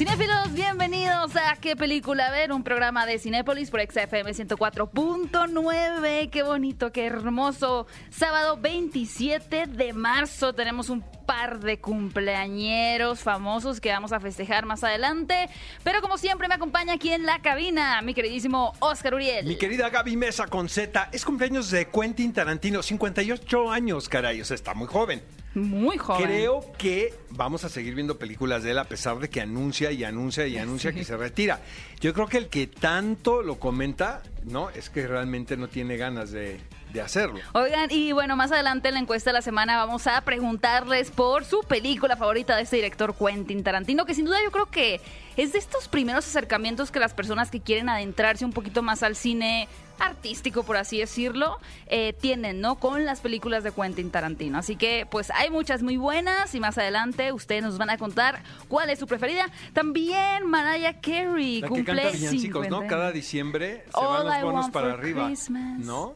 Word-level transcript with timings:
Cinéfilos, 0.00 0.54
bienvenidos 0.54 1.36
a 1.36 1.56
¿Qué 1.60 1.76
película 1.76 2.30
ver? 2.30 2.52
Un 2.52 2.64
programa 2.64 3.04
de 3.04 3.18
Cinépolis 3.18 3.70
por 3.70 3.82
XFM 3.82 4.32
104.9. 4.32 6.30
Qué 6.30 6.42
bonito, 6.42 6.90
qué 6.90 7.04
hermoso. 7.04 7.86
Sábado 8.08 8.56
27 8.56 9.66
de 9.66 9.92
marzo 9.92 10.54
tenemos 10.54 10.88
un 10.88 11.04
par 11.26 11.60
de 11.60 11.80
cumpleañeros 11.80 13.20
famosos 13.20 13.78
que 13.78 13.90
vamos 13.90 14.12
a 14.12 14.20
festejar 14.20 14.64
más 14.64 14.82
adelante. 14.84 15.50
Pero 15.84 16.00
como 16.00 16.16
siempre 16.16 16.48
me 16.48 16.54
acompaña 16.54 16.94
aquí 16.94 17.12
en 17.12 17.26
la 17.26 17.42
cabina 17.42 18.00
mi 18.00 18.14
queridísimo 18.14 18.72
Oscar 18.78 19.12
Uriel. 19.12 19.44
Mi 19.44 19.58
querida 19.58 19.90
Gaby 19.90 20.16
Mesa 20.16 20.46
con 20.46 20.70
Z, 20.70 21.10
es 21.12 21.26
cumpleaños 21.26 21.70
de 21.70 21.90
Quentin 21.90 22.32
Tarantino, 22.32 22.82
58 22.82 23.70
años, 23.70 24.08
caray, 24.08 24.40
o 24.40 24.46
sea, 24.46 24.54
está 24.54 24.72
muy 24.72 24.86
joven. 24.86 25.22
Muy 25.54 25.98
joven. 25.98 26.22
Creo 26.22 26.60
que 26.78 27.12
vamos 27.30 27.64
a 27.64 27.68
seguir 27.68 27.94
viendo 27.94 28.18
películas 28.18 28.62
de 28.62 28.70
él 28.70 28.78
a 28.78 28.84
pesar 28.84 29.18
de 29.18 29.28
que 29.28 29.40
anuncia 29.40 29.90
y 29.90 30.04
anuncia 30.04 30.46
y 30.46 30.58
anuncia 30.58 30.92
que 30.92 31.04
se 31.04 31.16
retira. 31.16 31.60
Yo 32.00 32.14
creo 32.14 32.28
que 32.28 32.38
el 32.38 32.48
que 32.48 32.66
tanto 32.66 33.42
lo 33.42 33.58
comenta, 33.58 34.22
¿no? 34.44 34.70
Es 34.70 34.90
que 34.90 35.06
realmente 35.06 35.56
no 35.56 35.68
tiene 35.68 35.96
ganas 35.96 36.30
de, 36.30 36.60
de 36.92 37.00
hacerlo. 37.00 37.40
Oigan, 37.52 37.90
y 37.90 38.12
bueno, 38.12 38.36
más 38.36 38.52
adelante 38.52 38.88
en 38.88 38.94
la 38.94 39.00
encuesta 39.00 39.30
de 39.30 39.34
la 39.34 39.42
semana 39.42 39.76
vamos 39.84 40.06
a 40.06 40.20
preguntarles 40.22 41.10
por 41.10 41.44
su 41.44 41.62
película 41.62 42.16
favorita 42.16 42.56
de 42.56 42.62
este 42.62 42.76
director 42.76 43.14
Quentin 43.16 43.62
Tarantino, 43.62 44.04
que 44.06 44.14
sin 44.14 44.24
duda 44.24 44.38
yo 44.44 44.50
creo 44.50 44.66
que 44.66 45.00
es 45.36 45.52
de 45.52 45.58
estos 45.58 45.88
primeros 45.88 46.26
acercamientos 46.26 46.90
que 46.90 46.98
las 46.98 47.14
personas 47.14 47.50
que 47.50 47.60
quieren 47.60 47.88
adentrarse 47.88 48.44
un 48.44 48.52
poquito 48.52 48.82
más 48.82 49.02
al 49.02 49.16
cine 49.16 49.68
artístico, 50.00 50.62
por 50.62 50.76
así 50.76 50.98
decirlo, 50.98 51.58
eh, 51.86 52.12
tienen, 52.12 52.60
¿no? 52.60 52.76
Con 52.76 53.04
las 53.04 53.20
películas 53.20 53.62
de 53.64 53.72
Quentin 53.72 54.10
Tarantino. 54.10 54.58
Así 54.58 54.76
que, 54.76 55.06
pues 55.10 55.30
hay 55.30 55.50
muchas 55.50 55.82
muy 55.82 55.96
buenas 55.96 56.54
y 56.54 56.60
más 56.60 56.78
adelante 56.78 57.32
ustedes 57.32 57.62
nos 57.62 57.78
van 57.78 57.90
a 57.90 57.98
contar 57.98 58.42
cuál 58.68 58.90
es 58.90 58.98
su 58.98 59.06
preferida. 59.06 59.50
También 59.72 60.46
Mariah 60.46 61.00
Carey 61.00 61.60
La 61.60 61.68
que 61.68 61.74
cumple 61.74 62.02
canta 62.02 62.18
¿no? 62.18 62.30
50. 62.30 62.86
Cada 62.86 63.12
diciembre 63.12 63.84
se 63.84 64.00
All 64.00 64.24
van 64.24 64.26
los 64.26 64.36
I 64.36 64.42
bonos 64.42 64.70
para 64.70 64.92
arriba, 64.94 65.26
Christmas. 65.26 65.78
¿no? 65.80 66.14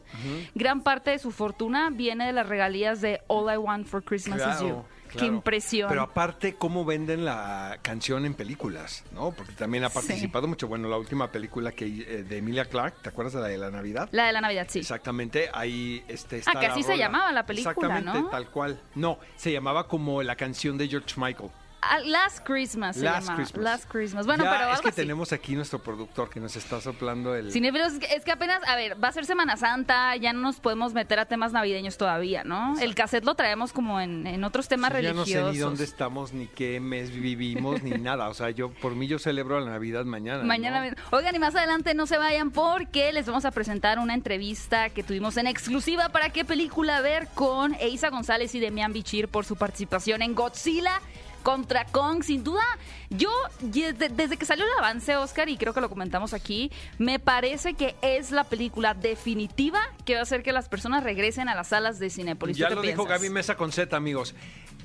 Gran 0.53 0.81
parte 0.81 1.11
de 1.11 1.19
su 1.19 1.31
fortuna 1.31 1.89
viene 1.89 2.25
de 2.25 2.33
las 2.33 2.47
regalías 2.47 3.01
de 3.01 3.21
All 3.27 3.53
I 3.53 3.57
Want 3.57 3.87
for 3.87 4.03
Christmas 4.03 4.41
is 4.41 4.61
You. 4.61 4.83
Qué 5.11 5.25
impresión. 5.25 5.89
Pero 5.89 6.01
aparte, 6.01 6.55
cómo 6.55 6.83
venden 6.85 7.23
la 7.25 7.77
canción 7.81 8.25
en 8.25 8.33
películas, 8.33 9.03
¿no? 9.13 9.31
Porque 9.31 9.53
también 9.53 9.83
ha 9.85 9.89
Sí. 9.89 9.95
participado 9.95 10.47
mucho. 10.47 10.67
Bueno, 10.67 10.87
la 10.89 10.97
última 10.97 11.31
película 11.31 11.71
que 11.71 11.85
eh, 11.85 12.23
de 12.23 12.37
Emilia 12.37 12.65
Clarke, 12.65 13.01
¿te 13.01 13.09
acuerdas 13.09 13.33
de 13.33 13.41
la 13.41 13.47
de 13.47 13.57
la 13.57 13.71
Navidad? 13.71 14.09
La 14.11 14.27
de 14.27 14.33
la 14.33 14.41
Navidad, 14.41 14.67
sí. 14.69 14.79
Exactamente, 14.79 15.49
ahí 15.53 16.03
este, 16.07 16.37
está 16.39 16.51
Ah, 16.55 16.59
que 16.59 16.65
así 16.67 16.83
se 16.83 16.97
llamaba 16.97 17.31
la 17.31 17.45
película, 17.45 17.71
Exactamente, 17.71 18.19
¿no? 18.21 18.29
tal 18.29 18.49
cual. 18.49 18.79
No, 18.95 19.19
se 19.35 19.51
llamaba 19.51 19.87
como 19.87 20.21
la 20.23 20.35
canción 20.35 20.77
de 20.77 20.87
George 20.87 21.13
Michael. 21.17 21.49
Ah, 21.89 21.99
Last 22.05 22.39
Christmas 22.45 22.95
se 22.95 23.03
Last 23.03 23.27
llama. 23.27 23.35
Christmas. 23.37 23.63
Last 23.63 23.85
Christmas. 23.91 24.25
Bueno, 24.25 24.43
Ya, 24.43 24.49
pero 24.51 24.63
es 24.63 24.69
algo 24.71 24.81
que 24.83 24.89
así. 24.89 24.95
tenemos 24.95 25.31
aquí 25.31 25.55
nuestro 25.55 25.79
productor 25.79 26.29
que 26.29 26.39
nos 26.39 26.55
está 26.55 26.81
soplando 26.81 27.35
el... 27.35 27.51
Cinéfilos, 27.51 27.93
es 27.93 27.99
que- 27.99 28.15
es 28.15 28.23
que 28.25 28.31
apenas, 28.31 28.59
a 28.67 28.75
ver, 28.75 29.01
va 29.03 29.09
a 29.09 29.11
ser 29.11 29.25
Semana 29.25 29.57
Santa, 29.57 30.15
ya 30.15 30.33
no 30.33 30.39
nos 30.41 30.59
podemos 30.59 30.93
meter 30.93 31.19
a 31.19 31.25
temas 31.25 31.51
navideños 31.53 31.97
todavía, 31.97 32.43
¿no? 32.43 32.77
El 32.79 32.95
cassette 32.95 33.23
lo 33.25 33.35
traemos 33.35 33.71
como 33.73 33.99
en, 34.01 34.25
en 34.27 34.43
otros 34.43 34.67
temas 34.67 34.91
Sí, 34.93 35.01
ya 35.01 35.13
no 35.13 35.21
religiosos. 35.23 35.47
sé 35.47 35.53
ni 35.53 35.57
dónde 35.59 35.83
estamos, 35.83 36.33
ni 36.33 36.47
qué 36.47 36.79
mes 36.79 37.11
vivimos, 37.11 37.83
ni 37.83 37.91
nada. 37.91 38.29
O 38.29 38.33
sea, 38.33 38.49
yo 38.49 38.69
por 38.71 38.95
mí 38.95 39.07
yo 39.07 39.19
celebro 39.19 39.59
la 39.59 39.71
Navidad 39.71 40.05
mañana. 40.05 40.43
Mañana 40.43 40.89
¿no? 40.89 40.95
Oigan, 41.11 41.35
y 41.35 41.39
más 41.39 41.55
adelante 41.55 41.93
no 41.93 42.07
se 42.07 42.17
vayan 42.17 42.51
porque 42.51 43.11
les 43.13 43.25
vamos 43.27 43.45
a 43.45 43.51
presentar 43.51 43.99
una 43.99 44.13
entrevista 44.13 44.89
que 44.89 45.03
tuvimos 45.03 45.37
en 45.37 45.47
exclusiva 45.47 46.09
para 46.09 46.29
qué 46.29 46.45
película 46.45 47.01
ver 47.01 47.27
con 47.33 47.75
Eiza 47.75 48.09
González 48.09 48.53
y 48.55 48.59
Demian 48.59 48.93
Bichir 48.93 49.27
por 49.27 49.45
su 49.45 49.55
participación 49.55 50.21
en 50.21 50.35
Godzilla 50.35 51.01
contra 51.45 51.85
Kong. 51.85 52.23
Sin 52.23 52.43
duda, 52.43 52.63
yo 53.11 53.29
desde 53.61 54.35
que 54.35 54.45
salió 54.45 54.65
el 54.65 54.71
avance, 54.79 55.15
Oscar, 55.15 55.47
y 55.47 55.57
creo 55.57 55.73
que 55.73 55.79
lo 55.79 55.89
comentamos 55.89 56.33
aquí, 56.33 56.71
me 56.97 57.19
parece 57.19 57.75
que 57.75 57.95
es 58.01 58.31
la 58.31 58.45
película 58.45 58.95
definitiva 58.95 59.79
que 60.05 60.15
va 60.15 60.21
a 60.21 60.23
hacer 60.23 60.41
que 60.41 60.51
las 60.51 60.67
personas 60.67 61.03
regresen 61.03 61.47
a 61.47 61.53
las 61.53 61.67
salas 61.67 61.99
de 61.99 62.09
Cinépolis. 62.09 62.57
¿Tú 62.57 62.63
Ya 62.63 62.71
lo 62.71 62.81
dijo? 62.81 63.05
Gaby 63.05 63.29
Mesa 63.29 63.55
con 63.55 63.71
Z, 63.71 63.95
amigos. 63.95 64.33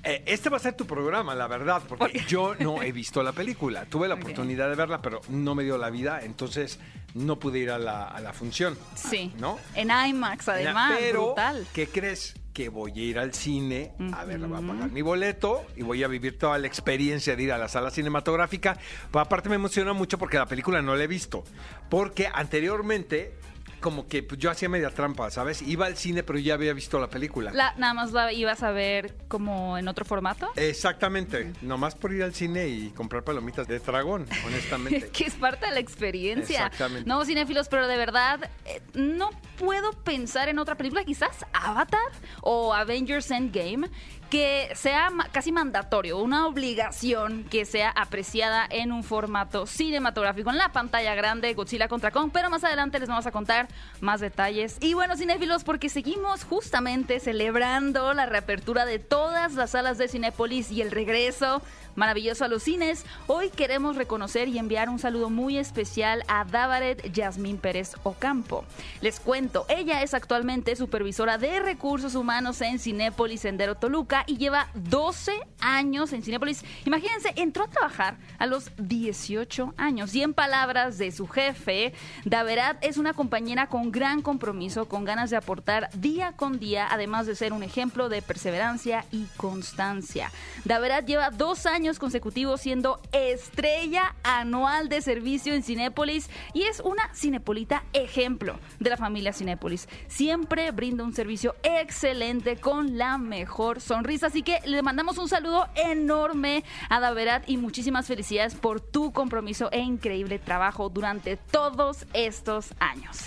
Eh, 0.03 0.23
este 0.27 0.51
va 0.51 0.59
a 0.59 0.61
ser 0.61 0.75
tu 0.75 0.87
programa, 0.87 1.35
la 1.35 1.47
verdad, 1.47 1.83
porque 1.89 2.23
yo 2.29 2.55
no 2.59 2.83
he 2.83 2.93
visto 2.93 3.23
la 3.23 3.33
película. 3.33 3.87
Tuve 3.87 4.07
la 4.07 4.17
oportunidad 4.17 4.69
de 4.69 4.77
verla, 4.77 5.01
pero 5.01 5.23
no 5.31 5.55
me 5.55 5.65
dio 5.65 5.79
la 5.79 5.89
vida, 5.89 6.21
entonces 6.23 6.79
no 7.15 7.39
pude 7.39 7.61
ir 7.61 7.71
a 7.71 7.79
la, 7.79 8.05
a 8.05 8.21
la 8.21 8.35
función. 8.35 8.77
Sí. 8.95 9.33
¿No? 9.39 9.59
En 9.75 9.91
IMAX, 9.91 10.49
además. 10.49 10.97
Pero, 10.99 11.29
brutal. 11.29 11.67
¿qué 11.73 11.87
crees? 11.87 12.35
Que 12.53 12.69
voy 12.69 12.93
a 12.93 13.03
ir 13.03 13.19
al 13.19 13.33
cine, 13.33 13.93
a 14.13 14.25
ver, 14.25 14.41
voy 14.41 14.59
a 14.59 14.67
pagar 14.67 14.91
mi 14.91 15.03
boleto 15.03 15.65
y 15.77 15.83
voy 15.83 16.03
a 16.03 16.09
vivir 16.09 16.37
toda 16.37 16.59
la 16.59 16.67
experiencia 16.67 17.37
de 17.37 17.43
ir 17.45 17.53
a 17.53 17.59
la 17.59 17.69
sala 17.69 17.91
cinematográfica. 17.91 18.77
Pero 19.11 19.21
aparte 19.21 19.49
me 19.49 19.55
emociona 19.55 19.93
mucho 19.93 20.19
porque 20.19 20.37
la 20.37 20.47
película 20.47 20.83
no 20.83 20.97
la 20.97 21.05
he 21.05 21.07
visto. 21.07 21.45
Porque 21.89 22.29
anteriormente, 22.33 23.35
como 23.81 24.07
que 24.07 24.23
pues, 24.23 24.39
yo 24.41 24.51
hacía 24.51 24.69
media 24.69 24.91
trampa, 24.91 25.31
¿sabes? 25.31 25.63
Iba 25.63 25.87
al 25.87 25.97
cine, 25.97 26.23
pero 26.23 26.39
ya 26.39 26.55
había 26.55 26.73
visto 26.73 27.01
la 27.01 27.09
película. 27.09 27.51
La- 27.53 27.75
nada 27.77 27.95
más 27.95 28.13
la 28.13 28.33
ibas 28.33 28.63
a 28.63 28.71
ver 28.71 29.15
como 29.29 29.79
en 29.79 29.89
otro 29.89 30.05
formato. 30.05 30.49
Exactamente, 30.57 31.53
nomás 31.63 31.95
por 31.95 32.13
ir 32.13 32.23
al 32.23 32.35
cine 32.35 32.69
y 32.69 32.91
comprar 32.91 33.25
palomitas 33.25 33.67
de 33.67 33.79
dragón, 33.79 34.27
honestamente. 34.47 35.09
que 35.13 35.25
es 35.25 35.35
parte 35.35 35.67
de 35.67 35.73
la 35.73 35.81
experiencia. 35.81 36.67
Exactamente. 36.67 37.09
No, 37.09 37.25
cinéfilos, 37.25 37.69
pero 37.69 37.87
de 37.89 37.97
verdad 37.97 38.51
eh, 38.67 38.81
no 38.95 39.31
puedo 39.59 39.93
pensar 39.93 40.49
en 40.49 40.59
otra 40.59 40.77
película, 40.77 41.05
quizás 41.05 41.45
Avatar 41.53 41.99
o 42.43 42.73
Avengers 42.75 43.31
Endgame, 43.31 43.89
que 44.31 44.71
sea 44.77 45.11
casi 45.33 45.51
mandatorio, 45.51 46.19
una 46.19 46.47
obligación 46.47 47.45
que 47.51 47.65
sea 47.65 47.91
apreciada 47.91 48.65
en 48.71 48.93
un 48.93 49.03
formato 49.03 49.67
cinematográfico 49.67 50.51
en 50.51 50.59
la 50.59 50.71
pantalla 50.73 51.17
grande, 51.17 51.53
Godzilla 51.55 51.89
contra 51.89 52.13
Kong, 52.13 52.31
pero 52.33 52.49
más 52.49 52.63
adelante 52.63 53.01
les 53.01 53.09
vamos 53.09 53.27
a 53.27 53.33
contar 53.33 53.67
más 54.01 54.21
detalles. 54.21 54.79
Y 54.81 54.95
bueno, 54.95 55.17
cinéfilos, 55.17 55.65
porque 55.65 55.89
seguimos 55.89 56.45
justamente 56.45 57.19
celebrando 57.19 58.15
la 58.15 58.27
reapertura 58.27 58.87
de 58.87 59.01
todas 59.01 59.55
las 59.55 59.71
salas 59.71 59.99
de 59.99 60.07
Cinépolis 60.07 60.71
y 60.71 60.81
el 60.81 60.93
regreso 60.93 61.61
maravilloso 61.97 62.45
a 62.45 62.49
los 62.49 62.63
cines. 62.63 63.05
Hoy 63.27 63.51
queremos 63.51 63.97
reconocer 63.97 64.49
y 64.49 64.59
enviar 64.59 64.89
un 64.89 64.99
saludo 64.99 65.31
muy 65.31 65.59
especial 65.59 66.23
a 66.29 66.45
Davaret 66.45 67.13
Yasmín 67.13 67.59
Pérez 67.59 67.95
Ocampo. 68.03 68.65
Les 69.01 69.21
cuento, 69.21 69.67
ella 69.69 70.03
es 70.03 70.15
actualmente 70.15 70.77
supervisora 70.77 71.39
de 71.39 71.61
recursos 71.61 72.15
humanos 72.15 72.61
en 72.61 72.79
Cinépolis 72.79 73.41
Sendero 73.41 73.75
Toluca 73.75 74.25
y 74.27 74.37
lleva 74.37 74.69
12 74.75 75.33
años 75.61 76.13
en 76.13 76.23
Cinépolis. 76.23 76.65
Imagínense, 76.85 77.33
entró 77.37 77.65
a 77.65 77.69
trabajar 77.69 78.17
a 78.39 78.47
los 78.47 78.71
18 78.79 79.75
años 79.77 80.15
y 80.15 80.23
en 80.23 80.35
palabras 80.35 80.99
de 80.99 81.13
su 81.13 81.27
jefe, 81.27 81.93
Daverat 82.25 82.85
es 82.85 82.99
una 82.99 83.13
compañera 83.13 83.67
con 83.67 83.91
gran 83.91 84.23
compromiso, 84.23 84.87
con 84.87 85.05
ganas 85.05 85.31
de 85.31 85.37
aportar 85.37 85.91
día 85.95 86.33
con 86.33 86.59
día, 86.59 86.87
además 86.91 87.27
de 87.27 87.35
ser 87.35 87.53
un 87.53 87.63
ejemplo 87.63 88.09
de 88.09 88.23
perseverancia 88.23 89.05
y 89.11 89.27
constancia. 89.37 90.31
Daverat 90.65 91.07
lleva 91.07 91.31
dos 91.31 91.67
años 91.67 91.80
consecutivos 91.81 92.61
siendo 92.61 93.01
estrella 93.13 94.15
anual 94.23 94.89
de 94.89 95.01
servicio 95.01 95.55
en 95.55 95.63
Cinépolis 95.63 96.29
y 96.53 96.65
es 96.65 96.81
una 96.81 97.13
cinepolita 97.15 97.85
ejemplo 97.93 98.59
de 98.79 98.91
la 98.91 98.97
familia 98.97 99.33
Cinépolis. 99.33 99.89
Siempre 100.07 100.71
brinda 100.73 101.05
un 101.05 101.15
servicio 101.15 101.57
excelente 101.63 102.57
con 102.57 102.99
la 102.99 103.17
mejor 103.17 103.81
sonrisa. 103.81 104.27
Así 104.27 104.43
que 104.43 104.61
le 104.67 104.83
mandamos 104.83 105.17
un 105.19 105.29
saludo 105.29 105.69
enorme 105.75 106.65
a 106.91 107.01
Daverat 107.01 107.49
y 107.49 107.57
muchísimas 107.57 108.07
felicidades 108.07 108.55
por 108.55 108.81
tu 108.81 109.13
compromiso 109.13 109.71
e 109.73 109.81
increíble 109.81 110.39
trabajo 110.39 110.91
durante 110.91 111.37
todos 111.37 112.07
estos 112.13 112.75
años. 112.79 113.19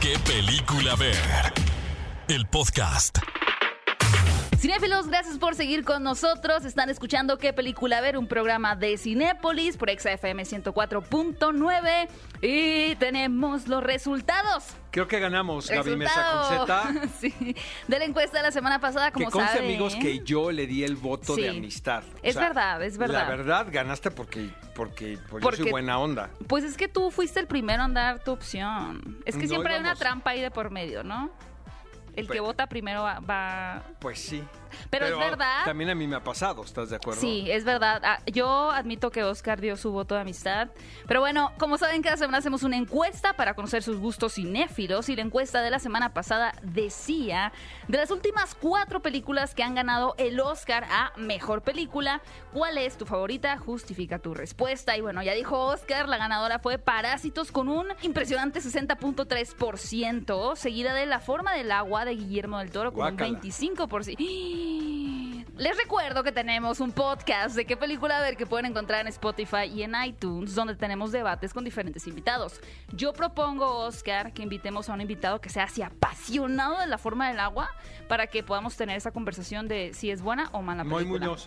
¿Qué 0.00 0.18
película 0.26 0.96
ver? 0.96 1.16
El 2.28 2.46
podcast. 2.46 3.18
Cinéfilos, 4.60 5.06
gracias 5.08 5.38
por 5.38 5.54
seguir 5.54 5.84
con 5.84 6.02
nosotros. 6.02 6.66
Están 6.66 6.90
escuchando 6.90 7.38
qué 7.38 7.54
película 7.54 8.02
ver, 8.02 8.18
un 8.18 8.26
programa 8.26 8.76
de 8.76 8.98
Cinépolis 8.98 9.78
por 9.78 9.88
XFM 9.90 10.42
104.9 10.44 12.08
y 12.42 12.94
tenemos 12.96 13.68
los 13.68 13.82
resultados. 13.82 14.64
Creo 14.90 15.08
que 15.08 15.18
ganamos, 15.18 15.70
Gaby 15.70 15.96
Mesa 15.96 16.66
con. 16.66 17.08
Sí, 17.20 17.32
de 17.88 17.98
la 17.98 18.04
encuesta 18.04 18.36
de 18.36 18.42
la 18.42 18.50
semana 18.52 18.78
pasada, 18.80 19.06
Que 19.12 19.14
como 19.24 19.30
conste, 19.30 19.48
saben. 19.54 19.64
amigos, 19.64 19.96
que 19.96 20.18
yo 20.24 20.50
le 20.52 20.66
di 20.66 20.84
el 20.84 20.96
voto 20.96 21.36
Sí. 21.36 21.40
de 21.40 21.48
amistad. 21.50 22.02
Es 22.22 22.36
verdad, 22.36 22.82
es 22.82 22.98
verdad. 22.98 23.22
La 23.22 23.28
verdad, 23.34 23.66
ganaste 23.70 24.10
porque, 24.10 24.50
porque, 24.74 25.16
pues, 25.30 25.40
yo 25.42 25.48
Porque- 25.48 25.62
soy 25.62 25.70
buena 25.70 25.98
onda. 25.98 26.28
Pues 26.48 26.64
es 26.64 26.76
que 26.76 26.86
tú 26.86 27.10
fuiste 27.10 27.40
el 27.40 27.46
primero 27.46 27.82
en 27.86 27.94
dar 27.94 28.22
tu 28.22 28.32
opción. 28.32 29.22
Es 29.24 29.36
que 29.36 29.44
No, 29.44 29.48
siempre 29.48 29.72
hay 29.72 29.80
una 29.80 29.94
trampa 29.94 30.30
ahí 30.32 30.42
de 30.42 30.50
por 30.50 30.70
medio, 30.70 31.02
¿no? 31.02 31.30
El 32.16 32.28
que 32.28 32.40
vota 32.40 32.66
primero 32.68 33.02
va, 33.02 33.20
va- 33.20 33.82
Pues 33.98 34.18
sí. 34.18 34.42
Pero, 34.90 35.06
es 35.06 35.18
verdad. 35.18 35.64
También 35.64 35.90
a 35.90 35.94
mí 35.94 36.06
me 36.06 36.16
ha 36.16 36.24
pasado, 36.24 36.64
¿estás 36.64 36.90
de 36.90 36.96
acuerdo? 36.96 37.20
Sí, 37.20 37.50
es 37.50 37.64
verdad. 37.64 38.00
Ah, 38.04 38.18
Yo 38.26 38.70
admito 38.70 39.10
que 39.10 39.24
Oscar 39.24 39.60
dio 39.60 39.76
su 39.76 39.92
voto 39.92 40.14
de 40.14 40.22
amistad. 40.22 40.68
Pero 41.06 41.20
bueno, 41.20 41.52
como 41.58 41.78
saben, 41.78 42.02
cada 42.02 42.16
semana 42.16 42.38
hacemos 42.38 42.62
una 42.62 42.76
encuesta 42.76 43.34
para 43.34 43.54
conocer 43.54 43.82
sus 43.82 43.98
gustos 43.98 44.34
cinéfilos. 44.34 45.08
Y 45.08 45.16
la 45.16 45.22
encuesta 45.22 45.62
de 45.62 45.70
la 45.70 45.78
semana 45.78 46.12
pasada 46.12 46.54
decía: 46.62 47.52
de 47.88 47.98
las 47.98 48.10
últimas 48.10 48.54
cuatro 48.54 49.00
películas 49.00 49.54
que 49.54 49.62
han 49.62 49.74
ganado 49.74 50.14
el 50.18 50.38
Oscar 50.40 50.84
a 50.90 51.12
mejor 51.16 51.62
película, 51.62 52.20
¿cuál 52.52 52.78
es 52.78 52.96
tu 52.96 53.06
favorita? 53.06 53.56
Justifica 53.58 54.18
tu 54.18 54.34
respuesta. 54.34 54.96
Y 54.96 55.00
bueno, 55.00 55.22
ya 55.22 55.34
dijo 55.34 55.58
Oscar, 55.58 56.08
la 56.08 56.16
ganadora 56.16 56.58
fue 56.58 56.78
Parásitos 56.78 57.52
con 57.52 57.68
un 57.68 57.86
impresionante 58.02 58.60
60.3%, 58.60 60.56
seguida 60.56 60.94
de 60.94 61.06
La 61.06 61.20
forma 61.20 61.52
del 61.54 61.70
agua 61.72 62.04
de 62.04 62.14
Guillermo 62.16 62.58
del 62.58 62.70
Toro 62.70 62.92
con 62.92 63.00
Guácala. 63.16 63.30
un 63.30 63.40
25%. 63.40 64.16
Les 65.60 65.76
recuerdo 65.76 66.22
que 66.22 66.32
tenemos 66.32 66.80
un 66.80 66.90
podcast 66.90 67.54
de 67.54 67.66
qué 67.66 67.76
película 67.76 68.18
ver 68.22 68.38
que 68.38 68.46
pueden 68.46 68.64
encontrar 68.64 69.02
en 69.02 69.08
Spotify 69.08 69.66
y 69.66 69.82
en 69.82 69.92
iTunes, 70.06 70.54
donde 70.54 70.74
tenemos 70.74 71.12
debates 71.12 71.52
con 71.52 71.64
diferentes 71.64 72.06
invitados. 72.06 72.62
Yo 72.94 73.12
propongo, 73.12 73.80
Oscar, 73.80 74.32
que 74.32 74.42
invitemos 74.42 74.88
a 74.88 74.94
un 74.94 75.02
invitado 75.02 75.42
que 75.42 75.50
sea 75.50 75.64
así 75.64 75.82
apasionado 75.82 76.78
de 76.78 76.86
la 76.86 76.96
forma 76.96 77.28
del 77.28 77.40
agua 77.40 77.68
para 78.08 78.26
que 78.26 78.42
podamos 78.42 78.74
tener 78.78 78.96
esa 78.96 79.10
conversación 79.10 79.68
de 79.68 79.92
si 79.92 80.10
es 80.10 80.22
buena 80.22 80.48
o 80.52 80.62
mala 80.62 80.82
Muy 80.82 81.04
película. 81.04 81.26
Muñoz. 81.26 81.46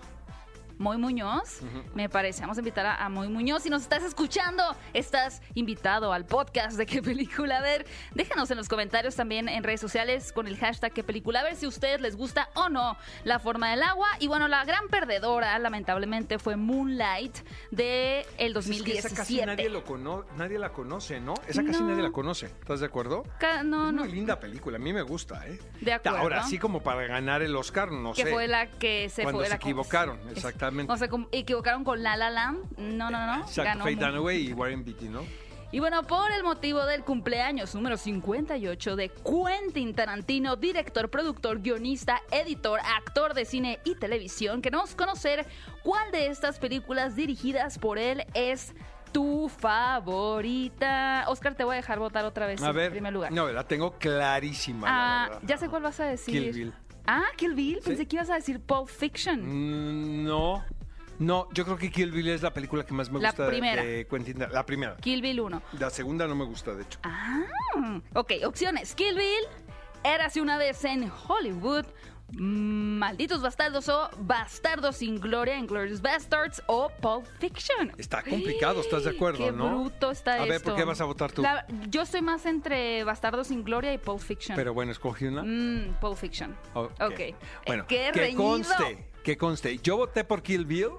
Moy 0.84 0.98
Muñoz, 0.98 1.62
me 1.96 2.10
parece. 2.10 2.42
Vamos 2.42 2.58
a 2.58 2.60
invitar 2.60 2.86
a, 2.86 3.06
a 3.06 3.08
Moy 3.08 3.30
Muñoz. 3.30 3.64
Si 3.64 3.70
nos 3.70 3.84
estás 3.84 4.04
escuchando, 4.04 4.62
estás 4.94 5.42
invitado 5.54 6.12
al 6.12 6.26
podcast 6.26 6.76
de 6.78 6.86
qué 6.86 7.02
película 7.02 7.62
ver. 7.62 7.86
Déjanos 8.14 8.52
en 8.52 8.58
los 8.58 8.68
comentarios 8.68 9.16
también 9.16 9.48
en 9.48 9.64
redes 9.64 9.80
sociales 9.80 10.34
con 10.34 10.46
el 10.46 10.58
hashtag 10.58 10.92
qué 10.92 11.02
película 11.02 11.42
ver 11.42 11.56
si 11.56 11.66
a 11.66 11.70
ustedes 11.70 12.02
les 12.02 12.18
gusta 12.18 12.50
o 12.56 12.68
no 12.68 12.98
la 13.24 13.40
forma 13.40 13.70
del 13.72 13.82
agua. 13.82 14.08
Y 14.20 14.28
bueno, 14.28 14.50
la 14.50 14.66
gran 14.66 14.90
perdedora, 14.90 15.58
lamentablemente, 15.58 16.38
fue 16.38 16.58
Moonlight 16.58 17.38
de 17.72 18.26
el 18.38 18.52
Pues 18.52 18.66
es 18.68 18.72
que 18.84 18.94
2017. 18.94 19.08
esa 19.08 19.16
casi 19.16 19.42
nadie, 19.46 19.70
lo 19.70 19.86
cono- 19.86 20.26
nadie 20.36 20.60
la 20.60 20.74
conoce, 20.74 21.22
¿no? 21.22 21.34
Esa 21.48 21.64
casi 21.64 21.80
No. 21.80 21.88
nadie 21.92 22.04
la 22.04 22.12
conoce. 22.12 22.48
¿Estás 22.48 22.82
de 22.82 22.88
acuerdo? 22.88 23.24
Ca- 23.40 23.64
no, 23.64 23.88
es 23.88 23.94
no. 23.94 24.04
muy 24.04 24.12
linda 24.12 24.38
película, 24.38 24.76
a 24.76 24.80
mí 24.82 24.92
me 24.92 25.02
gusta, 25.02 25.48
¿eh? 25.48 25.58
De 25.80 25.94
acuerdo. 25.94 26.18
Ahora, 26.18 26.44
sí 26.44 26.58
como 26.60 26.84
para 26.84 27.08
ganar 27.08 27.42
el 27.42 27.56
Oscar, 27.56 27.90
no 27.90 28.14
que 28.14 28.24
sé. 28.24 28.32
fue 28.32 28.50
la 28.50 28.68
que 28.70 29.08
se 29.08 29.24
Cuando 29.24 29.40
fue 29.40 29.46
se 29.46 29.52
la 29.52 29.56
equivocaron, 29.56 30.20
es- 30.36 30.44
exactamente. 30.82 30.92
O 30.94 31.30
se 31.32 31.38
equivocaron 31.40 31.84
con 31.84 32.02
La 32.04 32.16
La 32.18 32.30
Land. 32.30 32.78
No, 32.78 33.10
no, 33.10 33.26
no. 33.26 33.42
Exacto, 33.42 33.64
Ganó 33.64 33.84
Faye 33.84 33.96
Dunaway 33.96 34.50
y 34.50 34.54
Warren 34.54 34.84
Beatty, 34.84 35.10
¿no? 35.10 35.22
Y 35.72 35.80
bueno, 35.80 36.04
por 36.04 36.32
el 36.32 36.44
motivo 36.44 36.86
del 36.86 37.04
cumpleaños 37.04 37.74
número 37.74 37.98
58 37.98 38.96
de 38.96 39.10
Quentin 39.10 39.96
Tarantino, 39.96 40.56
director, 40.56 41.10
productor, 41.10 41.62
guionista, 41.62 42.22
editor, 42.30 42.80
actor 42.96 43.34
de 43.34 43.44
cine 43.46 43.80
y 43.84 43.96
televisión, 43.96 44.62
queremos 44.62 44.94
conocer 44.94 45.48
cuál 45.82 46.12
de 46.12 46.28
estas 46.28 46.60
películas 46.60 47.16
dirigidas 47.16 47.80
por 47.80 47.98
él 47.98 48.24
es 48.36 48.76
tu 49.12 49.50
favorita. 49.50 51.26
Oscar, 51.28 51.56
te 51.56 51.64
voy 51.64 51.74
a 51.74 51.78
dejar 51.78 52.00
votar 52.00 52.26
otra 52.26 52.46
vez 52.46 52.62
A 52.62 52.70
en 52.70 52.76
ver, 52.76 52.92
primer 52.92 53.14
lugar. 53.14 53.32
no, 53.32 53.48
la 53.52 53.64
tengo 53.68 53.98
clarísima. 53.98 54.88
la 54.88 55.24
Ah, 55.36 55.40
ya 55.44 55.58
sé 55.58 55.70
cuál 55.70 55.84
vas 55.84 56.00
a 56.00 56.06
decir. 56.06 56.34
Kill 56.40 56.54
Bill. 56.54 56.74
Ah, 57.06 57.24
Kill 57.36 57.54
Bill. 57.54 57.80
Pensé 57.84 57.98
Sí. 58.04 58.06
que 58.06 58.16
ibas 58.16 58.30
a 58.30 58.36
decir 58.36 58.60
Pulp 58.60 58.88
Fiction. 58.88 59.42
Mm, 59.42 60.24
No, 60.26 60.64
no, 61.20 61.48
yo 61.54 61.66
creo 61.66 61.78
que 61.78 61.92
Kill 61.92 62.12
Bill 62.12 62.30
es 62.30 62.42
la 62.42 62.54
película 62.54 62.86
que 62.86 62.94
más 62.94 63.12
me 63.12 63.20
La 63.20 63.30
gusta 63.30 63.44
de- 63.44 63.50
primera. 63.50 63.84
de 63.84 64.08
Quentin. 64.08 64.40
La 64.52 64.66
primera. 64.66 64.96
Kill 64.98 65.22
Bill 65.22 65.42
1. 65.42 65.62
La 65.80 65.90
segunda 65.90 66.28
no 66.28 66.36
me 66.36 66.46
gusta, 66.46 66.74
de 66.74 66.84
hecho. 66.84 67.00
Ah, 67.04 67.44
ok, 68.14 68.32
opciones. 68.46 68.96
Kill 68.96 69.16
Bill, 69.16 69.46
Érase 70.06 70.42
una 70.42 70.58
vez 70.58 70.84
en 70.84 71.10
Hollywood, 71.30 71.86
Malditos 72.32 73.42
Bastardos 73.42 73.88
o 73.90 74.10
Bastardos 74.18 74.98
sin 74.98 75.20
Gloria, 75.20 75.58
Inglorious 75.58 76.02
Bastards 76.02 76.64
o 76.68 76.90
Pulp 77.02 77.26
Fiction. 77.40 77.92
Está 77.98 78.24
complicado, 78.24 78.82
¿estás 78.82 79.04
de 79.04 79.12
acuerdo, 79.12 79.46
Qué 79.46 79.52
no? 79.52 79.82
bruto 79.82 80.10
está 80.12 80.36
A 80.36 80.42
ver, 80.44 80.54
esto. 80.54 80.70
¿por 80.72 80.76
qué 80.76 80.84
vas 80.84 81.00
a 81.00 81.06
votar 81.06 81.32
tú? 81.32 81.44
La- 81.44 81.66
yo 81.90 82.02
estoy 82.02 82.22
más 82.22 82.46
entre 82.48 83.04
Bastardos 83.04 83.48
sin 83.48 83.64
Gloria 83.64 83.94
y 83.94 83.98
Pulp 84.00 84.20
Fiction. 84.20 84.56
Pero 84.56 84.74
bueno, 84.74 84.92
escogí 84.92 85.26
una. 85.26 85.44
Mm, 85.44 86.00
Pulp 86.02 86.18
Fiction. 86.18 86.56
Ok. 86.74 86.92
Ok. 87.02 87.20
Bueno, 87.68 87.86
Qué 87.88 88.10
que 88.14 88.20
reñido. 88.20 88.42
conste, 88.44 89.10
que 89.24 89.38
conste. 89.38 89.78
Yo 89.84 89.98
voté 89.98 90.24
por 90.24 90.42
Kill 90.42 90.66
Bill 90.66 90.90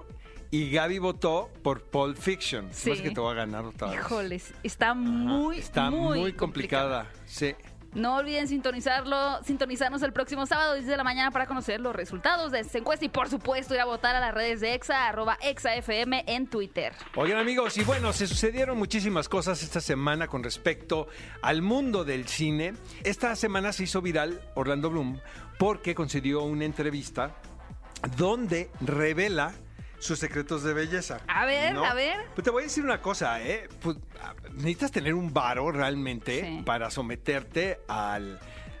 y 0.51 0.71
Gaby 0.71 0.99
votó 0.99 1.49
por 1.63 1.81
Pulp 1.83 2.17
Fiction. 2.17 2.69
Sí. 2.71 2.93
Que 3.01 3.11
te 3.11 3.19
voy 3.19 3.31
a 3.33 3.35
ganar 3.35 3.65
otra 3.65 3.89
vez. 3.89 3.99
Híjoles, 3.99 4.53
está 4.63 4.91
Ajá, 4.91 4.95
muy, 4.95 5.57
Está 5.57 5.89
muy, 5.89 6.19
muy, 6.19 6.33
complicada. 6.33 7.11
Sí. 7.25 7.55
No 7.95 8.17
olviden 8.17 8.49
sintonizarlo, 8.49 9.41
sintonizarnos 9.45 10.01
el 10.03 10.11
próximo 10.11 10.45
sábado 10.45 10.73
10 10.73 10.85
de 10.85 10.97
la 10.97 11.05
mañana 11.05 11.31
para 11.31 11.47
conocer 11.47 11.79
los 11.79 11.95
resultados 11.95 12.51
de 12.51 12.59
esta 12.59 12.77
encuesta 12.77 13.05
y 13.05 13.09
por 13.09 13.29
supuesto 13.29 13.73
ir 13.73 13.79
a 13.79 13.85
votar 13.85 14.17
a 14.17 14.19
las 14.19 14.33
redes 14.33 14.59
de 14.59 14.73
EXA, 14.73 15.07
arroba 15.07 15.37
EXAFM 15.41 16.25
en 16.27 16.47
Twitter. 16.47 16.91
Oigan 17.15 17.37
amigos, 17.37 17.77
y 17.77 17.85
bueno, 17.85 18.11
se 18.11 18.27
sucedieron 18.27 18.77
muchísimas 18.77 19.29
cosas 19.29 19.63
esta 19.63 19.79
semana 19.79 20.27
con 20.27 20.43
respecto 20.43 21.07
al 21.41 21.61
mundo 21.61 22.03
del 22.03 22.27
cine. 22.27 22.73
Esta 23.05 23.33
semana 23.37 23.71
se 23.71 23.83
hizo 23.83 24.01
viral 24.01 24.41
Orlando 24.55 24.89
Bloom 24.89 25.21
porque 25.57 25.95
concedió 25.95 26.43
una 26.43 26.65
entrevista 26.65 27.33
donde 28.17 28.69
revela 28.81 29.53
sus 30.05 30.19
secretos 30.19 30.63
de 30.63 30.73
belleza. 30.73 31.19
A 31.27 31.45
ver, 31.45 31.75
a 31.75 31.93
ver. 31.93 32.17
Pues 32.35 32.43
te 32.45 32.51
voy 32.51 32.63
a 32.63 32.65
decir 32.65 32.83
una 32.83 33.01
cosa, 33.01 33.41
¿eh? 33.41 33.67
Pues, 33.81 33.97
ah, 34.21 34.33
necesitas 34.53 34.91
tener 34.91 35.13
un 35.13 35.33
varo 35.33 35.71
realmente 35.71 36.41
Sí. 36.41 36.61
para 36.65 36.89
someterte 36.91 37.79
al, 37.87 38.39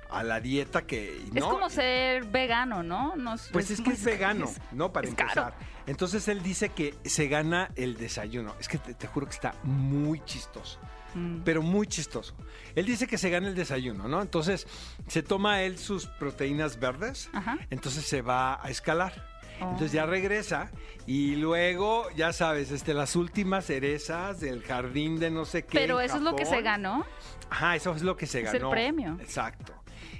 a 0.09 0.23
la 0.23 0.39
dieta 0.39 0.85
que... 0.85 1.21
Es 1.33 1.43
como 1.43 1.69
ser 1.69 2.25
vegano, 2.25 2.83
¿no? 2.83 3.15
No 3.15 3.35
Pues 3.51 3.71
es 3.71 3.81
que 3.81 3.91
es 3.91 4.03
vegano, 4.03 4.51
¿no? 4.71 4.91
Para 4.93 5.07
caro. 5.09 5.21
empezar. 5.21 5.55
Entonces 5.87 6.27
él 6.27 6.41
dice 6.41 6.69
que 6.69 6.95
se 7.05 7.27
gana 7.27 7.71
el 7.75 7.97
desayuno. 7.97 8.55
Es 8.59 8.67
que 8.67 8.77
te, 8.77 8.93
te 8.93 9.07
juro 9.07 9.25
que 9.27 9.33
está 9.33 9.53
muy 9.63 10.19
chistoso. 10.25 10.79
Mm. 11.13 11.41
Pero 11.45 11.61
muy 11.61 11.87
chistoso. 11.87 12.35
Él 12.75 12.85
dice 12.85 13.07
que 13.07 13.17
se 13.17 13.29
gana 13.29 13.47
el 13.47 13.55
desayuno, 13.55 14.07
¿no? 14.07 14.21
Entonces 14.21 14.67
se 15.07 15.23
toma 15.23 15.61
él 15.61 15.77
sus 15.77 16.07
proteínas 16.07 16.79
verdes. 16.79 17.29
Ajá. 17.33 17.57
Entonces 17.69 18.05
se 18.05 18.21
va 18.21 18.59
a 18.63 18.69
escalar. 18.69 19.13
Oh. 19.61 19.63
Entonces 19.71 19.91
ya 19.91 20.05
regresa 20.05 20.69
y 21.07 21.35
luego, 21.35 22.07
ya 22.15 22.33
sabes, 22.33 22.71
este, 22.71 22.93
las 22.93 23.15
últimas 23.15 23.65
cerezas 23.65 24.39
del 24.39 24.61
jardín 24.63 25.17
de 25.19 25.29
no 25.31 25.45
sé 25.45 25.63
qué. 25.65 25.77
Pero 25.79 25.99
eso 26.01 26.17
es 26.17 26.21
lo 26.23 26.35
que 26.35 26.45
se 26.45 26.61
ganó. 26.61 27.05
Ajá, 27.49 27.75
eso 27.75 27.93
es 27.95 28.01
lo 28.01 28.17
que 28.17 28.25
se 28.25 28.41
Es 28.41 28.47
el 28.53 28.59
ganó. 28.59 28.69
premio. 28.71 29.17
Exacto. 29.21 29.73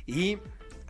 Y 0.06 0.38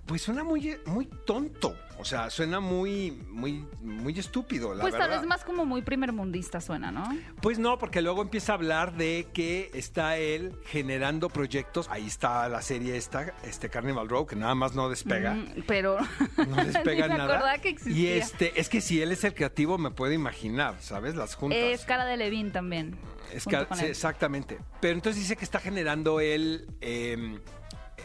pues 0.06 0.22
suena 0.22 0.44
muy, 0.44 0.78
muy 0.86 1.06
tonto. 1.06 1.76
O 1.98 2.04
sea, 2.06 2.30
suena 2.30 2.60
muy, 2.60 3.12
muy, 3.30 3.66
muy 3.82 4.18
estúpido, 4.20 4.74
la 4.76 4.82
Pues 4.82 4.94
verdad. 4.94 5.10
tal 5.10 5.20
vez 5.20 5.28
más 5.28 5.44
como 5.44 5.66
muy 5.66 5.82
primermundista 5.82 6.60
suena, 6.60 6.92
¿no? 6.92 7.08
Pues 7.42 7.58
no, 7.58 7.78
porque 7.78 8.02
luego 8.02 8.22
empieza 8.22 8.52
a 8.52 8.56
hablar 8.56 8.96
de 8.98 9.28
que 9.34 9.72
está 9.74 10.18
él 10.18 10.54
generando 10.66 11.30
proyectos. 11.30 11.88
Ahí 11.90 12.06
está 12.06 12.50
la 12.50 12.62
serie 12.62 12.98
esta, 12.98 13.34
este 13.44 13.70
Carnival 13.70 14.10
Row, 14.10 14.26
que 14.26 14.36
nada 14.36 14.56
más 14.56 14.76
no 14.76 14.90
despega. 14.90 15.34
Mm, 15.36 15.64
pero 15.68 15.98
No 16.48 16.56
despega 16.66 17.08
ni 17.08 17.14
me 17.14 17.18
nada. 17.18 17.58
que 17.60 17.70
existía. 17.70 18.16
Y 18.16 18.20
este, 18.20 18.60
es 18.60 18.68
que 18.70 18.82
si 18.82 19.02
él 19.02 19.12
es 19.12 19.24
el 19.24 19.34
creativo, 19.34 19.78
me 19.78 19.92
puedo 19.92 20.12
imaginar, 20.12 20.76
¿sabes? 20.82 21.16
Las 21.16 21.36
juntas. 21.36 21.60
Es 21.60 21.86
cara 21.86 22.06
de 22.06 22.18
Levin 22.18 22.52
también. 22.52 22.98
Es 23.34 23.44
sí, 23.44 23.86
exactamente. 23.86 24.60
Pero 24.82 24.94
entonces 24.94 25.22
dice 25.22 25.36
que 25.36 25.46
está 25.46 25.60
generando 25.60 26.20
él 26.20 26.68
eh, 26.82 27.40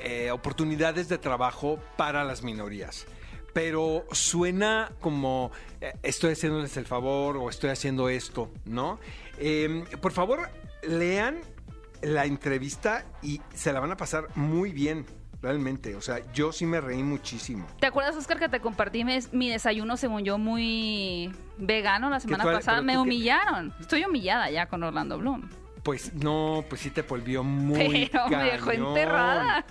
eh, 0.01 0.31
oportunidades 0.31 1.09
de 1.09 1.19
trabajo 1.19 1.79
para 1.97 2.25
las 2.25 2.43
minorías. 2.43 3.07
Pero 3.53 4.05
suena 4.13 4.93
como 5.01 5.51
eh, 5.81 5.93
estoy 6.03 6.33
haciéndoles 6.33 6.77
el 6.77 6.87
favor 6.87 7.37
o 7.37 7.49
estoy 7.51 7.71
haciendo 7.71 8.09
esto, 8.09 8.51
¿no? 8.65 8.99
Eh, 9.39 9.85
por 10.01 10.13
favor, 10.13 10.49
lean 10.83 11.41
la 12.03 12.25
entrevista 12.27 13.05
y 13.23 13.41
se 13.55 13.73
la 13.73 13.81
van 13.81 13.91
a 13.93 13.97
pasar 13.97 14.27
muy 14.37 14.73
bien, 14.73 15.05
realmente. 15.43 15.97
O 15.97 16.01
sea, 16.01 16.21
yo 16.33 16.53
sí 16.53 16.65
me 16.67 16.81
reí 16.81 17.03
muchísimo. 17.03 17.67
¿Te 17.81 17.87
acuerdas, 17.87 18.17
Oscar, 18.17 18.39
que 18.39 18.49
te 18.49 18.61
compartí 18.61 19.05
mi 19.33 19.51
desayuno, 19.51 19.97
según 19.97 20.23
yo, 20.25 20.39
muy 20.39 21.33
vegano 21.59 22.09
la 22.09 22.21
semana 22.21 22.45
pasada? 22.45 22.83
Me 22.83 22.93
qué- 22.93 22.99
humillaron. 22.99 23.75
Estoy 23.81 24.05
humillada 24.05 24.51
ya 24.51 24.67
con 24.67 24.83
Orlando 24.83 25.19
Bloom. 25.19 25.49
Pues 25.83 26.13
no, 26.15 26.63
pues 26.69 26.83
sí 26.83 26.91
te 26.91 27.03
volvió 27.03 27.43
muy 27.43 28.09
Pero 28.13 28.29
me 28.29 28.45
dejó 28.45 28.71
enterrada. 28.73 29.65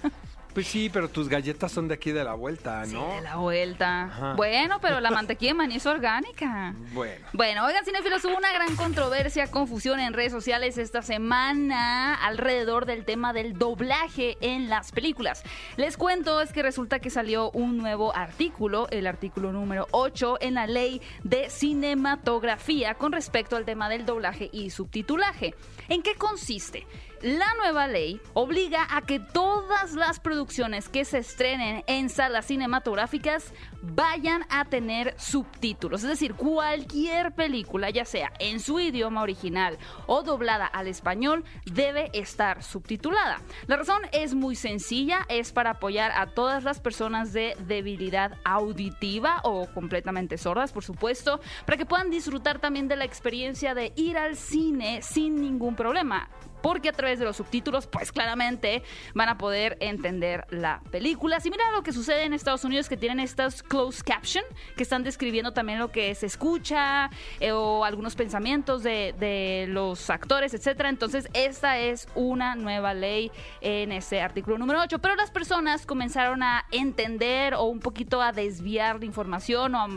Pues 0.59 0.67
sí, 0.67 0.89
pero 0.91 1.07
tus 1.07 1.29
galletas 1.29 1.71
son 1.71 1.87
de 1.87 1.93
aquí 1.93 2.11
de 2.11 2.21
la 2.21 2.33
vuelta, 2.33 2.83
Sí, 2.85 2.91
¿no? 2.93 3.07
de 3.13 3.21
la 3.21 3.37
vuelta. 3.37 4.03
Ajá. 4.03 4.33
Bueno, 4.33 4.79
pero 4.81 4.99
la 4.99 5.09
mantequilla 5.19 5.51
de 5.51 5.53
maní 5.53 5.75
es 5.75 5.85
orgánica. 5.85 6.75
Bueno. 6.91 7.25
Bueno, 7.31 7.65
oigan, 7.65 7.85
cinéfilos, 7.85 8.25
hubo 8.25 8.35
una 8.35 8.51
gran 8.51 8.75
controversia, 8.75 9.49
confusión 9.49 10.01
en 10.01 10.11
redes 10.11 10.33
sociales 10.33 10.77
esta 10.77 11.01
semana 11.01 12.13
alrededor 12.13 12.85
del 12.85 13.05
tema 13.05 13.31
del 13.31 13.53
doblaje 13.57 14.37
en 14.41 14.67
las 14.67 14.91
películas. 14.91 15.43
Les 15.77 15.95
cuento, 15.95 16.41
es 16.41 16.51
que 16.51 16.61
resulta 16.61 16.99
que 16.99 17.09
salió 17.09 17.51
un 17.51 17.77
nuevo 17.77 18.13
artículo, 18.13 18.89
el 18.91 19.07
artículo 19.07 19.53
número 19.53 19.87
8 19.91 20.39
en 20.41 20.55
la 20.55 20.67
ley 20.67 21.01
de 21.23 21.49
cinematografía 21.49 22.95
con 22.95 23.13
respecto 23.13 23.55
al 23.55 23.63
tema 23.63 23.87
del 23.87 24.05
doblaje 24.05 24.49
y 24.51 24.71
subtitulaje. 24.71 25.55
¿En 25.89 26.03
qué 26.03 26.13
consiste? 26.13 26.86
La 27.22 27.53
nueva 27.55 27.88
ley 27.88 28.22
obliga 28.34 28.88
a 28.89 29.01
que 29.01 29.19
todas 29.19 29.93
las 29.93 30.22
producciones 30.22 30.88
que 30.88 31.03
se 31.03 31.17
estrenen 31.17 31.84
en 31.88 32.10
salas 32.10 32.46
cinematográficas 32.46 33.53
vayan 33.81 34.46
a 34.50 34.65
tener 34.65 35.15
subtítulos. 35.19 36.03
Es 36.03 36.10
decir, 36.10 36.36
cualquier 36.36 37.34
película, 37.34 37.89
ya 37.89 38.05
sea 38.05 38.31
en 38.39 38.62
su 38.62 38.79
idioma 38.79 39.22
original 39.22 39.77
o 40.08 40.24
doblada 40.24 40.65
al 40.65 40.88
español, 40.88 41.43
debe 41.65 42.10
estar 42.13 42.63
subtitulada. 42.63 43.41
La 43.67 43.75
razón 43.75 44.01
es 44.13 44.34
muy 44.34 44.55
sencilla, 44.55 45.25
es 45.27 45.51
para 45.51 45.72
apoyar 45.72 46.12
a 46.12 46.27
todas 46.27 46.63
las 46.63 46.79
personas 46.79 47.34
de 47.34 47.58
debilidad 47.67 48.38
auditiva 48.46 49.41
o 49.43 49.67
completamente 49.74 50.38
sordas, 50.38 50.72
por 50.72 50.86
supuesto, 50.86 51.41
para 51.65 51.77
que 51.77 51.86
puedan 51.86 52.10
disfrutar 52.10 52.60
también 52.60 52.88
de 52.88 52.96
la 52.96 53.05
experiencia 53.05 53.74
de 53.74 53.91
ir 53.98 54.17
al 54.17 54.38
cine 54.38 55.01
sin 55.01 55.41
ningún 55.41 55.75
problema 55.79 56.27
porque 56.62 56.89
a 56.89 56.93
través 56.93 57.19
de 57.19 57.25
los 57.25 57.38
subtítulos, 57.38 57.88
pues 57.88 58.12
claramente 58.12 58.83
van 59.13 59.29
a 59.29 59.38
poder 59.38 59.77
entender 59.79 60.45
la 60.50 60.81
película. 60.91 61.39
Si 61.39 61.50
mira 61.50 61.71
lo 61.71 61.83
que 61.83 61.93
sucede 61.93 62.24
en 62.24 62.33
Estados 62.33 62.63
Unidos, 62.63 62.89
que 62.89 62.98
tienen 62.98 63.19
estas 63.19 63.63
closed 63.63 64.03
caption, 64.03 64.43
que 64.75 64.83
están 64.83 65.03
describiendo 65.03 65.53
también 65.53 65.79
lo 65.79 65.91
que 65.91 66.13
se 66.15 66.25
escucha 66.25 67.09
eh, 67.39 67.51
o 67.51 67.86
algunos 67.86 68.15
pensamientos 68.15 68.83
de, 68.83 69.15
de, 69.19 69.65
los 69.69 70.09
actores, 70.09 70.53
etcétera. 70.53 70.89
Entonces, 70.89 71.27
esta 71.33 71.79
es 71.79 72.07
una 72.15 72.55
nueva 72.55 72.93
ley 72.93 73.31
en 73.62 73.91
ese 73.91 74.21
artículo 74.21 74.57
número 74.57 74.81
8. 74.81 75.00
Pero 75.00 75.15
las 75.15 75.31
personas 75.31 75.86
comenzaron 75.86 76.43
a 76.43 76.65
entender 76.71 77.53
o 77.53 77.63
un 77.63 77.79
poquito 77.79 78.21
a 78.21 78.31
desviar 78.31 79.00
la 79.00 79.05
información 79.05 79.75
o 79.75 79.79
a, 79.79 79.88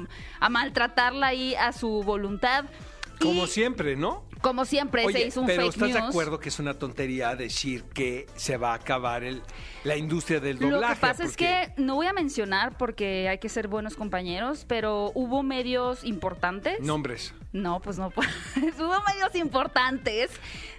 a 0.40 0.48
maltratarla 0.48 1.28
ahí 1.28 1.54
a 1.54 1.72
su 1.72 2.02
voluntad. 2.02 2.66
Como 3.20 3.46
siempre, 3.46 3.96
¿no? 3.96 4.24
Como 4.42 4.64
siempre, 4.64 5.04
Oye, 5.06 5.20
se 5.20 5.26
hizo 5.28 5.40
un 5.40 5.46
pero 5.46 5.62
fake 5.62 5.74
¿estás 5.74 5.88
news. 5.88 6.00
de 6.00 6.08
acuerdo 6.08 6.38
que 6.40 6.48
es 6.48 6.58
una 6.58 6.74
tontería 6.74 7.34
decir 7.36 7.84
que 7.84 8.26
se 8.34 8.56
va 8.56 8.72
a 8.72 8.74
acabar 8.74 9.24
el, 9.24 9.42
la 9.84 9.96
industria 9.96 10.40
del 10.40 10.58
doblaje? 10.58 10.80
Lo 10.80 10.94
que 10.94 11.00
pasa 11.00 11.24
es 11.24 11.36
que 11.36 11.72
no 11.76 11.94
voy 11.94 12.06
a 12.06 12.12
mencionar 12.12 12.76
porque 12.76 13.28
hay 13.28 13.38
que 13.38 13.48
ser 13.48 13.68
buenos 13.68 13.94
compañeros, 13.94 14.64
pero 14.68 15.12
hubo 15.14 15.42
medios 15.42 16.04
importantes. 16.04 16.80
Nombres. 16.80 17.34
No, 17.52 17.80
pues 17.80 17.98
no. 17.98 18.08
hubo 18.56 19.02
medios 19.06 19.34
importantes. 19.34 20.30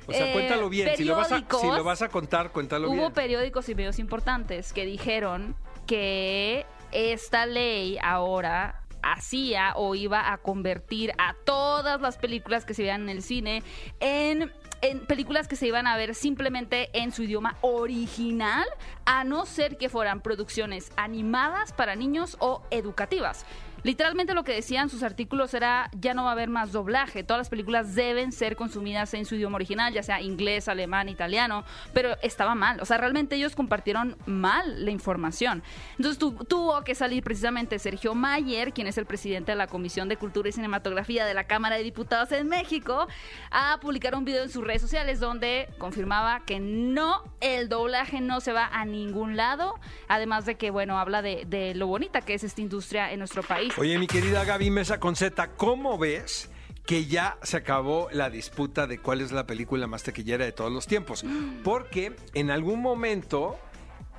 O 0.08 0.12
sea, 0.12 0.29
eh, 0.29 0.34
cuéntalo 0.34 0.70
bien. 0.70 0.89
Si 0.98 1.05
lo, 1.05 1.15
vas 1.15 1.32
a, 1.32 1.38
si 1.38 1.43
periódicos. 1.43 1.77
lo 1.77 1.84
vas 1.84 2.01
a 2.01 2.10
contar, 2.10 2.51
cuéntalo 2.51 2.89
Hubo 2.89 2.96
bien. 2.96 3.13
periódicos 3.13 3.70
y 3.70 3.75
medios 3.75 4.00
importantes 4.00 4.74
que 4.74 4.86
dijeron 4.86 5.55
que 5.88 6.65
esta 6.91 7.46
ley 7.46 7.98
ahora 8.03 8.82
hacía 9.03 9.74
o 9.75 9.95
iba 9.95 10.31
a 10.31 10.38
convertir 10.38 11.12
a 11.17 11.36
todas 11.45 12.01
las 12.01 12.17
películas 12.17 12.65
que 12.65 12.74
se 12.74 12.83
veían 12.83 13.03
en 13.03 13.10
el 13.10 13.22
cine 13.22 13.63
en, 14.00 14.51
en 14.81 15.05
películas 15.05 15.48
que 15.48 15.55
se 15.55 15.67
iban 15.67 15.88
a 15.88 15.98
ver 15.98 16.15
simplemente 16.15 16.89
en 16.93 17.12
su 17.12 17.24
idioma 17.24 17.57
original, 17.62 18.65
a 19.05 19.24
no 19.24 19.45
ser 19.45 19.77
que 19.77 19.89
fueran 19.89 20.22
producciones 20.22 20.91
animadas 20.95 21.74
para 21.74 21.95
niños 21.95 22.38
o 22.39 22.63
educativas. 22.72 23.45
Literalmente 23.83 24.33
lo 24.33 24.43
que 24.43 24.53
decían 24.53 24.89
sus 24.89 25.03
artículos 25.03 25.53
era 25.53 25.89
ya 25.99 26.13
no 26.13 26.23
va 26.23 26.29
a 26.29 26.31
haber 26.33 26.49
más 26.49 26.71
doblaje, 26.71 27.23
todas 27.23 27.39
las 27.41 27.49
películas 27.49 27.95
deben 27.95 28.31
ser 28.31 28.55
consumidas 28.55 29.13
en 29.13 29.25
su 29.25 29.35
idioma 29.35 29.55
original, 29.57 29.93
ya 29.93 30.01
sea 30.03 30.21
inglés, 30.21 30.67
alemán, 30.69 31.09
italiano, 31.09 31.65
pero 31.93 32.15
estaba 32.21 32.55
mal, 32.55 32.79
o 32.79 32.85
sea, 32.85 32.97
realmente 32.97 33.35
ellos 33.35 33.55
compartieron 33.55 34.15
mal 34.25 34.85
la 34.85 34.91
información. 34.91 35.63
Entonces 35.97 36.17
tu- 36.17 36.31
tuvo 36.45 36.81
que 36.83 36.95
salir 36.95 37.23
precisamente 37.23 37.77
Sergio 37.77 38.15
Mayer, 38.15 38.71
quien 38.71 38.87
es 38.87 38.97
el 38.97 39.05
presidente 39.05 39.51
de 39.51 39.57
la 39.57 39.67
Comisión 39.67 40.07
de 40.07 40.15
Cultura 40.15 40.47
y 40.47 40.53
Cinematografía 40.53 41.25
de 41.25 41.33
la 41.33 41.43
Cámara 41.43 41.75
de 41.75 41.83
Diputados 41.83 42.31
en 42.31 42.47
México, 42.47 43.07
a 43.51 43.79
publicar 43.81 44.15
un 44.15 44.23
video 44.23 44.43
en 44.43 44.49
sus 44.49 44.63
redes 44.63 44.81
sociales 44.81 45.19
donde 45.19 45.67
confirmaba 45.77 46.39
que 46.45 46.59
no, 46.61 47.21
el 47.41 47.67
doblaje 47.67 48.21
no 48.21 48.39
se 48.39 48.53
va 48.53 48.67
a 48.71 48.85
ningún 48.85 49.35
lado, 49.35 49.75
además 50.07 50.45
de 50.45 50.55
que, 50.55 50.71
bueno, 50.71 50.97
habla 50.97 51.21
de 51.21 51.73
lo 51.75 51.87
bonita 51.87 52.21
que 52.21 52.33
es 52.33 52.43
esta 52.45 52.61
industria 52.61 53.11
en 53.11 53.19
nuestro 53.19 53.43
país. 53.43 53.73
Oye, 53.75 53.98
mi 53.98 54.06
querida 54.06 54.46
Gaby 54.46 54.70
Mesa 54.70 55.00
Conceta, 55.00 55.53
¿cómo 55.53 55.98
ves 55.98 56.48
que 56.86 57.06
ya 57.06 57.39
se 57.42 57.58
acabó 57.58 58.08
la 58.12 58.30
disputa 58.30 58.86
de 58.86 59.00
cuál 59.00 59.20
es 59.20 59.32
la 59.32 59.48
película 59.48 59.88
más 59.88 60.03
taquillera 60.03 60.46
de 60.46 60.51
todos 60.51 60.72
los 60.72 60.86
tiempos? 60.86 61.25
Porque 61.63 62.15
en 62.36 62.51
algún 62.51 62.82
momento 62.82 63.58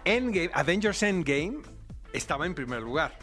Endgame, 0.05 0.51
Avengers 0.55 1.05
Endgame 1.05 1.59
estaba 2.13 2.47
en 2.47 2.57
primer 2.57 2.83
lugar. 2.83 3.17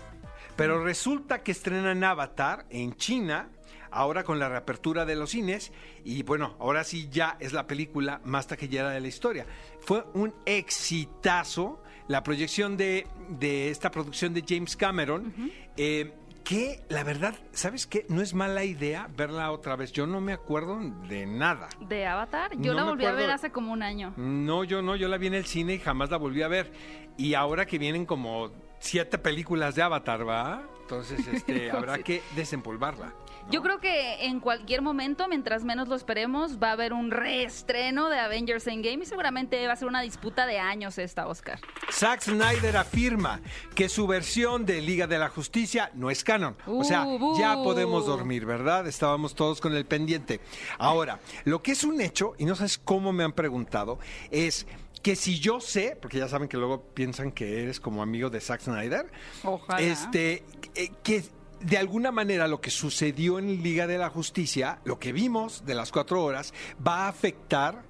Pero 0.55 0.81
resulta 0.81 1.43
que 1.43 1.51
estrenan 1.51 2.01
Avatar 2.05 2.65
en 2.69 2.95
China, 2.95 3.49
ahora 3.89 4.23
con 4.23 4.39
la 4.39 4.47
reapertura 4.47 5.03
de 5.03 5.17
los 5.17 5.31
cines, 5.31 5.73
y 6.05 6.23
bueno, 6.23 6.55
ahora 6.61 6.85
sí 6.85 7.09
ya 7.11 7.35
es 7.41 7.51
la 7.51 7.67
película 7.67 8.21
más 8.23 8.47
taquillera 8.47 8.91
de 8.91 9.01
la 9.01 9.07
historia. 9.09 9.45
Fue 9.81 10.05
un 10.13 10.33
exitazo 10.45 11.80
la 12.07 12.23
proyección 12.23 12.77
de, 12.77 13.07
de 13.29 13.69
esta 13.69 13.91
producción 13.91 14.33
de 14.33 14.43
James 14.47 14.75
Cameron, 14.75 15.33
eh, 15.77 16.13
que 16.43 16.81
la 16.89 17.03
verdad, 17.03 17.35
¿sabes 17.51 17.85
qué? 17.85 18.05
No 18.09 18.21
es 18.21 18.33
mala 18.33 18.63
idea 18.63 19.07
verla 19.15 19.51
otra 19.51 19.75
vez. 19.75 19.91
Yo 19.91 20.07
no 20.07 20.19
me 20.21 20.33
acuerdo 20.33 20.79
de 21.07 21.25
nada. 21.25 21.69
¿De 21.87 22.05
Avatar? 22.07 22.51
Yo 22.57 22.73
No 22.73 22.79
la 22.79 22.83
volví 22.85 23.05
a 23.05 23.11
ver 23.11 23.29
hace 23.29 23.51
como 23.51 23.71
un 23.71 23.83
año. 23.83 24.13
No, 24.17 24.63
yo 24.63 24.81
no, 24.81 24.95
yo 24.95 25.07
la 25.07 25.17
vi 25.17 25.27
en 25.27 25.35
el 25.35 25.45
cine 25.45 25.75
y 25.75 25.79
jamás 25.79 26.09
la 26.09 26.17
volví 26.17 26.41
a 26.41 26.47
ver. 26.47 26.71
Y 27.17 27.35
ahora 27.35 27.65
que 27.67 27.77
vienen 27.77 28.05
como 28.05 28.51
siete 28.79 29.17
películas 29.19 29.75
de 29.75 29.83
Avatar, 29.83 30.27
¿va? 30.27 30.63
Entonces, 30.81 31.25
este, 31.27 31.69
habrá 31.71 31.97
Sí. 31.97 32.03
que 32.03 32.21
desempolvarla. 32.35 33.13
¿No? 33.45 33.51
Yo 33.51 33.61
creo 33.61 33.79
que 33.79 34.25
en 34.25 34.39
cualquier 34.39 34.81
momento, 34.81 35.27
mientras 35.27 35.63
menos 35.63 35.87
lo 35.87 35.95
esperemos, 35.95 36.57
va 36.61 36.69
a 36.69 36.71
haber 36.73 36.93
un 36.93 37.11
reestreno 37.11 38.09
de 38.09 38.19
Avengers 38.19 38.67
Endgame 38.67 39.03
y 39.03 39.05
seguramente 39.05 39.65
va 39.67 39.73
a 39.73 39.75
ser 39.75 39.87
una 39.87 40.01
disputa 40.01 40.45
de 40.45 40.59
años 40.59 40.97
esta, 40.97 41.27
Oscar. 41.27 41.59
Zack 41.91 42.21
Snyder 42.21 42.77
afirma 42.77 43.41
que 43.75 43.89
su 43.89 44.07
versión 44.07 44.65
de 44.65 44.81
Liga 44.81 45.07
de 45.07 45.17
la 45.19 45.29
Justicia 45.29 45.91
no 45.95 46.09
es 46.09 46.23
canon. 46.23 46.55
O 46.65 46.83
sea, 46.83 47.05
Uh, 47.05 47.37
ya 47.39 47.55
podemos 47.55 48.05
dormir, 48.05 48.45
¿verdad? 48.45 48.87
Estábamos 48.87 49.35
todos 49.35 49.59
con 49.59 49.75
el 49.75 49.85
pendiente. 49.85 50.39
Ahora, 50.77 51.19
lo 51.45 51.61
que 51.61 51.71
es 51.71 51.83
un 51.83 51.99
hecho, 52.01 52.33
y 52.37 52.45
no 52.45 52.55
sabes 52.55 52.77
cómo 52.77 53.11
me 53.11 53.23
han 53.23 53.33
preguntado, 53.33 53.99
es 54.29 54.65
que 55.01 55.15
si 55.15 55.39
yo 55.39 55.59
sé, 55.59 55.97
porque 55.99 56.19
ya 56.19 56.27
saben 56.27 56.47
que 56.47 56.57
luego 56.57 56.83
piensan 56.93 57.31
que 57.31 57.63
eres 57.63 57.79
como 57.79 58.01
amigo 58.03 58.29
de 58.29 58.39
Zack 58.39 58.61
Snyder, 58.61 59.11
Ojalá. 59.43 59.81
este, 59.81 60.43
eh, 60.75 60.91
que 61.03 61.23
de 61.63 61.77
alguna 61.77 62.11
manera 62.11 62.47
lo 62.47 62.61
que 62.61 62.71
sucedió 62.71 63.39
en 63.39 63.61
Liga 63.61 63.87
de 63.87 63.97
la 63.97 64.09
Justicia, 64.09 64.79
lo 64.83 64.99
que 64.99 65.11
vimos 65.11 65.65
de 65.65 65.75
las 65.75 65.91
cuatro 65.91 66.23
horas, 66.23 66.53
va 66.85 67.05
a 67.05 67.07
afectar 67.07 67.83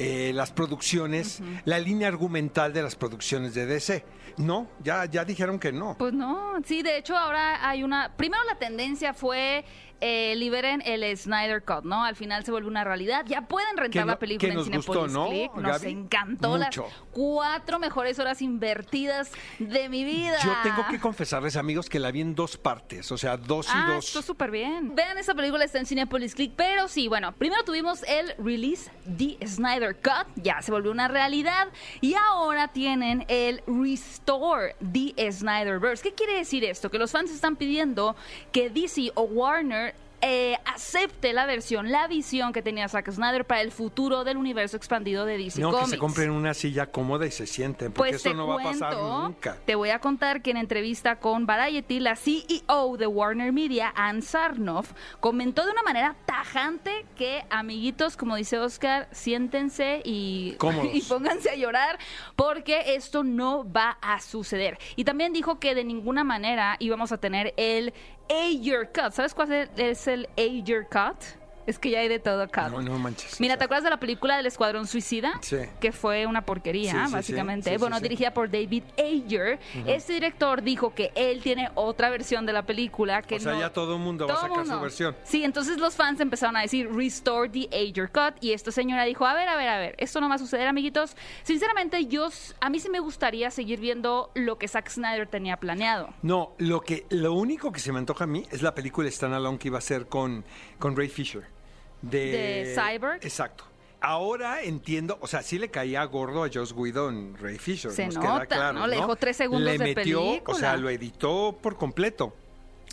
eh, 0.00 0.30
las 0.32 0.52
producciones, 0.52 1.42
la 1.64 1.80
línea 1.80 2.06
argumental 2.06 2.72
de 2.72 2.82
las 2.82 2.94
producciones 2.94 3.54
de 3.54 3.66
DC. 3.66 4.04
No, 4.36 4.68
ya, 4.84 5.06
ya 5.06 5.24
dijeron 5.24 5.58
que 5.58 5.72
no. 5.72 5.96
Pues 5.98 6.12
no, 6.14 6.52
sí, 6.64 6.82
de 6.82 6.98
hecho 6.98 7.16
ahora 7.16 7.68
hay 7.68 7.82
una... 7.82 8.16
Primero 8.16 8.44
la 8.44 8.56
tendencia 8.56 9.12
fue 9.12 9.64
eh, 10.00 10.34
liberen 10.36 10.82
el 10.84 11.16
Snyder 11.16 11.62
Cut, 11.64 11.84
¿no? 11.84 12.04
Al 12.04 12.16
final 12.16 12.44
se 12.44 12.50
vuelve 12.50 12.68
una 12.68 12.84
realidad. 12.84 13.24
Ya 13.26 13.42
pueden 13.42 13.76
rentar 13.76 14.06
la 14.06 14.18
película 14.18 14.52
en 14.52 14.64
Cinepolis 14.64 14.86
gustó, 14.86 15.08
¿no, 15.08 15.28
Click. 15.28 15.54
Nos 15.54 15.82
Gaby? 15.82 15.90
encantó 15.90 16.56
las 16.58 16.78
cuatro 17.10 17.78
mejores 17.78 18.18
horas 18.18 18.40
invertidas 18.42 19.32
de 19.58 19.88
mi 19.88 20.04
vida. 20.04 20.36
Yo 20.44 20.52
tengo 20.62 20.86
que 20.88 21.00
confesarles, 21.00 21.56
amigos, 21.56 21.88
que 21.88 21.98
la 21.98 22.10
vi 22.10 22.20
en 22.20 22.34
dos 22.34 22.56
partes, 22.56 23.10
o 23.12 23.18
sea, 23.18 23.36
dos 23.36 23.66
y 23.66 23.70
Ah, 23.74 23.92
dos. 23.94 24.06
está 24.08 24.22
súper 24.22 24.50
bien. 24.50 24.94
Vean 24.94 25.18
esta 25.18 25.34
película, 25.34 25.64
está 25.64 25.78
en 25.78 25.86
Cinepolis 25.86 26.34
Click. 26.34 26.52
Pero 26.56 26.88
sí, 26.88 27.08
bueno, 27.08 27.32
primero 27.32 27.64
tuvimos 27.64 28.02
el 28.04 28.34
release 28.38 28.90
The 29.16 29.38
Snyder 29.46 29.96
Cut, 29.96 30.26
ya 30.36 30.62
se 30.62 30.70
volvió 30.70 30.90
una 30.90 31.08
realidad. 31.08 31.68
Y 32.00 32.14
ahora 32.14 32.68
tienen 32.68 33.24
el 33.28 33.62
Restore 33.66 34.76
The 34.92 35.32
Snyderverse. 35.32 36.02
¿Qué 36.02 36.14
quiere 36.14 36.34
decir 36.36 36.64
esto? 36.64 36.90
Que 36.90 36.98
los 36.98 37.10
fans 37.10 37.30
están 37.30 37.56
pidiendo 37.56 38.16
que 38.52 38.70
DC 38.70 39.10
o 39.14 39.22
Warner 39.22 39.87
eh, 40.20 40.56
acepte 40.64 41.32
la 41.32 41.46
versión, 41.46 41.92
la 41.92 42.08
visión 42.08 42.52
que 42.52 42.62
tenía 42.62 42.88
Zack 42.88 43.10
Snyder 43.10 43.44
para 43.44 43.60
el 43.60 43.70
futuro 43.70 44.24
del 44.24 44.36
universo 44.36 44.76
expandido 44.76 45.24
de 45.24 45.38
DC 45.38 45.60
no, 45.60 45.70
Comics. 45.70 45.86
que 45.86 45.90
se 45.92 45.98
compren 45.98 46.30
una 46.30 46.54
silla 46.54 46.86
cómoda 46.86 47.26
y 47.26 47.30
se 47.30 47.46
sienten, 47.46 47.92
porque 47.92 48.12
Pues 48.12 48.26
eso 48.26 48.34
no 48.34 48.46
va 48.46 48.60
a 48.60 48.64
pasar 48.64 48.96
nunca. 48.96 49.56
Te 49.64 49.74
voy 49.74 49.90
a 49.90 50.00
contar 50.00 50.42
que 50.42 50.50
en 50.50 50.56
entrevista 50.56 51.16
con 51.16 51.46
Variety, 51.46 52.00
la 52.00 52.16
CEO 52.16 52.96
de 52.96 53.06
Warner 53.06 53.52
Media, 53.52 53.92
Ann 53.94 54.22
Sarnoff, 54.22 54.92
comentó 55.20 55.64
de 55.64 55.72
una 55.72 55.82
manera 55.82 56.16
tajante 56.26 57.06
que, 57.16 57.44
amiguitos, 57.50 58.16
como 58.16 58.36
dice 58.36 58.58
Oscar, 58.58 59.08
siéntense 59.12 60.02
y, 60.04 60.56
y 60.92 61.02
pónganse 61.02 61.50
a 61.50 61.54
llorar 61.56 61.98
porque 62.34 62.94
esto 62.94 63.24
no 63.24 63.70
va 63.70 63.98
a 64.00 64.20
suceder. 64.20 64.78
Y 64.96 65.04
también 65.04 65.32
dijo 65.32 65.58
que 65.60 65.74
de 65.74 65.84
ninguna 65.84 66.24
manera 66.24 66.76
íbamos 66.80 67.12
a 67.12 67.18
tener 67.18 67.54
el 67.56 67.92
A-Year 68.30 68.90
Cut. 68.92 69.12
¿Sabes 69.12 69.34
cuál 69.34 69.52
es 69.76 70.06
el- 70.06 70.28
A-Year 70.36 70.86
Cut? 70.88 71.37
Es 71.68 71.78
que 71.78 71.90
ya 71.90 72.00
hay 72.00 72.08
de 72.08 72.18
todo, 72.18 72.48
Carlos. 72.48 72.82
No, 72.82 72.92
no 72.92 72.98
manches. 72.98 73.38
Mira, 73.40 73.58
¿te 73.58 73.64
acuerdas 73.64 73.84
de 73.84 73.90
la 73.90 74.00
película 74.00 74.38
del 74.38 74.46
Escuadrón 74.46 74.86
Suicida? 74.86 75.34
Sí. 75.42 75.58
Que 75.80 75.92
fue 75.92 76.24
una 76.26 76.46
porquería, 76.46 76.92
Sí, 77.06 77.12
básicamente. 77.12 77.68
Sí, 77.68 77.76
sí, 77.76 77.78
bueno, 77.78 78.00
dirigida 78.00 78.32
por 78.32 78.50
David 78.50 78.84
Ayer. 78.98 79.58
Este 79.86 80.14
director 80.14 80.62
dijo 80.62 80.94
que 80.94 81.12
él 81.14 81.42
tiene 81.42 81.68
otra 81.74 82.08
versión 82.08 82.46
de 82.46 82.54
la 82.54 82.62
película 82.64 83.20
que 83.20 83.36
O 83.36 83.40
sea, 83.40 83.52
no- 83.52 83.60
ya 83.60 83.70
todo 83.70 83.96
el 83.96 84.00
mundo 84.00 84.26
va 84.26 84.32
a 84.32 84.36
sacar 84.36 84.58
mundo. 84.60 84.74
su 84.76 84.80
versión. 84.80 85.16
Sí, 85.24 85.44
entonces 85.44 85.76
los 85.76 85.94
fans 85.94 86.20
empezaron 86.20 86.56
a 86.56 86.62
decir 86.62 86.88
Restore 86.90 87.50
the 87.50 87.68
Ager 87.70 88.10
Cut 88.10 88.42
y 88.42 88.52
esta 88.52 88.72
señora 88.72 89.04
dijo, 89.04 89.26
a 89.26 89.34
ver, 89.34 89.48
a 89.48 89.56
ver, 89.56 89.68
a 89.68 89.78
ver, 89.78 89.94
esto 89.98 90.22
no 90.22 90.28
va 90.30 90.36
a 90.36 90.38
suceder, 90.38 90.68
amiguitos. 90.68 91.16
Sinceramente, 91.42 92.06
yo, 92.06 92.30
a 92.62 92.70
mí 92.70 92.80
sí 92.80 92.88
me 92.88 93.00
gustaría 93.00 93.50
seguir 93.50 93.78
viendo 93.78 94.30
lo 94.34 94.56
que 94.56 94.68
Zack 94.68 94.88
Snyder 94.88 95.26
tenía 95.26 95.58
planeado. 95.58 96.14
No, 96.22 96.52
lo 96.56 96.80
que 96.80 97.04
lo 97.10 97.34
único 97.34 97.72
que 97.72 97.80
se 97.80 97.92
me 97.92 97.98
antoja 97.98 98.24
a 98.24 98.26
mí 98.26 98.46
es 98.50 98.62
la 98.62 98.74
película 98.74 99.10
standalone 99.10 99.58
que 99.58 99.68
iba 99.68 99.76
a 99.76 99.82
ser 99.82 100.06
con, 100.06 100.44
con 100.78 100.96
Ray 100.96 101.08
Fisher. 101.08 101.57
De, 102.02 102.18
¿De 102.30 102.74
Cyborg? 102.74 103.24
Exacto. 103.24 103.64
Ahora 104.00 104.62
entiendo, 104.62 105.18
o 105.20 105.26
sea, 105.26 105.42
sí 105.42 105.58
le 105.58 105.70
caía 105.70 106.04
gordo 106.04 106.44
a 106.44 106.48
Joss 106.52 106.72
Whedon 106.72 107.36
Ray 107.40 107.58
Fisher. 107.58 107.90
Se 107.90 108.06
nos 108.06 108.14
nota, 108.14 108.46
queda 108.46 108.46
claro, 108.46 108.78
¿no? 108.80 108.86
Le 108.86 108.96
dejó 108.96 109.16
tres 109.16 109.36
segundos 109.36 109.64
Le 109.64 109.78
de 109.78 109.94
metió, 109.94 110.20
película. 110.20 110.56
O 110.56 110.58
sea, 110.58 110.76
lo 110.76 110.88
editó 110.88 111.58
por 111.60 111.76
completo. 111.76 112.34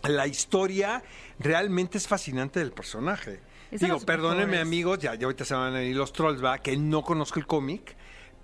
La 0.04 0.26
historia 0.26 1.04
realmente 1.40 1.98
es 2.00 2.08
fascinante 2.08 2.60
del 2.60 2.72
personaje. 2.72 3.40
Digo, 3.72 4.00
perdónenme 4.00 4.60
amigos, 4.60 5.00
ya, 5.00 5.16
ya 5.16 5.26
ahorita 5.26 5.46
se 5.46 5.54
van 5.54 5.76
a 5.76 5.80
venir 5.80 5.96
los 5.96 6.14
trolls, 6.14 6.44
va, 6.44 6.60
que 6.60 6.78
no 6.78 7.04
conozco 7.04 7.40
el 7.40 7.48
cómic, 7.48 7.96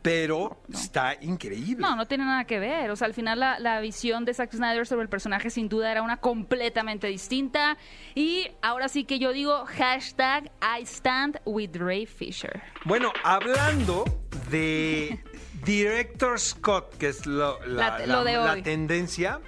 pero 0.01 0.61
está 0.73 1.15
increíble. 1.21 1.81
No, 1.81 1.95
no 1.95 2.07
tiene 2.07 2.25
nada 2.25 2.45
que 2.45 2.59
ver. 2.59 2.89
O 2.91 2.95
sea, 2.95 3.05
al 3.07 3.13
final 3.13 3.39
la, 3.39 3.59
la 3.59 3.79
visión 3.81 4.25
de 4.25 4.33
Zack 4.33 4.51
Snyder 4.53 4.87
sobre 4.87 5.03
el 5.03 5.09
personaje 5.09 5.49
sin 5.49 5.69
duda 5.69 5.91
era 5.91 6.01
una 6.01 6.17
completamente 6.17 7.07
distinta. 7.07 7.77
Y 8.15 8.47
ahora 8.61 8.87
sí 8.89 9.03
que 9.03 9.19
yo 9.19 9.31
digo 9.33 9.65
hashtag 9.65 10.51
I 10.61 10.81
stand 10.83 11.39
with 11.45 11.75
Ray 11.75 12.05
Fisher. 12.05 12.61
Bueno, 12.85 13.11
hablando 13.23 14.03
de 14.49 15.19
Director 15.63 16.39
Scott, 16.39 16.97
que 16.97 17.09
es 17.09 17.25
lo, 17.25 17.59
la, 17.65 17.99
La- 17.99 18.05
lo 18.07 18.23
de 18.23 18.33
la- 18.33 18.45
la 18.45 18.51
hoy. 18.53 18.61
tendencia, 18.63 19.39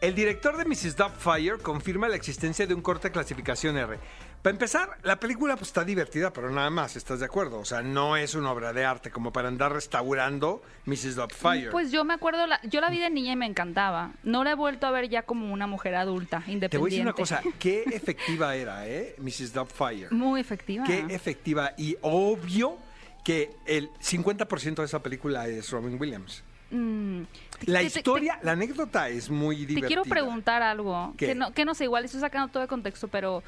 el 0.00 0.14
director 0.14 0.56
de 0.56 0.64
Mrs. 0.64 0.96
Doubtfire 0.96 1.58
confirma 1.58 2.08
la 2.08 2.14
existencia 2.14 2.66
de 2.66 2.74
un 2.74 2.82
corte 2.82 3.10
clasificación 3.10 3.76
R. 3.76 3.98
Para 4.42 4.52
empezar, 4.54 4.98
la 5.02 5.18
película 5.18 5.56
pues, 5.56 5.68
está 5.68 5.84
divertida, 5.84 6.32
pero 6.32 6.48
nada 6.50 6.70
más, 6.70 6.94
¿estás 6.94 7.18
de 7.18 7.26
acuerdo? 7.26 7.58
O 7.58 7.64
sea, 7.64 7.82
no 7.82 8.16
es 8.16 8.34
una 8.36 8.52
obra 8.52 8.72
de 8.72 8.84
arte 8.84 9.10
como 9.10 9.32
para 9.32 9.48
andar 9.48 9.72
restaurando 9.72 10.62
Mrs. 10.86 11.16
Doubtfire. 11.16 11.70
Pues 11.72 11.90
yo 11.90 12.04
me 12.04 12.14
acuerdo, 12.14 12.46
la- 12.46 12.60
yo 12.62 12.80
la 12.80 12.88
vi 12.88 12.98
de 13.00 13.10
niña 13.10 13.32
y 13.32 13.36
me 13.36 13.46
encantaba. 13.46 14.12
No 14.22 14.44
la 14.44 14.52
he 14.52 14.54
vuelto 14.54 14.86
a 14.86 14.92
ver 14.92 15.08
ya 15.08 15.22
como 15.22 15.52
una 15.52 15.66
mujer 15.66 15.96
adulta, 15.96 16.38
independiente. 16.46 16.68
Te 16.68 16.78
voy 16.78 16.88
a 16.88 16.92
decir 16.92 17.02
una 17.02 17.12
cosa, 17.14 17.42
qué 17.58 17.82
efectiva 17.92 18.54
era, 18.54 18.86
¿eh? 18.86 19.16
Mrs. 19.18 19.52
Doubtfire. 19.52 20.08
Muy 20.10 20.40
efectiva. 20.40 20.84
Qué 20.84 21.04
efectiva 21.10 21.72
y 21.76 21.96
obvio 22.02 22.78
que 23.24 23.50
el 23.66 23.90
50% 24.00 24.76
de 24.76 24.84
esa 24.84 25.02
película 25.02 25.48
es 25.48 25.68
Robin 25.70 26.00
Williams. 26.00 26.44
Mm, 26.70 27.22
te- 27.58 27.70
La 27.70 27.80
te- 27.80 27.90
te- 27.90 27.98
historia, 27.98 28.38
la 28.42 28.52
anécdota 28.52 29.08
es 29.08 29.30
muy 29.30 29.56
Te, 29.56 29.66
divertida. 29.66 29.86
quiero 29.88 30.02
preguntar 30.04 30.62
algo, 30.62 31.12
¿Qué? 31.16 31.26
que 31.26 31.34
no, 31.34 31.52
que 31.52 31.64
no 31.64 31.74
sé, 31.74 31.84
igual 31.84 32.04
estoy 32.04 32.20
sacando 32.20 32.48
todo 32.52 32.62
de 32.62 32.68
contexto, 32.68 33.08
pero 33.08 33.42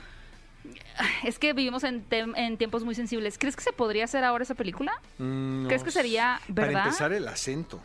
es 1.25 1.39
que 1.39 1.53
vivimos 1.53 1.85
en, 1.85 2.05
en 2.11 2.57
tiempos 2.59 2.85
muy 2.85 2.95
sensibles. 2.95 3.39
¿Crees 3.39 3.57
que 3.57 3.63
se 3.63 3.73
podría 3.73 4.05
hacer 4.05 4.25
ahora 4.25 4.43
esa 4.45 4.55
película? 4.55 4.93
Mm, 5.19 5.63
no 5.63 5.69
¿Crees 5.69 5.83
que 5.83 5.91
sería 5.91 6.41
verdad? 6.49 6.73
Para 6.73 6.85
empezar, 6.87 7.13
el 7.13 7.29
acento. 7.29 7.81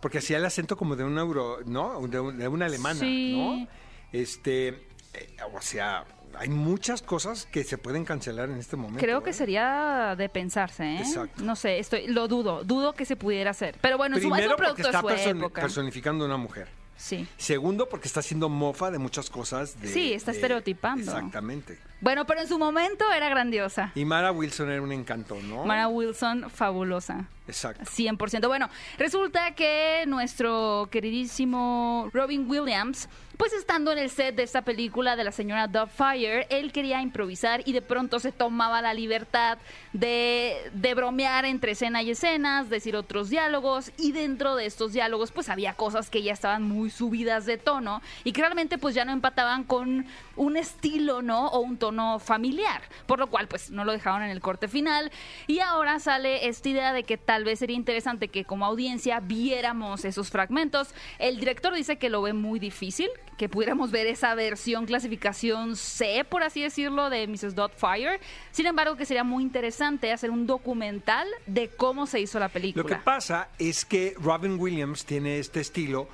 Porque 0.00 0.18
hacía 0.18 0.36
el 0.36 0.44
acento 0.44 0.76
como 0.76 0.94
de 0.96 1.04
un 1.04 1.18
euro, 1.18 1.58
¿no? 1.66 2.00
De, 2.06 2.20
un- 2.20 2.38
de 2.38 2.46
una 2.48 2.66
alemana, 2.66 3.00
Sí. 3.00 3.36
¿no? 3.36 3.68
Este, 4.12 4.68
eh, 4.68 5.36
o 5.52 5.60
sea, 5.60 6.04
hay 6.38 6.48
muchas 6.48 7.02
cosas 7.02 7.46
que 7.46 7.64
se 7.64 7.78
pueden 7.78 8.04
cancelar 8.04 8.48
en 8.48 8.58
este 8.58 8.76
momento. 8.76 9.00
Creo 9.00 9.22
que 9.22 9.30
¿eh? 9.30 9.34
sería 9.34 10.14
de 10.16 10.28
pensarse, 10.28 10.84
¿eh? 10.84 10.98
Exacto. 11.00 11.42
No 11.42 11.56
sé, 11.56 11.78
estoy, 11.80 12.06
lo 12.06 12.28
dudo, 12.28 12.62
dudo 12.64 12.92
que 12.92 13.04
se 13.04 13.16
pudiera 13.16 13.50
hacer. 13.50 13.76
Pero 13.80 13.96
bueno, 13.98 14.16
es 14.16 14.24
un- 14.24 14.30
es 14.30 14.36
Primero 14.36 14.52
un 14.54 14.56
porque 14.56 14.82
producto 14.82 14.82
de 15.02 15.08
está 15.08 15.24
su 15.24 15.30
person- 15.30 15.38
época. 15.40 15.60
personificando 15.62 16.24
a 16.24 16.26
una 16.28 16.36
mujer. 16.36 16.68
Sí. 16.98 17.26
Segundo, 17.36 17.88
porque 17.88 18.08
está 18.08 18.20
haciendo 18.20 18.48
mofa 18.48 18.90
de 18.90 18.98
muchas 18.98 19.30
cosas. 19.30 19.80
De, 19.80 19.88
Sí, 19.88 20.12
está 20.12 20.32
de- 20.32 20.36
estereotipando. 20.38 21.00
Exactamente. 21.02 21.78
Bueno, 22.00 22.26
pero 22.26 22.40
en 22.40 22.48
su 22.48 22.58
momento 22.58 23.04
era 23.12 23.28
grandiosa. 23.28 23.92
Y 23.94 24.04
Mara 24.04 24.30
Wilson 24.32 24.70
era 24.70 24.82
un 24.82 24.92
encanto, 24.92 25.36
¿no? 25.42 25.64
Mara 25.64 25.88
Wilson, 25.88 26.50
fabulosa. 26.50 27.26
Exacto. 27.46 27.84
100%. 27.90 28.48
Bueno, 28.48 28.68
resulta 28.98 29.54
que 29.54 30.04
nuestro 30.06 30.88
queridísimo 30.90 32.10
Robin 32.12 32.48
Williams, 32.50 33.08
pues 33.38 33.52
estando 33.52 33.92
en 33.92 33.98
el 33.98 34.10
set 34.10 34.34
de 34.34 34.42
esta 34.42 34.62
película 34.62 35.14
de 35.14 35.22
la 35.22 35.30
señora 35.30 35.68
Doubtfire, 35.68 36.48
él 36.50 36.72
quería 36.72 37.00
improvisar 37.00 37.62
y 37.64 37.72
de 37.72 37.80
pronto 37.80 38.18
se 38.18 38.32
tomaba 38.32 38.82
la 38.82 38.92
libertad 38.94 39.58
de, 39.92 40.56
de 40.72 40.94
bromear 40.94 41.44
entre 41.44 41.72
escena 41.72 42.02
y 42.02 42.10
escenas, 42.10 42.68
decir 42.68 42.96
otros 42.96 43.30
diálogos 43.30 43.92
y 43.96 44.10
dentro 44.10 44.56
de 44.56 44.66
estos 44.66 44.92
diálogos 44.92 45.30
pues 45.30 45.48
había 45.48 45.74
cosas 45.74 46.10
que 46.10 46.24
ya 46.24 46.32
estaban 46.32 46.64
muy 46.64 46.90
subidas 46.90 47.46
de 47.46 47.58
tono 47.58 48.02
y 48.24 48.32
que 48.32 48.40
realmente 48.40 48.76
pues 48.76 48.96
ya 48.96 49.04
no 49.04 49.12
empataban 49.12 49.62
con 49.62 50.06
un 50.34 50.56
estilo, 50.56 51.22
¿no? 51.22 51.46
O 51.46 51.60
un 51.60 51.76
tono 51.76 52.18
familiar, 52.18 52.82
por 53.06 53.20
lo 53.20 53.28
cual 53.28 53.46
pues 53.46 53.70
no 53.70 53.84
lo 53.84 53.92
dejaron 53.92 54.22
en 54.22 54.30
el 54.30 54.40
corte 54.40 54.66
final 54.66 55.12
y 55.46 55.60
ahora 55.60 56.00
sale 56.00 56.48
esta 56.48 56.68
idea 56.68 56.92
de 56.92 57.04
que 57.04 57.18
tal 57.18 57.44
vez 57.44 57.60
sería 57.60 57.76
interesante 57.76 58.26
que 58.26 58.44
como 58.44 58.66
audiencia 58.66 59.20
viéramos 59.20 60.04
esos 60.04 60.28
fragmentos. 60.30 60.88
El 61.20 61.38
director 61.38 61.72
dice 61.72 61.98
que 61.98 62.10
lo 62.10 62.20
ve 62.22 62.32
muy 62.32 62.58
difícil, 62.58 63.08
que 63.38 63.48
pudiéramos 63.48 63.90
ver 63.90 64.06
esa 64.06 64.34
versión 64.34 64.84
clasificación 64.84 65.76
C, 65.76 66.26
por 66.28 66.42
así 66.42 66.60
decirlo, 66.60 67.08
de 67.08 67.26
Mrs. 67.26 67.54
Doubtfire. 67.54 68.20
Sin 68.50 68.66
embargo, 68.66 68.96
que 68.96 69.06
sería 69.06 69.24
muy 69.24 69.42
interesante 69.42 70.12
hacer 70.12 70.30
un 70.30 70.46
documental 70.46 71.26
de 71.46 71.68
cómo 71.68 72.06
se 72.06 72.20
hizo 72.20 72.38
la 72.38 72.48
película. 72.50 72.82
Lo 72.82 72.88
que 72.88 72.96
pasa 72.96 73.48
es 73.58 73.84
que 73.84 74.14
Robin 74.20 74.58
Williams 74.58 75.06
tiene 75.06 75.38
este 75.38 75.60
estilo 75.60 76.08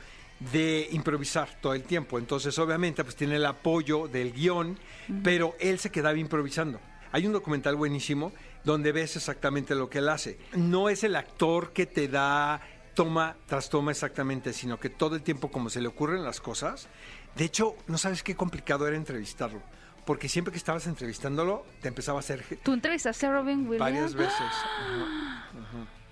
de 0.53 0.89
improvisar 0.93 1.49
todo 1.61 1.75
el 1.75 1.83
tiempo. 1.85 2.19
Entonces, 2.19 2.57
obviamente, 2.59 3.03
pues 3.03 3.17
tiene 3.17 3.37
el 3.37 3.47
apoyo 3.47 4.07
del 4.07 4.33
guion, 4.33 4.79
pero 5.23 5.55
él 5.59 5.79
se 5.79 5.91
quedaba 5.91 6.19
improvisando. 6.19 6.79
Hay 7.11 7.27
un 7.27 7.33
documental 7.33 7.77
buenísimo 7.77 8.33
donde 8.65 8.93
ves 8.93 9.17
exactamente 9.17 9.75
lo 9.75 9.89
que 9.89 9.99
él 9.99 10.09
hace. 10.09 10.37
No 10.55 10.89
es 10.89 11.05
el 11.05 11.17
actor 11.17 11.73
que 11.73 11.87
te 11.87 12.09
da 12.09 12.61
toma 12.95 13.37
tras 13.47 13.69
toma 13.69 13.91
exactamente, 13.91 14.53
sino 14.53 14.79
que 14.79 14.89
todo 14.91 15.17
el 15.17 15.23
tiempo 15.23 15.51
como 15.51 15.69
se 15.71 15.81
le 15.81 15.89
ocurren 15.89 16.25
las 16.25 16.41
cosas. 16.41 16.89
De 17.37 17.45
hecho, 17.45 17.75
no 17.89 17.99
sabes 17.99 18.23
qué 18.23 18.35
complicado 18.37 18.87
era 18.87 18.97
entrevistarlo, 18.97 19.61
porque 20.07 20.29
siempre 20.29 20.53
que 20.53 20.59
estabas 20.59 20.87
entrevistándolo, 20.87 21.67
te 21.83 21.89
empezaba 21.89 22.19
a 22.19 22.21
hacer 22.21 22.45
¿Tú 22.63 22.73
entrevistaste 22.73 23.27
a 23.27 23.33
Robin 23.33 23.61
Williams? 23.69 23.79
varias 23.81 24.15
veces. 24.15 24.47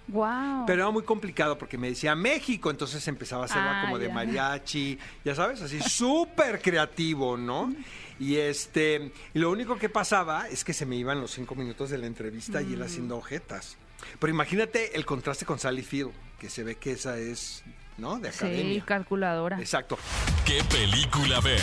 Wow. 0.09 0.67
Pero 0.67 0.83
era 0.83 0.91
muy 0.91 1.05
complicado 1.05 1.57
porque 1.57 1.79
me 1.79 1.89
decía 1.89 2.15
México, 2.15 2.71
entonces 2.71 3.07
empezaba 3.09 3.43
a 3.43 3.45
hacerlo 3.47 3.71
Ah, 3.71 3.83
como 3.85 3.99
de 3.99 4.09
mariachi, 4.09 4.99
ya 5.25 5.35
sabes, 5.35 5.63
así 5.63 5.81
súper 5.81 6.61
creativo, 6.61 7.37
¿no? 7.37 7.73
Y 8.21 8.37
este, 8.37 9.13
y 9.35 9.39
lo 9.39 9.51
único 9.51 9.77
que 9.79 9.89
pasaba 9.89 10.49
es 10.49 10.65
que 10.65 10.73
se 10.73 10.87
me 10.87 10.97
iban 10.97 11.21
los 11.21 11.31
cinco 11.33 11.55
minutos 11.55 11.91
de 11.91 11.99
la 11.99 12.07
entrevista 12.07 12.63
y 12.63 12.67
Mm. 12.67 12.75
él 12.75 12.83
haciendo 12.83 13.17
ojetas. 13.17 13.77
Pero 14.19 14.33
imagínate 14.33 14.97
el 14.97 15.05
contraste 15.05 15.45
con 15.47 15.59
Sally 15.59 15.83
Field, 15.83 16.13
que 16.39 16.51
se 16.51 16.63
ve 16.65 16.77
que 16.77 16.93
esa 16.93 17.19
es, 17.19 17.63
¿no? 17.99 18.19
De 18.19 18.33
sí, 18.33 18.39
academia. 18.47 18.85
calculadora. 18.85 19.59
Exacto. 19.61 19.99
¿Qué 20.45 20.63
película 20.65 21.41
ver? 21.41 21.61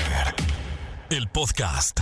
El 1.09 1.27
podcast. 1.29 1.99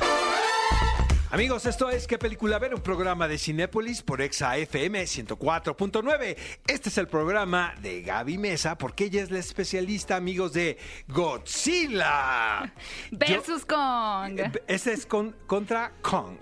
Amigos, 1.30 1.66
esto 1.66 1.90
es 1.90 2.08
¿Qué 2.08 2.18
película 2.18 2.58
ver? 2.58 2.74
Un 2.74 2.80
programa 2.82 3.28
de 3.28 3.38
Cinépolis 3.38 4.02
por 4.02 4.22
Exa 4.22 4.56
FM 4.58 5.04
104.9. 5.04 6.38
Este 6.68 6.88
es 6.90 6.98
el 6.98 7.08
programa 7.10 7.76
de 7.82 8.02
Gaby 8.02 8.38
Mesa, 8.38 8.78
porque 8.78 9.06
ella 9.06 9.22
es 9.24 9.30
la 9.30 9.40
especialista, 9.40 10.16
amigos, 10.16 10.54
de 10.54 10.78
Godzilla. 11.10 12.74
Versus 13.12 13.66
Kong. 13.66 14.38
Yo- 14.38 14.44
eh, 14.46 14.52
este 14.68 14.94
es 14.94 15.06
con- 15.06 15.36
contra 15.48 15.92
Kong. 16.02 16.38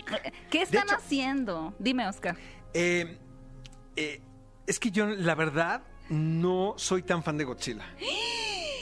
¿Qué 0.50 0.62
están 0.62 0.84
hecho- 0.86 0.96
haciendo? 0.96 1.74
Dime, 1.80 2.06
Oscar. 2.06 2.36
Eh, 2.72 3.18
eh, 3.96 4.20
es 4.68 4.78
que 4.78 4.92
yo, 4.92 5.06
la 5.06 5.34
verdad, 5.34 5.82
no 6.10 6.74
soy 6.76 7.02
tan 7.02 7.24
fan 7.24 7.36
de 7.38 7.44
Godzilla. 7.44 7.84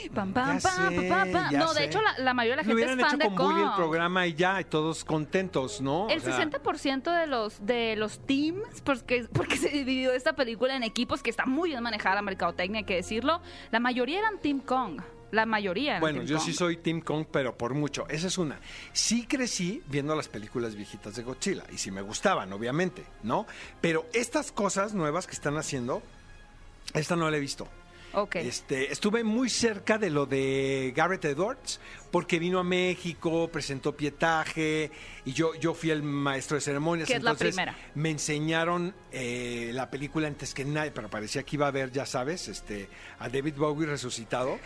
Pam, 0.09 0.33
pam, 0.33 0.59
Ya 0.59 0.69
pam, 0.69 0.91
sé, 0.95 1.09
pam, 1.09 1.33
pam, 1.33 1.51
ya 1.53 1.59
No, 1.59 1.69
de 1.73 1.79
sé. 1.81 1.85
hecho, 1.85 2.01
la, 2.03 2.19
la 2.19 2.35
mayoría 2.35 2.57
de 2.57 2.63
Lo 2.63 2.75
la 2.75 2.75
gente 2.75 2.75
hubieran 2.75 3.01
es 3.01 3.07
fan 3.07 3.21
hecho 3.23 3.31
de 3.31 3.37
con 3.37 3.47
Bully 3.47 3.61
el 3.61 3.67
Kong. 3.69 3.77
programa 3.77 4.27
y 4.27 4.35
ya, 4.35 4.61
y 4.61 4.65
todos 4.65 5.05
contentos, 5.05 5.81
¿no? 5.81 6.09
El 6.11 6.19
O 6.19 6.23
sea, 6.23 6.39
60% 6.39 7.21
de 7.21 7.27
los 7.27 7.65
de 7.65 7.97
los 7.97 8.19
teams, 8.27 8.81
porque, 8.83 9.27
porque 9.33 9.57
se 9.57 9.69
dividió 9.71 10.13
esta 10.13 10.35
película 10.35 10.77
en 10.77 10.83
equipos 10.83 11.23
que 11.23 11.31
está 11.31 11.47
muy 11.47 11.71
bien 11.71 11.83
manejada 11.83 12.17
la 12.17 12.23
mercadotecnia, 12.23 12.79
hay 12.81 12.85
que 12.85 12.97
decirlo. 12.97 13.41
La 13.71 13.81
mayoría 13.81 14.19
eran 14.21 14.39
Team 14.39 14.61
Kong. 14.61 15.01
La 15.31 15.47
mayoría 15.47 15.91
eran 15.93 16.01
Bueno, 16.01 16.19
Team 16.19 16.29
yo 16.29 16.37
Kong. 16.37 16.47
sí 16.47 16.53
soy 16.53 16.77
Team 16.77 17.01
Kong, 17.01 17.27
pero 17.31 17.57
por 17.59 17.75
mucho. 17.75 18.07
Esa 18.09 18.29
es 18.29 18.39
una. 18.39 18.61
Sí 18.93 19.27
crecí 19.27 19.83
viendo 19.89 20.15
las 20.15 20.29
películas 20.29 20.77
viejitas 20.77 21.17
de 21.17 21.25
Godzilla 21.25 21.65
y 21.73 21.79
sí 21.79 21.91
me 21.91 22.03
gustaban, 22.03 22.53
obviamente, 22.53 23.05
¿no? 23.25 23.45
Pero 23.81 24.07
estas 24.13 24.53
cosas 24.53 24.95
nuevas 24.95 25.27
que 25.27 25.33
están 25.33 25.57
haciendo, 25.57 26.03
esta 26.93 27.17
no 27.17 27.29
la 27.31 27.37
he 27.37 27.41
visto. 27.41 27.67
Ok. 28.15 28.37
Este, 28.37 28.93
estuve 28.93 29.25
muy 29.25 29.49
cerca 29.51 29.99
de 29.99 30.11
lo 30.11 30.27
de 30.27 30.93
Garrett 30.95 31.25
Edwards, 31.25 31.81
porque 32.11 32.39
vino 32.39 32.59
a 32.61 32.65
México, 32.65 33.49
presentó 33.49 33.97
pietaje, 33.97 34.91
y 35.25 35.33
yo, 35.33 35.55
yo 35.57 35.75
fui 35.75 35.91
el 35.91 36.03
maestro 36.03 36.55
de 36.57 36.61
ceremonias. 36.61 37.09
Que 37.09 37.15
es 37.17 37.23
la 37.23 37.31
entonces 37.33 37.55
primera. 37.55 37.77
Me 37.95 38.11
enseñaron 38.11 38.95
eh, 39.13 39.71
la 39.75 39.91
película 39.91 40.29
antes 40.29 40.55
que 40.55 40.65
nadie, 40.65 40.91
pero 40.93 41.09
parecía 41.11 41.43
que 41.43 41.57
iba 41.57 41.67
a 41.67 41.71
ver, 41.71 41.91
ya 41.91 42.07
sabes, 42.07 42.49
este, 42.49 42.89
a 43.19 43.29
David 43.29 43.55
Bowie 43.57 43.87
resucitado. 43.87 44.59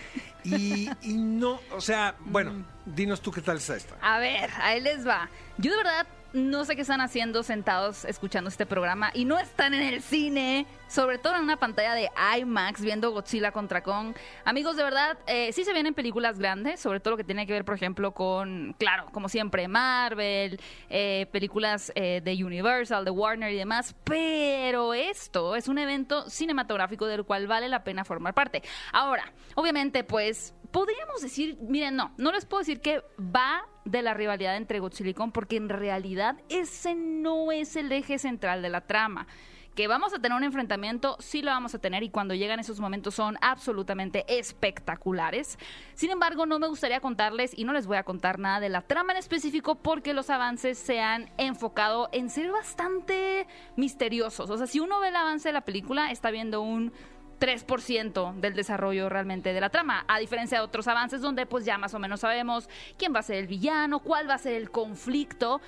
Y, 0.45 0.89
y 1.03 1.15
no, 1.15 1.61
o 1.73 1.81
sea, 1.81 2.15
bueno, 2.21 2.53
Mm. 2.53 2.65
dinos 2.87 3.21
tú 3.21 3.31
qué 3.31 3.41
tal 3.43 3.59
está 3.59 3.77
esta. 3.77 3.97
A 4.01 4.19
ver, 4.19 4.49
ahí 4.61 4.81
les 4.81 5.07
va. 5.07 5.29
Yo 5.59 5.71
de 5.73 5.77
verdad 5.79 6.07
no 6.33 6.65
sé 6.65 6.77
qué 6.77 6.83
están 6.83 7.01
haciendo 7.01 7.43
sentados 7.43 8.05
escuchando 8.05 8.49
este 8.49 8.67
programa 8.67 9.11
y 9.15 9.25
no 9.25 9.39
están 9.39 9.75
en 9.75 9.83
el 9.83 10.03
cine, 10.03 10.67
sobre 10.89 11.19
todo 11.19 11.37
en 11.37 11.43
una 11.43 11.57
pantalla 11.57 11.95
de 11.95 12.11
IMAX 12.39 12.81
viendo 12.81 13.11
Godzilla 13.11 13.53
contra 13.53 13.83
Kong. 13.83 14.15
Amigos, 14.45 14.77
de 14.77 14.83
verdad, 14.83 15.19
eh, 15.27 15.53
sí 15.53 15.65
se 15.65 15.73
vienen 15.73 15.95
películas 15.95 16.39
grandes, 16.39 16.81
sobre 16.81 17.01
todo 17.01 17.13
lo 17.13 17.17
que 17.17 17.25
tiene 17.25 17.47
que 17.47 17.53
ver, 17.53 17.65
por 17.65 17.75
ejemplo, 17.75 18.13
con, 18.13 18.75
claro, 18.79 19.07
como 19.13 19.29
siempre, 19.29 19.69
Marvel, 19.69 20.61
eh, 20.91 21.27
películas 21.33 21.93
eh, 21.95 22.21
de 22.23 22.45
Universal, 22.45 23.05
de 23.05 23.11
Warner 23.11 23.53
y 23.53 23.57
demás, 23.57 23.95
pero 24.05 24.95
esto 24.95 25.57
es 25.57 25.69
un 25.69 25.79
evento 25.79 26.29
cinematográfico 26.29 27.07
del 27.07 27.25
cual 27.25 27.47
vale 27.47 27.69
la 27.69 27.85
pena 27.85 28.05
formar 28.05 28.35
parte. 28.35 28.63
Ahora, 28.93 29.33
obviamente, 29.55 30.05
pues 30.05 30.55
podríamos 30.71 31.23
decir, 31.23 31.59
miren, 31.61 31.97
no, 31.97 32.13
no 32.17 32.33
les 32.33 32.45
puedo 32.45 32.61
decir 32.61 32.81
que 32.81 33.03
va 33.19 33.67
de 33.85 34.03
la 34.03 34.15
rivalidad 34.15 34.57
entre 34.57 34.81
Godzilla 34.81 35.11
y 35.11 35.15
Kong, 35.15 35.33
porque 35.33 35.57
en 35.57 35.69
realidad 35.69 36.37
ese 36.49 36.95
no 36.95 37.53
es 37.53 37.77
el 37.77 37.91
eje 37.93 38.19
central 38.19 38.63
de 38.63 38.69
la 38.69 38.83
trama. 38.83 39.27
Que 39.75 39.87
vamos 39.87 40.13
a 40.13 40.19
tener 40.19 40.37
un 40.37 40.43
enfrentamiento, 40.43 41.17
sí 41.21 41.41
lo 41.41 41.53
vamos 41.53 41.73
a 41.73 41.79
tener 41.79 42.03
y 42.03 42.11
cuando 42.11 42.35
llegan 42.35 42.59
esos 42.59 42.81
momentos 42.81 43.15
son 43.15 43.39
absolutamente 43.41 44.25
espectaculares. 44.27 45.57
Sin 45.95 46.11
embargo, 46.11 46.47
no 46.47 46.59
me 46.59 46.67
gustaría 46.67 46.99
contarles 46.99 47.57
y 47.57 47.63
no 47.63 47.73
les 47.73 47.87
voy 47.87 47.97
a 47.97 48.03
contar 48.03 48.41
nada 48.41 48.59
de 48.59 48.71
la 48.71 48.83
trama 48.83 49.13
en 49.13 49.19
específico 49.19 49.77
porque 49.77 50.15
los 50.15 50.31
avances 50.31 50.79
se 50.79 51.01
han 51.01 51.31
enfocado 51.39 52.09
en 52.11 52.29
ser 52.29 52.51
bastante 52.51 53.47
misteriosos. 53.77 54.51
O 54.51 54.59
sea, 54.59 54.67
si 54.67 54.81
uno 54.81 54.99
ve 54.99 55.09
el 55.09 55.17
avance 55.17 55.49
de 55.49 55.53
la 55.53 55.65
película, 55.65 56.11
está 56.11 56.33
viendo 56.33 56.61
un 56.61 56.93
3% 57.39 58.35
del 58.35 58.55
desarrollo 58.55 59.09
realmente 59.09 59.53
de 59.53 59.61
la 59.61 59.71
trama, 59.71 60.05
a 60.09 60.19
diferencia 60.19 60.59
de 60.59 60.65
otros 60.65 60.89
avances 60.89 61.21
donde 61.21 61.47
pues 61.47 61.65
ya 61.65 61.79
más 61.79 61.95
o 61.95 61.99
menos 61.99 62.21
sabemos 62.21 62.69
quién 62.97 63.15
va 63.15 63.21
a 63.21 63.23
ser 63.23 63.37
el 63.37 63.47
villano, 63.47 64.01
cuál 64.01 64.29
va 64.29 64.35
a 64.35 64.39
ser 64.39 64.55
el 64.55 64.71
conflicto. 64.71 65.61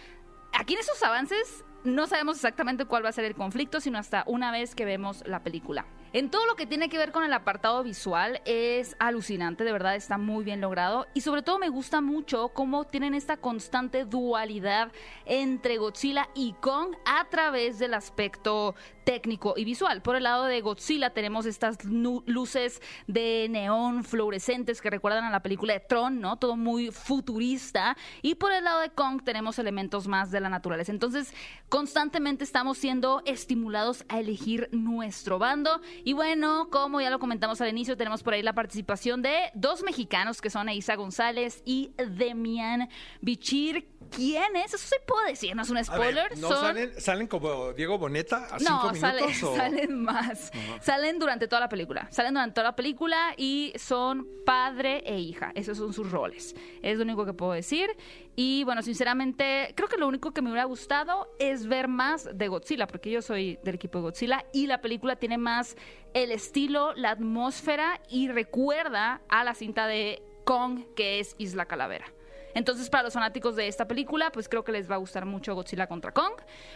Aquí 0.53 0.75
en 0.75 0.81
esos 0.81 1.03
avances 1.03 1.65
no 1.85 2.07
sabemos 2.07 2.37
exactamente 2.37 2.85
cuál 2.85 3.05
va 3.05 3.09
a 3.09 3.13
ser 3.13 3.25
el 3.25 3.35
conflicto, 3.35 3.81
sino 3.81 3.99
hasta 3.99 4.25
una 4.27 4.53
vez 4.53 4.75
que 4.75 4.85
vemos 4.85 5.23
la 5.27 5.43
película. 5.43 5.87
En 6.13 6.29
todo 6.29 6.45
lo 6.47 6.57
que 6.57 6.67
tiene 6.67 6.89
que 6.89 6.99
ver 6.99 7.13
con 7.13 7.23
el 7.23 7.33
apartado 7.33 7.85
visual 7.85 8.43
es 8.45 8.97
alucinante, 8.99 9.63
de 9.63 9.71
verdad 9.71 9.95
está 9.95 10.19
muy 10.19 10.43
bien 10.43 10.61
logrado 10.61 11.07
y 11.15 11.21
sobre 11.21 11.43
todo 11.43 11.61
me 11.61 11.69
gusta 11.69 12.01
mucho 12.01 12.49
cómo 12.49 12.85
tienen 12.85 13.15
esta 13.15 13.37
constante 13.37 14.05
dualidad 14.05 14.91
entre 15.25 15.77
Godzilla 15.77 16.29
y 16.35 16.55
Kong 16.55 16.97
a 17.05 17.29
través 17.29 17.79
del 17.79 17.95
aspecto 17.95 18.75
técnico 19.05 19.55
y 19.57 19.65
visual. 19.65 20.03
Por 20.03 20.17
el 20.17 20.25
lado 20.25 20.45
de 20.45 20.61
Godzilla 20.61 21.11
tenemos 21.11 21.47
estas 21.47 21.85
luces 21.85 22.81
de 23.07 23.49
neón 23.51 24.05
fluorescentes 24.05 24.81
que 24.81 24.91
recuerdan 24.91 25.25
a 25.25 25.31
la 25.31 25.43
película 25.43 25.73
de 25.73 25.81
Tron, 25.81 26.21
¿no? 26.21 26.37
Todo 26.37 26.57
muy 26.57 26.91
futurista. 26.91 27.97
Y 28.23 28.37
por 28.37 28.53
el 28.53 28.65
lado 28.65 28.81
de 28.81 28.91
Kong 28.91 29.23
tenemos 29.25 29.59
elementos 29.59 30.07
más 30.07 30.31
de 30.31 30.41
la 30.41 30.49
naturaleza. 30.49 30.93
Entonces, 30.93 31.35
constantemente 31.69 32.45
estamos 32.45 32.79
siendo 32.79 33.23
estimulados 33.27 34.05
a 34.09 34.21
elegir 34.21 34.69
nuestro 34.73 35.39
bando. 35.39 35.81
Y 36.05 36.13
bueno, 36.13 36.69
como 36.71 37.01
ya 37.01 37.11
lo 37.11 37.19
comentamos 37.19 37.61
al 37.61 37.69
inicio, 37.69 37.97
tenemos 37.97 38.23
por 38.23 38.35
ahí 38.35 38.43
la 38.43 38.55
participación 38.55 39.23
de 39.23 39.51
dos 39.55 39.83
mexicanos 39.83 40.41
que 40.41 40.51
son 40.51 40.69
Eiza 40.69 40.97
González 40.97 41.63
y 41.65 41.93
Demian 41.97 42.89
Bichir. 43.21 43.89
¿Quiénes? 44.15 44.75
Eso 44.75 44.79
sí 44.79 44.97
puedo 45.07 45.25
decir, 45.27 45.55
no 45.57 45.63
es 45.63 45.69
un 45.71 45.77
ver, 45.77 45.85
spoiler. 45.85 46.39
¿no 46.39 46.49
son... 46.49 46.61
salen, 46.61 47.01
salen 47.01 47.27
como 47.27 47.73
Diego 47.73 47.99
Boneta 47.99 48.47
a 48.51 48.59
cinco 48.59 48.71
No, 48.71 48.95
sale- 48.95 49.23
minutos? 49.23 49.43
o- 49.51 49.57
salen 49.57 50.03
más. 50.03 50.51
Salen 50.81 51.19
durante 51.19 51.49
toda 51.49 51.61
la 51.61 51.69
película. 51.69 52.09
Salen 52.11 52.35
durante 52.35 52.55
toda 52.55 52.69
la 52.69 52.77
película 52.77 53.35
y 53.37 53.73
son 53.77 54.27
padre 54.45 55.03
e 55.07 55.19
hija. 55.19 55.53
Esos 55.55 55.79
son 55.79 55.93
sus 55.93 56.11
roles. 56.11 56.55
Es 56.83 56.97
lo 56.97 57.05
único 57.05 57.25
que 57.25 57.33
puedo 57.33 57.53
decir. 57.53 57.89
Y 58.37 58.65
bueno, 58.65 58.83
sinceramente, 58.83 59.73
creo 59.77 59.89
que 59.89 59.97
lo 59.97 60.07
único 60.09 60.33
que 60.33 60.41
me 60.43 60.51
hubiera 60.51 60.65
gustado 60.65 61.29
es 61.39 61.67
ver 61.67 61.89
más 61.89 62.29
de 62.33 62.49
Godzilla, 62.49 62.87
porque 62.87 63.11
yo 63.11 63.23
soy 63.23 63.59
del 63.65 63.75
equipo 63.75 63.99
de 63.99 64.03
Godzilla 64.03 64.45
y 64.53 64.67
la 64.67 64.81
película 64.81 65.17
tiene 65.17 65.37
más 65.39 65.77
el 66.15 66.31
estilo, 66.33 66.95
la 66.95 67.11
atmósfera 67.11 68.01
y 68.09 68.29
recuerda 68.29 69.21
a 69.29 69.45
la 69.45 69.55
cinta 69.55 69.87
de 69.87 70.23
Kong, 70.45 70.85
que 70.97 71.21
es 71.21 71.35
Isla 71.39 71.67
Calavera. 71.67 72.07
Entonces, 72.55 72.91
para 72.91 73.05
los 73.05 73.13
fanáticos 73.15 73.57
de 73.57 73.69
esta 73.69 73.87
película, 73.87 74.31
pues 74.33 74.49
creo 74.49 74.65
que 74.65 74.73
les 74.73 74.91
va 74.91 74.95
a 74.97 74.99
gustar 74.99 75.25
mucho 75.27 75.55
Godzilla 75.55 75.87
contra 75.87 76.13
Kong, 76.13 76.33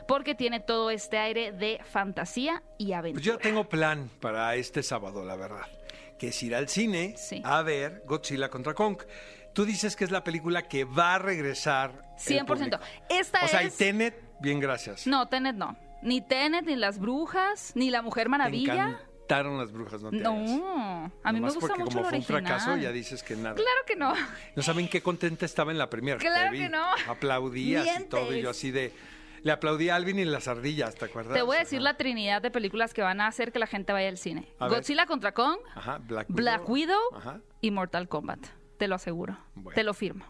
porque 0.06 0.34
tiene 0.34 0.60
todo 0.60 0.90
este 0.90 1.18
aire 1.18 1.52
de 1.52 1.80
fantasía 1.84 2.62
y 2.78 2.92
aventura. 2.92 3.22
Pues 3.22 3.24
yo 3.24 3.38
tengo 3.38 3.68
plan 3.68 4.10
para 4.20 4.54
este 4.56 4.82
sábado, 4.82 5.24
la 5.24 5.36
verdad, 5.36 5.66
que 6.18 6.28
es 6.28 6.42
ir 6.42 6.54
al 6.54 6.68
cine 6.68 7.14
Sí. 7.16 7.42
a 7.44 7.62
ver 7.62 8.02
Godzilla 8.06 8.48
contra 8.50 8.74
Kong. 8.74 8.98
Tú 9.52 9.64
dices 9.64 9.94
que 9.96 10.04
es 10.04 10.10
la 10.10 10.24
película 10.24 10.62
que 10.62 10.84
va 10.84 11.14
a 11.14 11.18
regresar. 11.18 11.92
el 12.26 12.38
100%. 12.40 12.46
público. 12.46 12.78
Esta 13.08 13.44
o 13.44 13.48
sea, 13.48 13.62
y 13.62 13.70
Tenet, 13.70 14.14
bien, 14.40 14.58
gracias. 14.60 15.06
No, 15.06 15.28
Tenet 15.28 15.54
no. 15.56 15.76
Ni 16.02 16.20
Tenet, 16.20 16.64
ni 16.66 16.76
Las 16.76 16.98
Brujas, 16.98 17.72
ni 17.74 17.90
La 17.90 18.02
Mujer 18.02 18.28
Maravilla. 18.28 19.00
Encantaron 19.24 19.58
las 19.58 19.72
brujas, 19.72 20.02
no 20.02 20.10
te 20.10 20.18
hagas. 20.20 20.50
No, 20.50 21.12
a 21.22 21.32
mí 21.32 21.40
me 21.40 21.46
gusta 21.46 21.60
porque 21.60 21.82
mucho 21.82 21.96
como 21.96 22.08
fue 22.08 22.18
un 22.18 22.24
original. 22.24 22.42
fracaso, 22.42 22.76
ya 22.76 22.92
dices 22.92 23.22
que 23.22 23.36
nada. 23.36 23.54
Claro 23.54 23.80
que 23.86 23.96
no. 23.96 24.14
No 24.54 24.62
saben 24.62 24.88
qué 24.88 25.02
contenta 25.02 25.46
estaba 25.46 25.72
en 25.72 25.78
la 25.78 25.88
primera. 25.90 26.18
Claro 26.18 26.52
que 26.52 26.68
no. 26.68 26.84
Aplaudías 27.08 28.00
y 28.00 28.04
todo, 28.04 28.34
y 28.34 28.42
yo 28.42 28.50
así 28.50 28.70
de... 28.70 28.92
Le 29.42 29.52
aplaudí 29.52 29.90
a 29.90 29.96
Alvin 29.96 30.18
y 30.18 30.24
las 30.24 30.48
ardillas, 30.48 30.94
¿te 30.94 31.04
acuerdas? 31.04 31.34
Te 31.34 31.42
voy 31.42 31.56
a 31.56 31.60
decir 31.60 31.78
Ajá. 31.80 31.84
la 31.84 31.96
trinidad 31.98 32.40
de 32.40 32.50
películas 32.50 32.94
que 32.94 33.02
van 33.02 33.20
a 33.20 33.26
hacer 33.26 33.52
que 33.52 33.58
la 33.58 33.66
gente 33.66 33.92
vaya 33.92 34.08
al 34.08 34.16
cine. 34.16 34.48
A 34.58 34.68
ver. 34.68 34.78
Godzilla 34.78 35.04
contra 35.04 35.32
Kong, 35.32 35.58
Ajá, 35.74 35.98
Black 35.98 36.30
Widow. 36.30 36.36
Black 36.42 36.68
Widow 36.68 37.00
Ajá. 37.14 37.40
y 37.60 37.70
Mortal 37.70 38.08
Kombat. 38.08 38.38
Te 38.78 38.88
lo 38.88 38.94
aseguro. 38.94 39.36
Bueno. 39.54 39.74
Te 39.74 39.84
lo 39.84 39.92
firmo. 39.92 40.24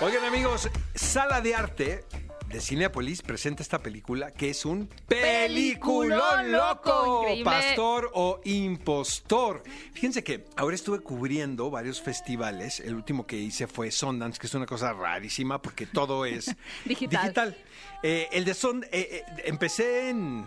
Oigan 0.00 0.24
amigos, 0.24 0.70
Sala 0.94 1.40
de 1.40 1.56
Arte 1.56 2.04
de 2.52 2.60
Cinepolis 2.60 3.22
presenta 3.22 3.62
esta 3.62 3.78
película 3.78 4.30
que 4.30 4.50
es 4.50 4.66
un 4.66 4.88
Peliculón 5.08 6.52
loco, 6.52 7.20
increíble. 7.22 7.44
pastor 7.44 8.10
o 8.12 8.40
impostor. 8.44 9.62
Fíjense 9.94 10.22
que 10.22 10.44
ahora 10.56 10.74
estuve 10.74 11.00
cubriendo 11.00 11.70
varios 11.70 12.02
festivales. 12.02 12.80
El 12.80 12.94
último 12.94 13.26
que 13.26 13.36
hice 13.36 13.66
fue 13.66 13.90
Sundance, 13.90 14.38
que 14.38 14.46
es 14.46 14.54
una 14.54 14.66
cosa 14.66 14.92
rarísima 14.92 15.62
porque 15.62 15.86
todo 15.86 16.26
es 16.26 16.54
Digital. 16.84 17.56
Eh, 18.02 18.28
el 18.32 18.44
de 18.44 18.52
Son, 18.52 18.84
eh, 18.84 18.90
eh, 18.92 19.24
empecé 19.44 20.10
en 20.10 20.44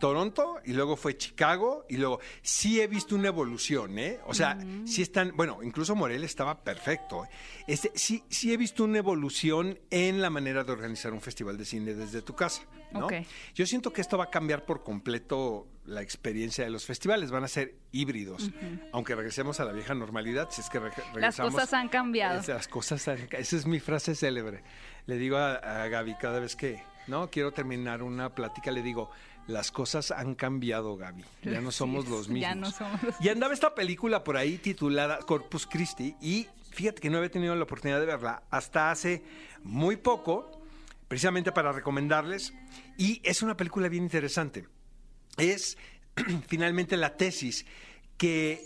Toronto 0.00 0.56
y 0.64 0.72
luego 0.72 0.96
fue 0.96 1.16
Chicago 1.16 1.84
y 1.88 1.96
luego 1.98 2.18
sí 2.42 2.80
he 2.80 2.88
visto 2.88 3.14
una 3.14 3.28
evolución, 3.28 3.96
¿eh? 4.00 4.18
O 4.26 4.34
sea, 4.34 4.58
sí 4.84 5.02
están, 5.02 5.32
bueno, 5.36 5.62
incluso 5.62 5.94
Morel 5.94 6.24
estaba 6.24 6.64
perfecto. 6.64 7.28
Este, 7.68 7.92
sí, 7.94 8.24
sí 8.28 8.52
he 8.52 8.56
visto 8.56 8.82
una 8.82 8.98
evolución 8.98 9.78
en 9.90 10.20
la 10.20 10.30
manera 10.30 10.64
de 10.64 10.72
organizar 10.72 11.12
un 11.12 11.20
festival 11.20 11.56
de 11.56 11.64
cine 11.64 11.94
desde 11.94 12.22
tu 12.22 12.34
casa, 12.34 12.62
¿no? 12.92 13.06
Yo 13.54 13.66
siento 13.66 13.92
que 13.92 14.00
esto 14.00 14.18
va 14.18 14.24
a 14.24 14.30
cambiar 14.30 14.64
por 14.64 14.82
completo 14.82 15.68
la 15.84 16.02
experiencia 16.02 16.64
de 16.64 16.70
los 16.70 16.84
festivales, 16.84 17.30
van 17.30 17.44
a 17.44 17.48
ser 17.48 17.74
híbridos, 17.92 18.50
aunque 18.92 19.14
regresemos 19.14 19.60
a 19.60 19.64
la 19.64 19.72
vieja 19.72 19.94
normalidad, 19.94 20.48
si 20.50 20.60
es 20.62 20.70
que 20.70 20.78
re- 20.80 20.88
Las 20.96 21.12
regresamos. 21.14 21.54
cosas 21.54 21.72
han 21.74 21.88
cambiado. 21.88 22.40
Es- 22.40 22.48
Las 22.48 22.66
cosas 22.68 23.06
han- 23.06 23.28
Esa 23.30 23.56
es 23.56 23.66
mi 23.66 23.80
frase 23.80 24.14
célebre. 24.14 24.62
Le 25.06 25.16
digo 25.16 25.36
a, 25.36 25.54
a 25.82 25.88
Gaby 25.88 26.14
cada 26.16 26.40
vez 26.40 26.56
que 26.56 26.82
no 27.06 27.28
quiero 27.30 27.52
terminar 27.52 28.02
una 28.02 28.34
plática, 28.34 28.70
le 28.70 28.82
digo, 28.82 29.10
las 29.50 29.70
cosas 29.70 30.10
han 30.10 30.34
cambiado, 30.34 30.96
Gaby. 30.96 31.24
Ya 31.42 31.60
no 31.60 31.70
Sí, 31.72 31.78
somos 31.78 32.08
los 32.08 32.28
mismos. 32.28 32.40
ya 32.40 32.54
no 32.54 32.70
somos 32.70 33.02
los 33.02 33.20
Y 33.20 33.28
andaba 33.28 33.52
esta 33.52 33.74
película 33.74 34.24
por 34.24 34.36
ahí 34.36 34.58
titulada 34.58 35.18
Corpus 35.18 35.66
Christi 35.66 36.16
y 36.20 36.46
fíjate 36.70 37.00
que 37.00 37.10
no 37.10 37.18
había 37.18 37.30
tenido 37.30 37.54
la 37.54 37.64
oportunidad 37.64 38.00
de 38.00 38.06
verla 38.06 38.42
hasta 38.50 38.90
hace 38.90 39.22
muy 39.62 39.96
poco, 39.96 40.62
precisamente 41.08 41.52
para 41.52 41.72
recomendarles. 41.72 42.54
Y 42.96 43.20
es 43.24 43.42
una 43.42 43.56
película 43.56 43.88
bien 43.88 44.04
interesante. 44.04 44.66
Es 45.36 45.76
finalmente 46.48 46.96
la 46.96 47.16
tesis 47.16 47.66
que 48.16 48.64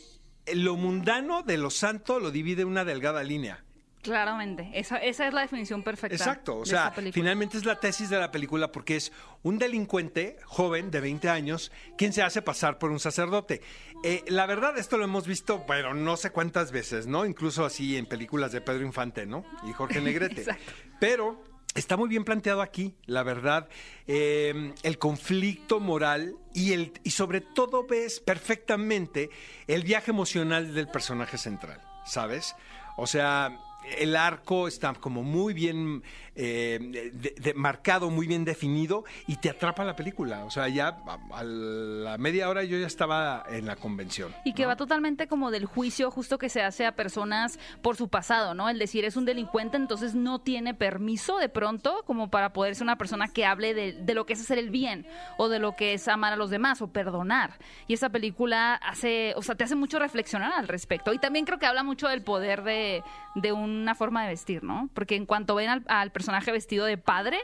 lo 0.53 0.77
mundano 0.77 1.43
de 1.43 1.57
lo 1.57 1.71
santo 1.71 2.21
lo 2.21 2.31
divide 2.31 2.65
una 2.65 2.85
delgada 2.85 3.23
línea. 3.23 3.64
Claramente. 4.05 4.71
Esa, 4.75 4.99
esa 4.99 5.27
es 5.27 5.33
la 5.33 5.41
definición 5.41 5.83
perfecta. 5.83 6.15
Exacto, 6.15 6.59
o 6.59 6.67
sea, 6.67 6.93
finalmente 7.11 7.57
es 7.57 7.65
la 7.65 7.81
tesis 7.81 8.11
de 8.11 8.19
la 8.19 8.31
película 8.31 8.71
porque 8.71 8.97
es 8.97 9.13
un 9.43 9.59
delincuente 9.59 10.37
joven 10.45 10.91
de 10.91 11.01
20 11.01 11.29
años 11.31 11.73
quien 11.97 12.13
se 12.13 12.23
hace 12.23 12.43
pasar 12.43 12.79
por 12.79 12.91
un 12.91 13.01
sacerdote. 13.01 13.63
Eh, 14.05 14.23
la 14.29 14.45
verdad, 14.45 14.79
esto 14.79 14.99
lo 14.99 15.05
hemos 15.05 15.27
visto, 15.27 15.65
pero 15.67 15.95
no 15.95 16.19
sé 16.19 16.31
cuántas 16.31 16.71
veces, 16.71 17.07
¿no? 17.07 17.25
Incluso 17.25 17.65
así 17.65 17.97
en 17.97 18.05
películas 18.07 18.53
de 18.53 18.61
Pedro 18.61 18.85
Infante, 18.85 19.25
¿no? 19.25 19.45
Y 19.67 19.73
Jorge 19.73 20.01
Negrete. 20.03 20.43
Exacto. 20.43 20.73
Pero 21.01 21.43
Está 21.75 21.97
muy 21.97 22.09
bien 22.09 22.25
planteado 22.25 22.63
aquí, 22.63 22.95
la 23.05 23.25
verdad, 23.25 23.69
eh, 24.07 24.73
el 24.85 24.99
conflicto 24.99 25.81
moral 25.81 26.37
y, 26.53 26.73
el, 26.73 26.93
y 27.03 27.11
sobre 27.11 27.41
todo 27.41 27.85
ves 27.85 28.21
perfectamente 28.21 29.29
el 29.67 29.83
viaje 29.83 30.13
emocional 30.13 30.73
del 30.73 30.87
personaje 30.87 31.37
central, 31.37 31.81
¿sabes? 32.07 32.55
O 32.97 33.09
sea, 33.09 33.59
el 33.99 34.17
arco 34.17 34.69
está 34.69 34.93
como 34.95 35.23
muy 35.23 35.55
bien 35.55 36.03
eh, 36.37 37.11
de- 37.15 37.35
de- 37.39 37.55
marcado, 37.55 38.11
muy 38.11 38.27
bien 38.27 38.45
definido 38.45 39.05
y 39.29 39.37
te 39.37 39.51
atrapa 39.51 39.85
la 39.85 39.95
película. 39.95 40.45
O 40.45 40.51
sea, 40.51 40.69
ya 40.69 40.89
a, 41.07 41.39
a 41.39 41.45
la 41.45 42.19
media 42.19 42.49
hora 42.49 42.65
yo 42.65 42.77
ya 42.77 42.89
estaba 42.89 43.45
en 43.49 43.67
la 43.67 43.77
convención. 43.77 44.35
Y 44.45 44.53
que 44.53 44.63
¿no? 44.63 44.69
va 44.71 44.77
totalmente 44.77 45.29
como 45.29 45.51
del 45.53 45.65
juicio 45.67 46.11
justo 46.11 46.37
que 46.39 46.49
se 46.49 46.63
hace 46.63 46.87
a 46.87 46.97
personas 46.97 47.59
por 47.83 47.97
su 47.97 48.09
pasado, 48.09 48.53
¿no? 48.55 48.69
El 48.69 48.79
decir 48.81 49.05
es 49.05 49.17
un 49.17 49.25
delincuente, 49.27 49.77
entonces 49.77 50.15
no 50.17 50.41
tiene 50.41 50.75
permiso 50.75 51.39
de 51.39 51.49
pronto 51.49 52.03
como 52.05 52.31
para 52.31 52.53
poder 52.53 52.75
ser 52.75 52.83
una 52.85 52.99
persona 52.99 53.29
que 53.29 53.47
hable 53.47 53.73
de, 53.75 53.93
de 53.93 54.15
lo 54.15 54.27
que 54.27 54.33
es 54.33 54.41
hacer 54.41 54.59
el 54.59 54.71
bien 54.71 55.07
o 55.39 55.49
de 55.49 55.61
lo 55.61 55.77
que 55.77 55.95
es 55.95 56.09
amar 56.09 56.33
a 56.33 56.37
los 56.37 56.51
demás 56.51 56.83
o 56.83 56.89
perdonar. 56.89 57.59
Y 57.87 57.95
esa 57.95 58.09
película 58.11 58.75
hace, 58.75 59.35
o 59.37 59.43
sea, 59.43 59.55
te 59.55 59.63
hace 59.65 59.77
mucho 59.77 60.01
reflexionar 60.01 60.53
al 60.55 60.67
respecto. 60.67 61.13
Y 61.13 61.19
también 61.19 61.45
creo 61.45 61.59
que 61.61 61.67
habla 61.67 61.85
mucho 61.85 62.09
del 62.09 62.23
poder 62.23 62.65
de, 62.65 63.05
de 63.37 63.53
una 63.83 63.95
forma 63.95 64.23
de 64.23 64.29
vestir, 64.29 64.63
¿no? 64.63 64.89
Porque 64.95 65.17
en 65.17 65.27
cuanto 65.27 65.55
ven 65.55 65.69
al, 65.69 65.85
al 65.89 66.13
personaje 66.13 66.53
vestido 66.53 66.87
de 66.87 66.99
padre, 66.99 67.39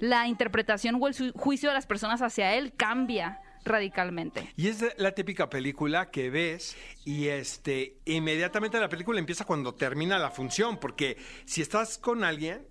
la 0.00 0.26
interpretación 0.26 0.98
o 1.00 1.08
el 1.08 1.32
juicio 1.32 1.68
de 1.68 1.74
las 1.74 1.86
personas 1.86 2.22
hacia 2.22 2.54
él 2.54 2.72
cambia 2.76 3.40
radicalmente. 3.66 4.48
Y 4.56 4.68
es 4.68 4.84
la 4.96 5.12
típica 5.12 5.50
película 5.50 6.10
que 6.10 6.30
ves 6.30 6.76
y 7.04 7.26
este 7.28 7.96
inmediatamente 8.04 8.78
la 8.80 8.88
película 8.88 9.18
empieza 9.18 9.44
cuando 9.44 9.74
termina 9.74 10.18
la 10.18 10.30
función, 10.30 10.78
porque 10.78 11.16
si 11.44 11.62
estás 11.62 11.98
con 11.98 12.24
alguien, 12.24 12.66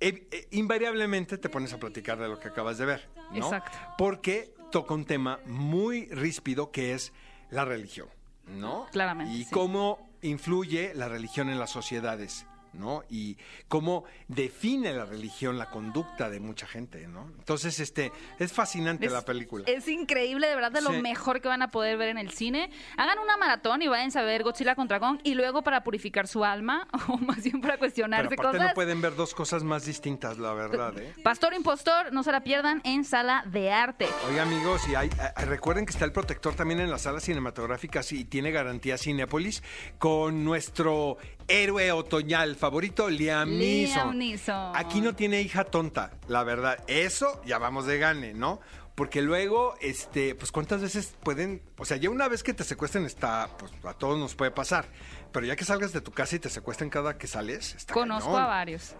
eh, 0.00 0.26
eh, 0.30 0.48
invariablemente 0.50 1.38
te 1.38 1.48
pones 1.48 1.72
a 1.72 1.78
platicar 1.78 2.18
de 2.18 2.28
lo 2.28 2.38
que 2.38 2.48
acabas 2.48 2.76
de 2.78 2.86
ver, 2.86 3.08
¿no? 3.30 3.36
Exacto. 3.36 3.78
Porque 3.96 4.52
toca 4.72 4.94
un 4.94 5.04
tema 5.04 5.38
muy 5.46 6.06
ríspido 6.06 6.72
que 6.72 6.92
es 6.92 7.12
la 7.50 7.64
religión, 7.64 8.08
¿no? 8.46 8.86
Claramente, 8.90 9.32
Y 9.32 9.44
sí. 9.44 9.50
cómo 9.52 10.10
influye 10.22 10.94
la 10.94 11.08
religión 11.08 11.50
en 11.50 11.58
las 11.58 11.70
sociedades. 11.70 12.46
¿No? 12.72 13.04
Y 13.10 13.36
cómo 13.68 14.04
define 14.28 14.92
la 14.92 15.04
religión 15.04 15.58
la 15.58 15.70
conducta 15.70 16.30
de 16.30 16.40
mucha 16.40 16.66
gente, 16.66 17.06
¿no? 17.08 17.30
Entonces, 17.38 17.80
este, 17.80 18.12
es 18.38 18.52
fascinante 18.52 19.08
la 19.08 19.24
película. 19.24 19.64
Es 19.66 19.88
increíble, 19.88 20.46
de 20.46 20.54
verdad, 20.54 20.72
de 20.72 20.80
lo 20.80 20.92
mejor 20.92 21.40
que 21.40 21.48
van 21.48 21.62
a 21.62 21.70
poder 21.70 21.96
ver 21.96 22.08
en 22.08 22.18
el 22.18 22.30
cine. 22.30 22.70
Hagan 22.96 23.18
una 23.18 23.36
maratón 23.36 23.82
y 23.82 23.88
vayan 23.88 24.16
a 24.16 24.22
ver 24.22 24.42
Godzilla 24.42 24.74
contra 24.74 25.00
Kong 25.00 25.20
y 25.22 25.34
luego 25.34 25.62
para 25.62 25.84
purificar 25.84 26.26
su 26.26 26.44
alma, 26.44 26.88
o 27.08 27.16
más 27.18 27.42
bien 27.42 27.60
para 27.60 27.74
Pero 27.74 27.78
cuestionarse 27.78 28.34
aparte 28.34 28.58
cosas. 28.58 28.68
no 28.68 28.74
pueden 28.74 29.00
ver 29.00 29.14
dos 29.16 29.34
cosas 29.34 29.62
más 29.62 29.84
distintas, 29.84 30.38
la 30.38 30.52
verdad, 30.52 30.98
¿eh? 30.98 31.14
Pastor 31.22 31.54
Impostor, 31.54 32.12
no 32.12 32.22
se 32.22 32.32
la 32.32 32.42
pierdan 32.42 32.80
en 32.84 33.04
Sala 33.04 33.44
de 33.46 33.70
Arte. 33.70 34.08
Oiga, 34.28 34.42
amigos, 34.42 34.88
y 34.88 34.94
hay, 34.94 35.08
eh, 35.08 35.44
recuerden 35.44 35.86
que 35.86 35.92
está 35.92 36.04
el 36.04 36.12
protector 36.12 36.54
también 36.54 36.80
en 36.80 36.90
las 36.90 37.02
salas 37.02 37.24
cinematográficas 37.24 38.12
y 38.12 38.24
tiene 38.24 38.50
garantía 38.50 38.98
Cinépolis 38.98 39.62
con 39.98 40.44
nuestro 40.44 41.18
héroe 41.48 41.92
otoñal 41.92 42.56
favorito, 42.56 43.08
Liam 43.10 43.50
Neeson. 43.50 43.94
Liam 43.96 44.18
Neeson. 44.18 44.72
Aquí 44.76 45.00
no 45.00 45.14
tiene 45.14 45.40
hija 45.42 45.64
tonta, 45.64 46.12
la 46.28 46.44
verdad. 46.44 46.78
Eso 46.86 47.40
ya 47.44 47.58
vamos 47.58 47.86
de 47.86 47.98
gane, 47.98 48.34
¿no? 48.34 48.60
Porque 48.94 49.22
luego, 49.22 49.74
este, 49.80 50.34
pues 50.34 50.52
cuántas 50.52 50.82
veces 50.82 51.14
pueden, 51.22 51.62
o 51.78 51.84
sea, 51.86 51.96
ya 51.96 52.10
una 52.10 52.28
vez 52.28 52.42
que 52.42 52.52
te 52.52 52.62
secuestren 52.62 53.06
está, 53.06 53.48
pues 53.58 53.72
a 53.84 53.94
todos 53.94 54.18
nos 54.18 54.34
puede 54.34 54.50
pasar, 54.50 54.84
pero 55.32 55.46
ya 55.46 55.56
que 55.56 55.64
salgas 55.64 55.92
de 55.92 56.02
tu 56.02 56.10
casa 56.12 56.36
y 56.36 56.38
te 56.40 56.50
secuestran 56.50 56.90
cada 56.90 57.16
que 57.16 57.26
sales, 57.26 57.74
está 57.74 57.94
Conozco 57.94 58.30
cañón. 58.32 58.42
a 58.42 58.46
varios. 58.48 58.94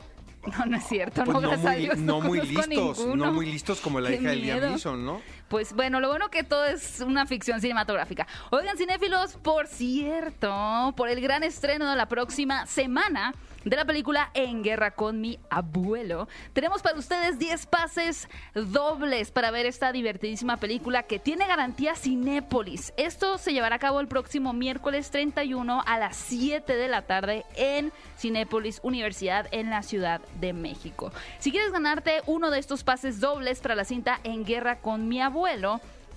No, 0.45 0.67
no 0.67 0.77
es 0.77 0.85
cierto, 0.89 1.23
Pues 1.25 1.35
no, 1.37 1.41
no, 1.41 1.49
gracias 1.51 1.67
a 1.67 1.71
muy, 1.71 1.81
Dios. 1.85 1.99
no 1.99 2.21
muy 2.21 2.41
a 2.41 2.43
listos, 2.45 2.69
ninguno. 2.99 3.27
no 3.27 3.33
muy 3.33 3.47
listos 3.47 3.81
como 3.81 4.01
la 4.01 4.09
Qué 4.09 4.17
hija 4.17 4.31
de 4.31 4.37
Liam. 4.37 4.61
Neeson, 4.61 5.05
¿no? 5.07 5.23
Pues 5.53 5.75
bueno, 5.75 6.01
lo 6.01 6.09
bueno 6.09 6.31
que 6.31 6.45
todo 6.45 6.65
es 6.65 7.01
una 7.01 7.27
ficción 7.27 7.61
cinematográfica. 7.61 8.27
Oigan, 8.49 8.79
cinéfilos, 8.79 9.35
por 9.35 9.67
cierto, 9.67 10.95
por 10.97 11.11
el 11.11 11.21
gran 11.21 11.43
estreno 11.43 11.91
de 11.91 11.95
la 11.95 12.09
próxima 12.09 12.65
semana 12.65 13.35
de 13.65 13.77
la 13.77 13.85
película 13.85 14.31
En 14.35 14.63
Guerra 14.63 14.93
con 14.93 15.21
mi 15.21 15.39
abuelo, 15.51 16.29
tenemos 16.53 16.83
para 16.83 16.99
ustedes 16.99 17.39
10 17.39 17.67
pases 17.67 18.29
dobles 18.55 19.31
para 19.31 19.51
ver 19.51 19.67
esta 19.67 19.93
divertidísima 19.93 20.57
película 20.57 21.05
que 21.05 21.19
tiene 21.19 21.47
garantía 21.47 21.95
Cinépolis. 21.95 22.93
Esto 22.97 23.39
se 23.39 23.53
llevará 23.53 23.77
a 23.77 23.79
cabo 23.79 24.01
el 24.01 24.09
próximo 24.09 24.53
miércoles 24.53 25.11
31 25.11 25.83
a 25.87 25.99
las 25.99 26.17
7 26.17 26.75
de 26.75 26.89
la 26.89 27.03
tarde 27.03 27.45
en 27.57 27.93
Cinépolis 28.19 28.81
Universidad 28.83 29.47
en 29.53 29.71
la 29.71 29.83
Ciudad 29.83 30.21
de 30.41 30.53
México. 30.53 31.13
Si 31.39 31.51
quieres 31.51 31.73
ganarte 31.73 32.23
uno 32.27 32.51
de 32.51 32.59
estos 32.59 32.85
pases 32.85 33.21
dobles 33.21 33.61
para 33.61 33.75
la 33.75 33.85
cinta 33.85 34.21
En 34.25 34.45
Guerra 34.45 34.81
con 34.81 35.09
mi 35.09 35.21
abuelo, 35.21 35.42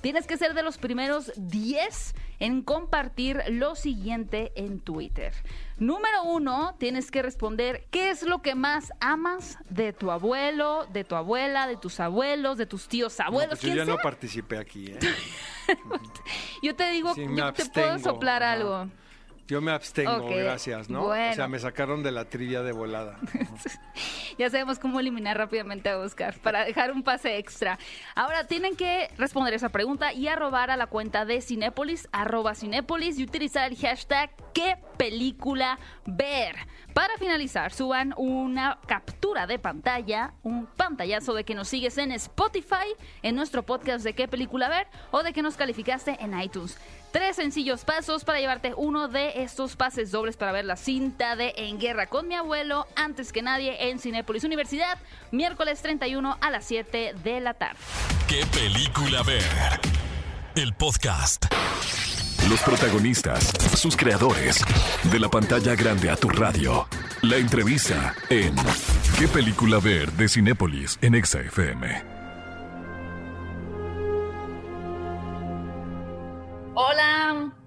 tienes 0.02 0.28
que 0.28 0.38
ser 0.38 0.54
de 0.54 0.62
los 0.62 0.78
primeros 0.78 1.32
10 1.36 2.14
en 2.40 2.62
compartir 2.62 3.42
lo 3.50 3.76
siguiente 3.76 4.52
en 4.56 4.80
Twitter. 4.80 5.34
Número 5.78 6.24
uno, 6.24 6.76
tienes 6.78 7.10
que 7.10 7.22
responder 7.22 7.88
qué 7.92 8.12
es 8.12 8.24
lo 8.24 8.42
que 8.42 8.56
más 8.56 8.92
amas 9.00 9.58
de 9.70 9.94
tu 9.94 10.12
abuelo, 10.12 10.86
de 10.94 11.04
tu 11.04 11.16
abuela, 11.16 11.66
de 11.68 11.78
tus 11.78 12.00
abuelos, 12.00 12.58
de 12.58 12.66
tus 12.66 12.88
tíos 12.88 13.18
No, 13.20 13.26
abuelos, 13.26 13.60
pues 13.60 13.62
yo 13.64 13.74
quien 13.74 13.86
ya 13.88 13.92
no 13.92 13.98
participé 13.98 14.58
aquí, 14.58 14.92
¿eh? 14.92 15.00
Yo 16.62 16.76
te 16.76 16.92
digo, 16.92 17.16
Sí, 17.16 17.26
yo 17.36 17.54
te 17.54 17.66
puedo 17.66 17.98
soplar 17.98 18.44
ajá. 18.44 18.54
algo. 18.54 18.92
Yo 19.48 19.62
me 19.62 19.72
abstengo, 19.72 20.28
gracias, 20.28 20.90
¿no? 20.90 21.04
bueno. 21.04 21.32
O 21.32 21.36
sea, 21.36 21.48
me 21.48 21.60
sacaron 21.60 22.02
de 22.02 22.12
la 22.12 22.26
trivia 22.26 22.64
de 22.64 22.72
volada. 22.72 23.18
Ya 24.38 24.50
sabemos 24.50 24.80
cómo 24.80 25.00
eliminar 25.00 25.38
rápidamente 25.38 25.88
a 25.88 25.98
Oscar 25.98 26.36
para 26.40 26.66
dejar 26.66 26.92
un 26.92 27.04
pase 27.04 27.38
extra. 27.38 27.80
Ahora 28.16 28.46
tienen 28.46 28.76
que 28.76 29.10
responder 29.18 29.54
esa 29.54 29.70
pregunta 29.70 30.12
y 30.12 30.28
arrobar 30.28 30.72
a 30.72 30.76
la 30.76 30.88
cuenta 30.88 31.24
de 31.24 31.40
Cinépolis, 31.40 32.10
arroba 32.12 32.54
Cinépolis 32.54 33.18
y 33.18 33.24
utilizar 33.24 33.72
el 33.72 33.78
hashtag 33.78 34.32
qué 34.54 34.78
película 34.98 35.80
ver. 36.06 36.56
Para 36.94 37.18
finalizar, 37.18 37.72
suban 37.72 38.14
una 38.18 38.80
captura 38.88 39.48
de 39.48 39.60
pantalla, 39.60 40.34
un 40.44 40.66
pantallazo 40.66 41.34
de 41.34 41.44
que 41.44 41.56
nos 41.56 41.70
sigues 41.70 41.98
en 41.98 42.12
Spotify, 42.14 42.88
en 43.22 43.36
nuestro 43.36 43.64
podcast 43.64 44.04
de 44.04 44.14
qué 44.14 44.28
película 44.28 44.68
ver 44.70 44.88
o 45.12 45.24
de 45.24 45.32
que 45.32 45.42
nos 45.42 45.56
calificaste 45.56 46.18
en 46.20 46.40
iTunes. 46.40 46.78
Tres 47.16 47.38
sencillos 47.38 47.86
pasos 47.86 48.26
para 48.26 48.42
llevarte 48.42 48.74
uno 48.76 49.08
de 49.08 49.42
estos 49.42 49.78
pases 49.78 50.12
dobles 50.12 50.36
para 50.36 50.52
ver 50.52 50.66
la 50.66 50.76
cinta 50.76 51.38
de 51.38 51.54
En 51.56 51.80
Guerra 51.80 52.08
con 52.08 52.28
mi 52.28 52.36
abuelo 52.36 52.88
antes 52.98 53.32
que 53.32 53.42
nadie 53.42 53.90
en 53.90 54.00
Cinépolis 54.00 54.44
Universidad, 54.44 54.98
miércoles 55.32 55.82
31 55.82 56.38
a 56.42 56.52
las 56.52 56.66
7 56.66 57.16
de 57.24 57.40
la 57.40 57.54
tarde. 57.54 57.78
¿Qué 58.28 58.46
película 58.48 59.24
ver? 59.24 59.80
El 60.58 60.74
podcast. 60.74 61.46
Los 62.50 62.62
protagonistas, 62.64 63.46
sus 63.78 63.96
creadores. 63.96 64.62
De 65.10 65.18
la 65.18 65.30
pantalla 65.30 65.74
grande 65.74 66.10
a 66.10 66.18
tu 66.18 66.28
radio. 66.28 66.86
La 67.22 67.38
entrevista 67.38 68.14
en 68.30 68.54
¿Qué 69.18 69.30
película 69.30 69.80
ver? 69.80 70.12
de 70.12 70.28
Cinépolis 70.28 71.00
en 71.02 71.16
Exa 71.16 71.40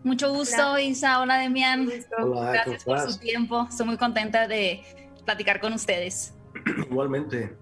mucho 0.08 0.32
gusto, 0.32 0.78
Isa. 0.78 1.20
Hola, 1.20 1.38
Demian. 1.38 1.88
Hola, 2.18 2.52
Gracias 2.52 2.84
¿cómo 2.84 2.96
por 2.96 2.96
estás? 2.96 3.14
su 3.14 3.20
tiempo. 3.20 3.66
Estoy 3.70 3.86
muy 3.86 3.96
contenta 3.96 4.48
de 4.48 4.82
platicar 5.24 5.60
con 5.60 5.72
ustedes. 5.74 6.32
Igualmente. 6.90 7.56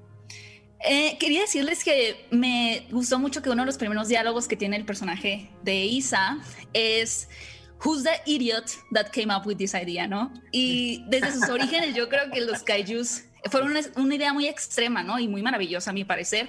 Eh, 0.81 1.17
quería 1.19 1.41
decirles 1.41 1.83
que 1.83 2.27
me 2.31 2.87
gustó 2.91 3.19
mucho 3.19 3.43
que 3.43 3.51
uno 3.51 3.63
de 3.63 3.67
los 3.67 3.77
primeros 3.77 4.09
diálogos 4.09 4.47
que 4.47 4.57
tiene 4.57 4.77
el 4.77 4.85
personaje 4.85 5.51
de 5.63 5.75
Isa 5.85 6.39
es 6.73 7.29
Who's 7.85 8.05
the 8.05 8.21
idiot 8.25 8.71
that 8.93 9.11
came 9.11 9.35
up 9.35 9.47
with 9.47 9.57
this 9.57 9.75
idea, 9.75 10.07
¿no? 10.07 10.33
Y 10.53 11.05
desde 11.09 11.33
sus 11.33 11.49
orígenes 11.49 11.95
yo 11.95 12.09
creo 12.09 12.31
que 12.31 12.41
los 12.41 12.63
kaijus 12.63 13.25
fueron 13.51 13.71
una, 13.73 13.81
una 13.97 14.15
idea 14.15 14.33
muy 14.33 14.47
extrema, 14.47 15.03
¿no? 15.03 15.19
Y 15.19 15.27
muy 15.29 15.43
maravillosa 15.43 15.91
a 15.91 15.93
mi 15.93 16.05
parecer. 16.05 16.49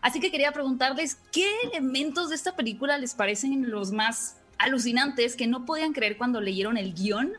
Así 0.00 0.20
que 0.20 0.30
quería 0.30 0.52
preguntarles 0.52 1.16
qué 1.32 1.46
elementos 1.64 2.28
de 2.30 2.36
esta 2.36 2.54
película 2.54 2.96
les 2.98 3.14
parecen 3.14 3.70
los 3.70 3.90
más 3.92 4.41
alucinantes 4.62 5.36
que 5.36 5.46
no 5.46 5.64
podían 5.64 5.92
creer 5.92 6.16
cuando 6.16 6.40
leyeron 6.40 6.76
el 6.76 6.94
guion, 6.94 7.32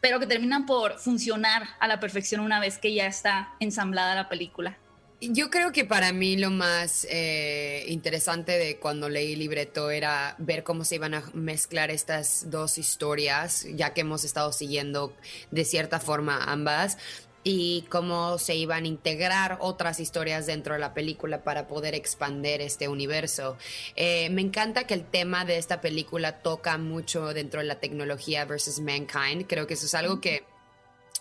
pero 0.00 0.20
que 0.20 0.26
terminan 0.26 0.66
por 0.66 0.98
funcionar 0.98 1.68
a 1.80 1.88
la 1.88 2.00
perfección 2.00 2.40
una 2.40 2.60
vez 2.60 2.78
que 2.78 2.94
ya 2.94 3.06
está 3.06 3.54
ensamblada 3.60 4.14
la 4.14 4.28
película. 4.28 4.78
Yo 5.20 5.50
creo 5.50 5.72
que 5.72 5.84
para 5.84 6.12
mí 6.12 6.36
lo 6.36 6.50
más 6.50 7.04
eh, 7.10 7.84
interesante 7.88 8.52
de 8.52 8.78
cuando 8.78 9.08
leí 9.08 9.32
el 9.32 9.40
libreto 9.40 9.90
era 9.90 10.36
ver 10.38 10.62
cómo 10.62 10.84
se 10.84 10.94
iban 10.94 11.12
a 11.14 11.24
mezclar 11.34 11.90
estas 11.90 12.48
dos 12.50 12.78
historias, 12.78 13.66
ya 13.74 13.94
que 13.94 14.02
hemos 14.02 14.22
estado 14.22 14.52
siguiendo 14.52 15.12
de 15.50 15.64
cierta 15.64 15.98
forma 15.98 16.44
ambas, 16.44 16.98
y 17.48 17.86
cómo 17.88 18.36
se 18.36 18.54
iban 18.54 18.84
a 18.84 18.88
integrar 18.88 19.58
otras 19.60 20.00
historias 20.00 20.46
dentro 20.46 20.74
de 20.74 20.80
la 20.80 20.92
película 20.92 21.42
para 21.42 21.66
poder 21.66 21.94
expander 21.94 22.60
este 22.60 22.88
universo. 22.88 23.56
Eh, 23.96 24.28
me 24.30 24.42
encanta 24.42 24.86
que 24.86 24.94
el 24.94 25.04
tema 25.04 25.44
de 25.44 25.56
esta 25.56 25.80
película 25.80 26.40
toca 26.42 26.76
mucho 26.76 27.32
dentro 27.32 27.60
de 27.60 27.66
la 27.66 27.80
tecnología 27.80 28.44
versus 28.44 28.80
mankind. 28.80 29.46
Creo 29.46 29.66
que 29.66 29.74
eso 29.74 29.86
es 29.86 29.94
algo 29.94 30.20
que 30.20 30.44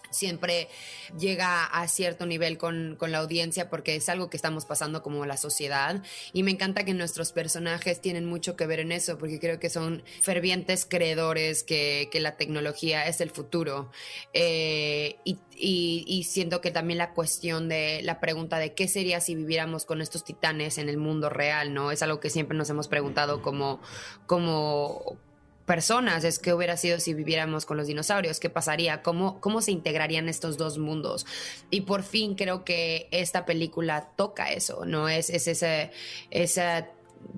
siempre 0.10 0.70
llega 1.18 1.66
a 1.66 1.88
cierto 1.88 2.26
nivel 2.26 2.58
con, 2.58 2.98
la 3.00 3.20
audiencia 3.20 3.70
porque 3.70 3.96
es 3.96 4.10
algo 4.10 4.30
que 4.30 4.38
estamos 4.38 4.66
pasando 4.66 5.02
como 5.02 5.26
la 5.26 5.38
sociedad 5.38 6.04
y 6.34 6.44
me 6.44 6.52
encanta 6.52 6.84
que 6.84 6.94
nuestros 6.94 7.32
personajes 7.32 8.02
tienen 8.02 8.26
mucho 8.26 8.56
que 8.56 8.66
ver 8.66 8.80
en 8.80 8.92
eso 8.92 9.18
porque 9.18 9.40
creo 9.40 9.60
que 9.60 9.70
son 9.70 10.04
fervientes 10.22 10.86
creedores 10.86 11.64
que, 11.64 12.10
la 12.18 12.36
tecnología 12.36 13.08
es 13.08 13.22
el 13.22 13.30
futuro 13.30 13.92
eh, 14.34 15.18
y, 15.24 16.24
siento 16.28 16.62
que 16.62 16.72
también 16.72 16.98
la 16.98 17.14
cuestión 17.14 17.70
de 17.70 18.02
la 18.02 18.20
pregunta 18.20 18.58
de 18.58 18.74
qué 18.74 18.88
sería 18.88 19.22
si 19.22 19.36
viviéramos 19.36 19.86
con 19.86 20.02
estos 20.02 20.24
titanes 20.24 20.80
en 20.80 20.90
el 20.90 20.98
mundo 20.98 21.30
real, 21.30 21.74
¿no? 21.76 21.92
Es 21.92 22.02
algo 22.02 22.20
que 22.20 22.32
siempre 22.32 22.58
nos 22.58 22.70
hemos 22.70 22.88
preguntado 22.88 23.42
como, 23.42 23.80
como 24.26 25.20
personas 25.68 26.24
es 26.24 26.40
que 26.40 26.54
hubiera 26.54 26.78
sido 26.78 27.00
si 27.00 27.14
viviéramos 27.14 27.66
con 27.66 27.78
los 27.78 27.88
dinosaurios, 27.88 28.40
qué 28.40 28.50
pasaría, 28.50 29.04
cómo, 29.04 29.40
cómo 29.42 29.62
se 29.62 29.72
integrarían 29.72 30.30
estos 30.30 30.58
dos 30.58 30.78
mundos. 30.80 31.28
Y 31.70 31.82
por 31.82 32.04
fin 32.04 32.36
creo 32.36 32.64
que 32.64 33.10
esta 33.12 33.46
película 33.46 34.10
toca 34.16 34.50
eso, 34.52 34.86
¿no? 34.86 35.10
Es, 35.10 35.30
es 35.30 35.48
ese, 35.48 35.92
esa 36.32 36.88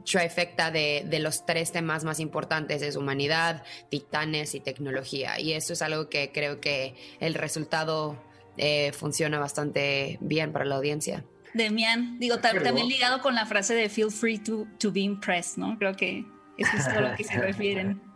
trifecta 0.05 0.69
de, 0.69 1.03
de, 1.07 1.19
los 1.19 1.45
tres 1.45 1.71
temas 1.71 2.03
más 2.03 2.19
importantes, 2.19 2.83
es 2.83 2.95
humanidad, 2.95 3.63
titanes 3.89 4.53
y 4.53 4.59
tecnología. 4.59 5.39
Y 5.39 5.53
eso 5.53 5.73
es 5.73 5.81
algo 5.81 6.07
que 6.07 6.31
creo 6.31 6.61
que 6.61 6.95
el 7.19 7.33
resultado 7.33 8.15
eh, 8.57 8.91
funciona 8.91 9.39
bastante 9.39 10.19
bien 10.21 10.51
para 10.51 10.65
la 10.65 10.75
audiencia. 10.75 11.25
Demian, 11.55 12.19
digo, 12.19 12.37
también 12.37 12.87
ligado 12.87 13.23
con 13.23 13.33
la 13.33 13.47
frase 13.47 13.73
de 13.73 13.89
feel 13.89 14.11
free 14.11 14.37
to, 14.37 14.67
to 14.77 14.91
be 14.91 14.99
impressed, 14.99 15.57
¿no? 15.57 15.79
Creo 15.79 15.95
que 15.95 16.25
es 16.57 16.87
a 16.87 17.01
lo 17.01 17.15
que 17.15 17.23
se 17.23 17.37
refieren. 17.41 18.08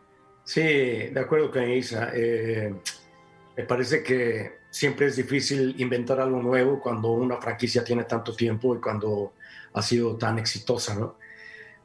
Sí, 0.43 0.61
de 0.61 1.19
acuerdo 1.19 1.51
con 1.51 1.69
Isa. 1.69 2.11
Eh, 2.13 2.73
me 3.55 3.63
parece 3.63 4.03
que 4.03 4.63
siempre 4.69 5.05
es 5.07 5.15
difícil 5.15 5.75
inventar 5.77 6.19
algo 6.19 6.41
nuevo 6.41 6.79
cuando 6.79 7.11
una 7.11 7.37
franquicia 7.37 7.83
tiene 7.83 8.03
tanto 8.03 8.35
tiempo 8.35 8.75
y 8.75 8.79
cuando 8.79 9.33
ha 9.73 9.81
sido 9.81 10.17
tan 10.17 10.39
exitosa, 10.39 10.95
¿no? 10.95 11.15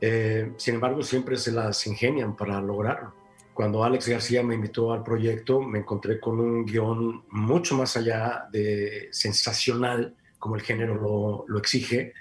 Eh, 0.01 0.53
sin 0.57 0.77
embargo, 0.77 1.03
siempre 1.03 1.37
se 1.37 1.53
las 1.53 1.87
ingenian 1.87 2.37
para 2.37 2.61
lograrlo. 2.61 3.15
Cuando 3.55 3.83
Alex 3.83 4.09
García 4.09 4.43
me 4.43 4.55
invitó 4.55 4.93
al 4.93 5.03
proyecto, 5.03 5.61
me 5.61 5.81
encontré 5.81 6.21
con 6.21 6.39
un 6.39 6.65
guion 6.65 7.25
mucho 7.31 7.77
más 7.77 7.97
allá 7.97 8.49
de 8.53 9.09
sensacional, 9.11 10.15
como 10.39 10.55
el 10.55 10.63
género 10.63 10.95
lo, 10.95 11.45
lo 11.49 11.59
exige, 11.59 12.15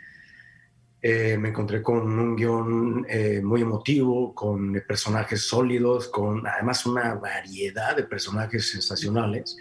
eh, 1.10 1.38
me 1.38 1.48
encontré 1.48 1.82
con 1.82 2.20
un 2.20 2.36
guion 2.36 3.06
eh, 3.08 3.40
muy 3.42 3.62
emotivo, 3.62 4.36
con 4.36 4.74
personajes 4.86 5.42
sólidos, 5.48 6.10
con 6.10 6.46
además 6.46 6.86
una 6.86 7.14
variedad 7.14 7.96
de 7.96 8.04
personajes 8.04 8.70
sensacionales 8.70 9.56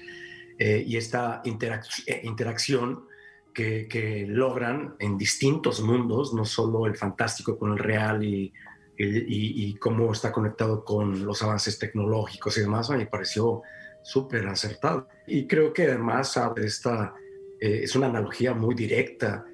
eh, 0.59 0.82
y 0.85 0.96
esta 0.96 1.42
interacción 1.44 3.06
que, 3.54 4.26
logran 4.28 4.96
en 4.98 5.16
distintos 5.16 5.80
mundos, 5.80 6.35
no 6.35 6.44
solo 6.44 6.85
el 6.85 6.96
fantástico 6.96 7.56
con 7.56 7.74
el 7.74 7.78
real 7.78 8.24
y, 8.24 8.52
cómo 9.78 10.11
está 10.11 10.32
conectado 10.32 10.85
con 10.85 11.24
los 11.24 11.44
avances 11.44 11.78
tecnológicos 11.78 12.59
y 12.59 12.62
demás, 12.62 12.90
me 12.90 13.06
pareció 13.06 13.62
súper 14.02 14.48
acertado. 14.48 15.06
Y 15.28 15.46
creo 15.46 15.72
que 15.72 15.85
además 15.85 16.37
esta, 16.56 17.14
es 17.61 17.94
una 17.94 18.09
analogía 18.09 18.52
muy 18.52 18.74
directa 18.74 19.46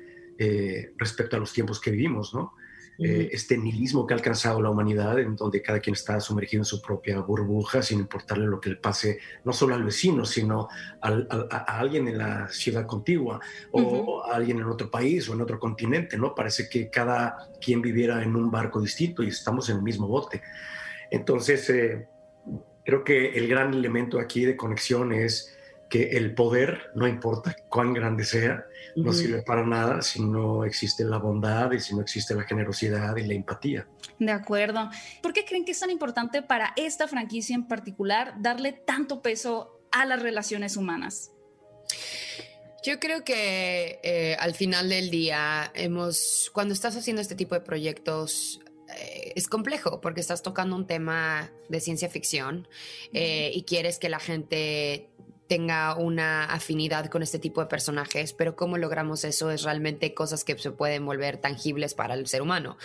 eh, 0.45 0.93
respecto 0.97 1.37
a 1.37 1.39
los 1.39 1.53
tiempos 1.53 1.81
que 1.81 1.93
vivimos, 1.93 2.35
¿no? 2.35 2.55
Eh, 2.99 3.31
este 3.33 3.57
nihilismo 3.57 4.05
que 4.05 4.13
ha 4.13 4.17
alcanzado 4.17 4.61
la 4.61 4.71
humanidad, 4.71 5.21
en 5.21 5.37
donde 5.37 5.63
cada 5.63 5.79
quien 5.79 5.95
está 5.95 6.19
sumergido 6.19 6.63
en 6.63 6.65
su 6.65 6.83
propia 6.83 7.21
burbuja, 7.21 7.81
sin 7.81 8.01
importarle 8.01 8.47
lo 8.47 8.61
que 8.61 8.71
le 8.71 8.77
pase, 8.77 9.21
no 9.45 9.53
solo 9.53 9.77
al 9.77 9.85
vecino, 9.85 10.25
sino 10.25 10.69
a, 11.01 11.79
alguien 11.79 12.09
en 12.09 12.19
la 12.19 12.49
ciudad 12.49 12.85
contigua 12.85 13.39
o, 13.71 14.25
a 14.25 14.35
alguien 14.35 14.59
en 14.59 14.65
otro 14.65 14.91
país 14.91 15.29
o 15.29 15.35
en 15.35 15.43
otro 15.43 15.61
continente, 15.61 16.19
¿no? 16.19 16.35
Parece 16.35 16.69
que 16.69 16.91
cada 16.91 17.49
quien 17.61 17.81
viviera 17.81 18.21
en 18.21 18.35
un 18.35 18.51
barco 18.51 18.81
distinto 18.81 19.23
y 19.23 19.29
estamos 19.29 19.69
en 19.71 19.77
el 19.77 19.83
mismo 19.83 20.09
bote. 20.09 20.43
Entonces, 21.09 21.71
eh, 21.71 22.09
creo 22.85 23.05
que 23.05 23.31
el 23.31 23.47
gran 23.47 23.75
elemento 23.75 24.19
aquí 24.19 24.45
de 24.45 24.57
conexión 24.57 25.13
es 25.13 25.57
que 25.93 26.17
el 26.17 26.35
poder, 26.35 26.91
no 26.95 27.07
importa 27.07 27.55
cuán 27.69 27.93
grande 27.93 28.25
sea, 28.25 28.65
no 28.97 29.13
sirve 29.13 29.43
para 29.43 29.67
nada 29.67 30.01
si 30.01 30.23
no 30.23 30.65
existe 30.65 31.05
la 31.05 31.19
bondad 31.19 31.71
y 31.73 31.81
si 31.81 31.95
no 31.95 32.01
existe 32.01 32.35
la 32.35 32.45
generosidad 32.45 33.15
y 33.19 33.27
la 33.27 33.35
empatía. 33.35 33.87
De 34.19 34.33
acuerdo. 34.33 34.89
¿Por 35.23 35.35
qué 35.35 35.45
creen 35.45 35.67
que 35.67 35.73
es 35.73 35.81
tan 35.81 35.91
importante 35.91 36.41
para 36.41 36.73
esta 36.77 37.09
franquicia 37.09 37.55
en 37.55 37.69
particular 37.69 38.37
darle 38.39 38.73
tanto 38.73 39.21
peso 39.21 39.83
a 39.91 40.07
las 40.07 40.23
relaciones 40.23 40.79
humanas? 40.79 41.31
Yo 42.83 42.99
creo 42.99 43.23
que 43.23 44.01
eh, 44.03 44.35
al 44.41 44.55
final 44.55 44.89
del 44.89 45.11
día 45.11 45.71
hemos, 45.75 46.51
cuando 46.55 46.73
estás 46.73 46.97
haciendo 46.97 47.21
este 47.21 47.35
tipo 47.35 47.55
de 47.55 47.61
proyectos, 47.61 48.63
eh, 48.97 49.33
es 49.37 49.49
complejo 49.49 50.01
porque 50.01 50.21
estás 50.21 50.43
tocando 50.43 50.77
un 50.77 50.87
tema 50.87 51.53
de 51.69 51.81
ciencia 51.81 52.09
ficción 52.09 52.69
eh, 53.13 53.51
y 53.55 53.63
quieres 53.63 53.99
que 53.99 54.09
la 54.09 54.19
gente 54.19 55.11
tenga 55.53 55.95
una 55.97 56.47
afinidad 56.47 57.11
con 57.11 57.23
este 57.23 57.39
tipo 57.39 57.61
de 57.61 57.67
personajes, 57.67 58.33
pero 58.33 58.57
cómo 58.57 58.79
logramos 58.79 59.23
eso 59.23 59.51
es 59.51 59.65
realmente 59.65 60.15
cosas 60.15 60.45
que 60.45 60.57
se 60.57 60.71
pueden 60.71 61.05
volver 61.05 61.37
tangibles 61.37 61.93
para 61.93 62.15
el 62.15 62.27
ser 62.27 62.41
humano. 62.41 62.79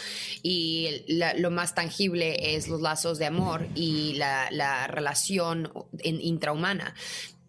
Y 0.43 1.05
lo 1.37 1.49
más 1.49 1.75
tangible 1.75 2.57
es 2.57 2.67
los 2.67 2.81
lazos 2.81 3.19
de 3.19 3.25
amor 3.25 3.65
y 3.73 4.15
la, 4.15 4.51
la 4.51 4.85
relación 4.87 5.71
intrahumana. 6.03 6.93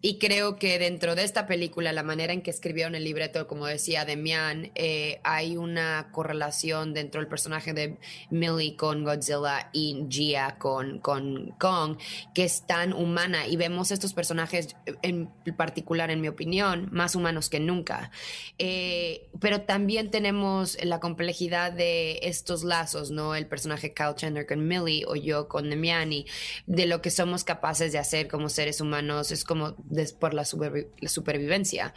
Y 0.01 0.17
creo 0.17 0.55
que 0.55 0.79
dentro 0.79 1.13
de 1.15 1.23
esta 1.23 1.45
película, 1.45 1.91
la 1.91 2.03
manera 2.03 2.31
en 2.31 2.41
que 2.41 2.51
escribieron 2.51 2.95
el 2.95 3.03
libreto, 3.03 3.47
como 3.47 3.65
decía 3.65 4.05
Demian, 4.05 4.71
eh, 4.75 5.19
hay 5.23 5.57
una 5.57 6.09
correlación 6.13 6.93
dentro 6.93 7.19
del 7.19 7.27
personaje 7.27 7.73
de 7.73 7.97
Millie 8.29 8.77
con 8.77 9.03
Godzilla 9.03 9.69
y 9.73 10.05
Gia 10.09 10.57
con, 10.57 10.99
con 10.99 11.51
Kong, 11.59 11.97
que 12.33 12.45
es 12.45 12.65
tan 12.65 12.93
humana. 12.93 13.45
Y 13.45 13.57
vemos 13.57 13.91
estos 13.91 14.13
personajes, 14.13 14.75
en 15.01 15.29
particular, 15.57 16.11
en 16.11 16.21
mi 16.21 16.29
opinión, 16.29 16.87
más 16.93 17.15
humanos 17.15 17.49
que 17.49 17.59
nunca. 17.59 18.11
Eh, 18.57 19.27
pero 19.41 19.61
también 19.61 20.11
tenemos 20.11 20.77
la 20.81 21.01
complejidad 21.01 21.73
de 21.73 22.19
estos 22.23 22.63
lazos, 22.63 23.11
¿no? 23.11 23.35
El 23.35 23.47
personaje 23.47 23.93
Kyle 23.93 24.15
Chandler 24.15 24.47
con 24.47 24.65
Millie 24.65 25.03
o 25.05 25.15
yo 25.15 25.49
con 25.49 25.69
Demian 25.69 26.13
y 26.13 26.25
de 26.67 26.85
lo 26.85 27.01
que 27.01 27.11
somos 27.11 27.43
capaces 27.43 27.91
de 27.91 27.97
hacer 27.97 28.29
como 28.29 28.47
seres 28.47 28.79
humanos. 28.79 29.33
Es 29.33 29.43
como 29.43 29.75
por 30.19 30.33
la, 30.33 30.45
supervivencia. 30.45 31.93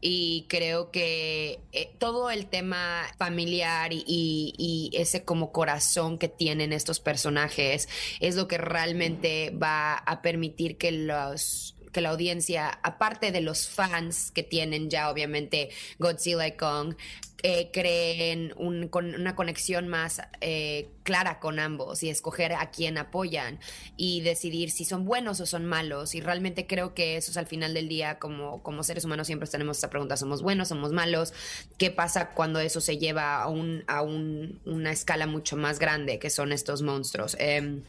Y 0.00 0.46
creo 0.48 0.90
que 0.90 1.60
eh, 1.72 1.90
todo 1.98 2.30
el 2.30 2.46
tema 2.46 3.02
familiar 3.18 3.90
y, 3.92 4.90
ese 4.92 5.24
como 5.24 5.52
corazón 5.52 6.18
que 6.18 6.28
tienen 6.28 6.72
estos 6.72 7.00
personajes 7.00 7.88
es 8.20 8.36
lo 8.36 8.48
que 8.48 8.58
realmente 8.58 9.50
va 9.50 9.94
a 9.94 10.22
permitir 10.22 10.76
que 10.76 10.92
los 10.92 11.75
que 11.96 12.02
la 12.02 12.10
audiencia, 12.10 12.78
aparte 12.82 13.32
de 13.32 13.40
los 13.40 13.70
fans 13.70 14.30
que 14.30 14.42
tienen 14.42 14.90
ya 14.90 15.08
obviamente 15.08 15.70
Godzilla 15.98 16.46
y 16.46 16.52
Kong, 16.52 16.94
eh, 17.42 17.70
creen 17.72 18.52
un, 18.56 18.88
con 18.88 19.14
una 19.14 19.34
conexión 19.34 19.88
más 19.88 20.20
eh, 20.42 20.90
clara 21.04 21.40
con 21.40 21.58
ambos 21.58 22.02
y 22.02 22.10
escoger 22.10 22.52
a 22.52 22.70
quién 22.70 22.98
apoyan 22.98 23.60
y 23.96 24.20
decidir 24.20 24.70
si 24.70 24.84
son 24.84 25.06
buenos 25.06 25.40
o 25.40 25.46
son 25.46 25.64
malos. 25.64 26.14
Y 26.14 26.20
realmente 26.20 26.66
creo 26.66 26.92
que 26.92 27.16
eso 27.16 27.30
es 27.30 27.38
al 27.38 27.46
final 27.46 27.72
del 27.72 27.88
día, 27.88 28.18
como, 28.18 28.62
como 28.62 28.82
seres 28.82 29.06
humanos 29.06 29.26
siempre 29.26 29.48
tenemos 29.48 29.78
esa 29.78 29.88
pregunta, 29.88 30.18
¿somos 30.18 30.42
buenos, 30.42 30.68
somos 30.68 30.92
malos? 30.92 31.32
¿Qué 31.78 31.90
pasa 31.90 32.30
cuando 32.30 32.60
eso 32.60 32.82
se 32.82 32.98
lleva 32.98 33.42
a, 33.42 33.48
un, 33.48 33.84
a 33.86 34.02
un, 34.02 34.60
una 34.66 34.92
escala 34.92 35.26
mucho 35.26 35.56
más 35.56 35.78
grande, 35.78 36.18
que 36.18 36.28
son 36.28 36.52
estos 36.52 36.82
monstruos? 36.82 37.38
Em, 37.38 37.80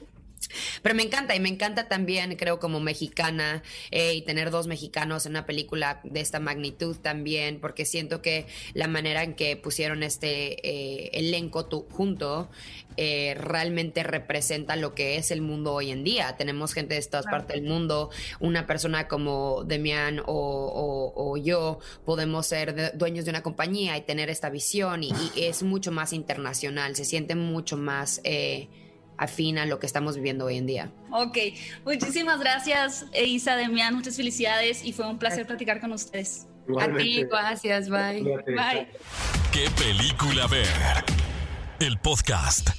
pero 0.81 0.95
me 0.95 1.03
encanta 1.03 1.36
y 1.36 1.39
me 1.39 1.49
encanta 1.49 1.88
también, 1.88 2.36
creo, 2.36 2.60
como 2.60 2.79
mexicana 2.79 3.63
eh, 3.91 4.13
y 4.13 4.21
tener 4.21 4.51
dos 4.51 4.67
mexicanos 4.67 5.25
en 5.25 5.33
una 5.33 5.45
película 5.45 6.01
de 6.03 6.21
esta 6.21 6.39
magnitud 6.39 6.97
también, 6.97 7.60
porque 7.60 7.86
siento 7.86 8.21
que 8.21 8.47
la 8.73 8.88
manera 8.88 9.23
en 9.23 9.36
que 9.36 9.55
pusieron 9.57 10.03
este 10.03 10.67
eh, 10.67 11.10
elenco 11.13 11.67
junto 11.91 12.49
eh, 12.95 13.36
realmente 13.39 14.03
representa 14.03 14.75
lo 14.75 14.95
que 14.95 15.17
es 15.17 15.31
el 15.31 15.41
mundo 15.41 15.73
hoy 15.73 15.91
en 15.91 16.03
día. 16.03 16.36
Tenemos 16.38 16.73
gente 16.73 16.95
de 16.95 17.01
todas 17.01 17.25
partes 17.25 17.55
del 17.55 17.69
mundo, 17.69 18.10
una 18.39 18.65
persona 18.65 19.07
como 19.07 19.63
Demian 19.65 20.21
o, 20.25 21.38
yo 21.38 21.79
podemos 22.05 22.47
ser 22.47 22.97
dueños 22.97 23.25
de 23.25 23.31
una 23.31 23.43
compañía 23.43 23.95
y 23.97 24.01
tener 24.01 24.29
esta 24.29 24.49
visión 24.49 25.03
y, 25.03 25.12
es 25.36 25.62
mucho 25.62 25.91
más 25.91 26.13
internacional, 26.13 26.95
se 26.95 27.05
siente 27.05 27.36
mucho 27.36 27.77
más 27.77 28.21
afín 29.17 29.58
a 29.58 29.65
lo 29.65 29.80
que 29.80 29.86
estamos 29.86 30.15
viviendo 30.15 30.45
hoy 30.45 30.58
en 30.58 30.65
día. 30.65 30.91
Ok, 31.12 31.38
muchísimas 31.86 32.39
gracias, 32.39 33.06
Isa 33.13 33.56
Demian, 33.56 33.95
muchas 33.95 34.15
felicidades 34.15 34.84
y 34.84 34.93
fue 34.93 35.08
un 35.08 35.17
placer 35.17 35.45
platicar 35.45 35.80
con 35.80 35.91
ustedes. 35.91 36.47
A 36.80 36.88
ti, 36.97 37.23
gracias, 37.23 37.89
bye. 37.89 38.21
Bye. 38.21 38.88
¿Qué 39.51 39.69
película 39.77 40.47
ver? 40.47 40.67
El 41.80 41.97
podcast. 41.99 42.69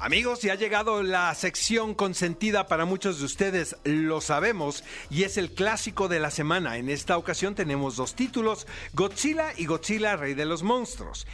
Amigos, 0.00 0.42
ya 0.42 0.52
ha 0.52 0.56
llegado 0.56 1.02
la 1.02 1.34
sección 1.34 1.92
consentida 1.94 2.68
para 2.68 2.84
muchos 2.84 3.18
de 3.18 3.24
ustedes, 3.24 3.76
lo 3.82 4.20
sabemos, 4.20 4.84
y 5.10 5.24
es 5.24 5.36
el 5.36 5.50
clásico 5.52 6.06
de 6.06 6.20
la 6.20 6.30
semana. 6.30 6.76
En 6.76 6.88
esta 6.88 7.18
ocasión 7.18 7.56
tenemos 7.56 7.96
dos 7.96 8.14
títulos, 8.14 8.68
Godzilla 8.94 9.52
y 9.56 9.66
Godzilla, 9.66 10.16
Rey 10.16 10.34
de 10.34 10.44
los 10.46 10.62
Monstruos. 10.62 11.26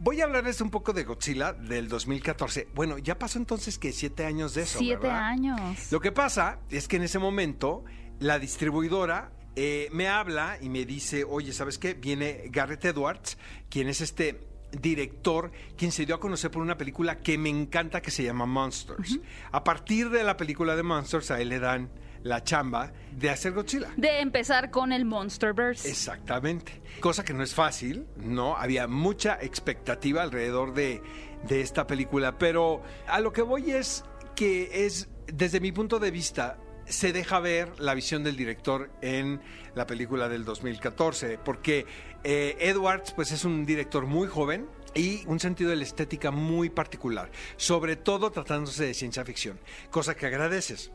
Voy 0.00 0.20
a 0.20 0.24
hablarles 0.24 0.60
un 0.60 0.70
poco 0.70 0.92
de 0.92 1.02
Godzilla 1.02 1.52
del 1.52 1.88
2014. 1.88 2.68
Bueno, 2.72 2.98
ya 2.98 3.18
pasó 3.18 3.38
entonces 3.38 3.78
que 3.78 3.92
siete 3.92 4.24
años 4.24 4.54
de 4.54 4.62
eso. 4.62 4.78
Siete 4.78 5.08
¿verdad? 5.08 5.24
años. 5.24 5.90
Lo 5.90 6.00
que 6.00 6.12
pasa 6.12 6.60
es 6.70 6.86
que 6.86 6.96
en 6.96 7.02
ese 7.02 7.18
momento 7.18 7.84
la 8.20 8.38
distribuidora 8.38 9.32
eh, 9.56 9.88
me 9.90 10.06
habla 10.06 10.56
y 10.60 10.68
me 10.68 10.84
dice, 10.84 11.24
oye, 11.24 11.52
¿sabes 11.52 11.78
qué? 11.78 11.94
Viene 11.94 12.44
Garrett 12.50 12.84
Edwards, 12.84 13.38
quien 13.68 13.88
es 13.88 14.00
este 14.00 14.46
director, 14.70 15.50
quien 15.76 15.90
se 15.90 16.06
dio 16.06 16.14
a 16.14 16.20
conocer 16.20 16.52
por 16.52 16.62
una 16.62 16.78
película 16.78 17.18
que 17.18 17.36
me 17.36 17.48
encanta 17.48 18.00
que 18.00 18.12
se 18.12 18.22
llama 18.22 18.46
Monsters. 18.46 19.18
A 19.50 19.64
partir 19.64 20.10
de 20.10 20.22
la 20.22 20.36
película 20.36 20.76
de 20.76 20.84
Monsters, 20.84 21.32
a 21.32 21.40
él 21.40 21.48
le 21.48 21.58
dan 21.58 21.90
la 22.22 22.42
chamba 22.42 22.92
de 23.12 23.30
hacer 23.30 23.52
Godzilla. 23.52 23.92
De 23.96 24.20
empezar 24.20 24.70
con 24.70 24.92
el 24.92 25.04
Monsterverse. 25.04 25.88
Exactamente. 25.88 26.80
Cosa 27.00 27.24
que 27.24 27.32
no 27.32 27.42
es 27.42 27.54
fácil, 27.54 28.06
¿no? 28.16 28.56
Había 28.56 28.86
mucha 28.86 29.38
expectativa 29.40 30.22
alrededor 30.22 30.74
de, 30.74 31.02
de 31.46 31.60
esta 31.60 31.86
película, 31.86 32.38
pero 32.38 32.82
a 33.06 33.20
lo 33.20 33.32
que 33.32 33.42
voy 33.42 33.70
es 33.70 34.04
que 34.34 34.86
es, 34.86 35.08
desde 35.26 35.60
mi 35.60 35.72
punto 35.72 35.98
de 35.98 36.10
vista, 36.10 36.58
se 36.88 37.12
deja 37.12 37.38
ver 37.40 37.78
la 37.78 37.94
visión 37.94 38.24
del 38.24 38.36
director 38.36 38.90
en 39.02 39.40
la 39.74 39.86
película 39.86 40.28
del 40.28 40.44
2014, 40.44 41.38
porque 41.38 41.86
eh, 42.24 42.56
Edwards 42.60 43.12
pues 43.12 43.32
es 43.32 43.44
un 43.44 43.66
director 43.66 44.06
muy 44.06 44.26
joven 44.26 44.66
y 44.94 45.24
un 45.26 45.38
sentido 45.38 45.70
de 45.70 45.76
la 45.76 45.84
estética 45.84 46.30
muy 46.30 46.70
particular, 46.70 47.30
sobre 47.56 47.96
todo 47.96 48.30
tratándose 48.30 48.86
de 48.86 48.94
ciencia 48.94 49.24
ficción, 49.24 49.58
cosa 49.90 50.16
que 50.16 50.26
agradeces 50.26 50.90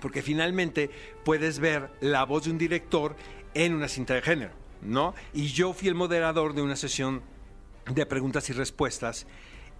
porque 0.00 0.22
finalmente 0.22 0.90
puedes 1.24 1.58
ver 1.58 1.90
la 2.00 2.24
voz 2.24 2.44
de 2.44 2.50
un 2.50 2.58
director 2.58 3.16
en 3.54 3.74
una 3.74 3.88
cinta 3.88 4.14
de 4.14 4.22
género, 4.22 4.52
¿no? 4.82 5.14
Y 5.32 5.48
yo 5.48 5.72
fui 5.72 5.88
el 5.88 5.94
moderador 5.94 6.54
de 6.54 6.62
una 6.62 6.76
sesión 6.76 7.22
de 7.86 8.06
preguntas 8.06 8.48
y 8.50 8.52
respuestas 8.52 9.26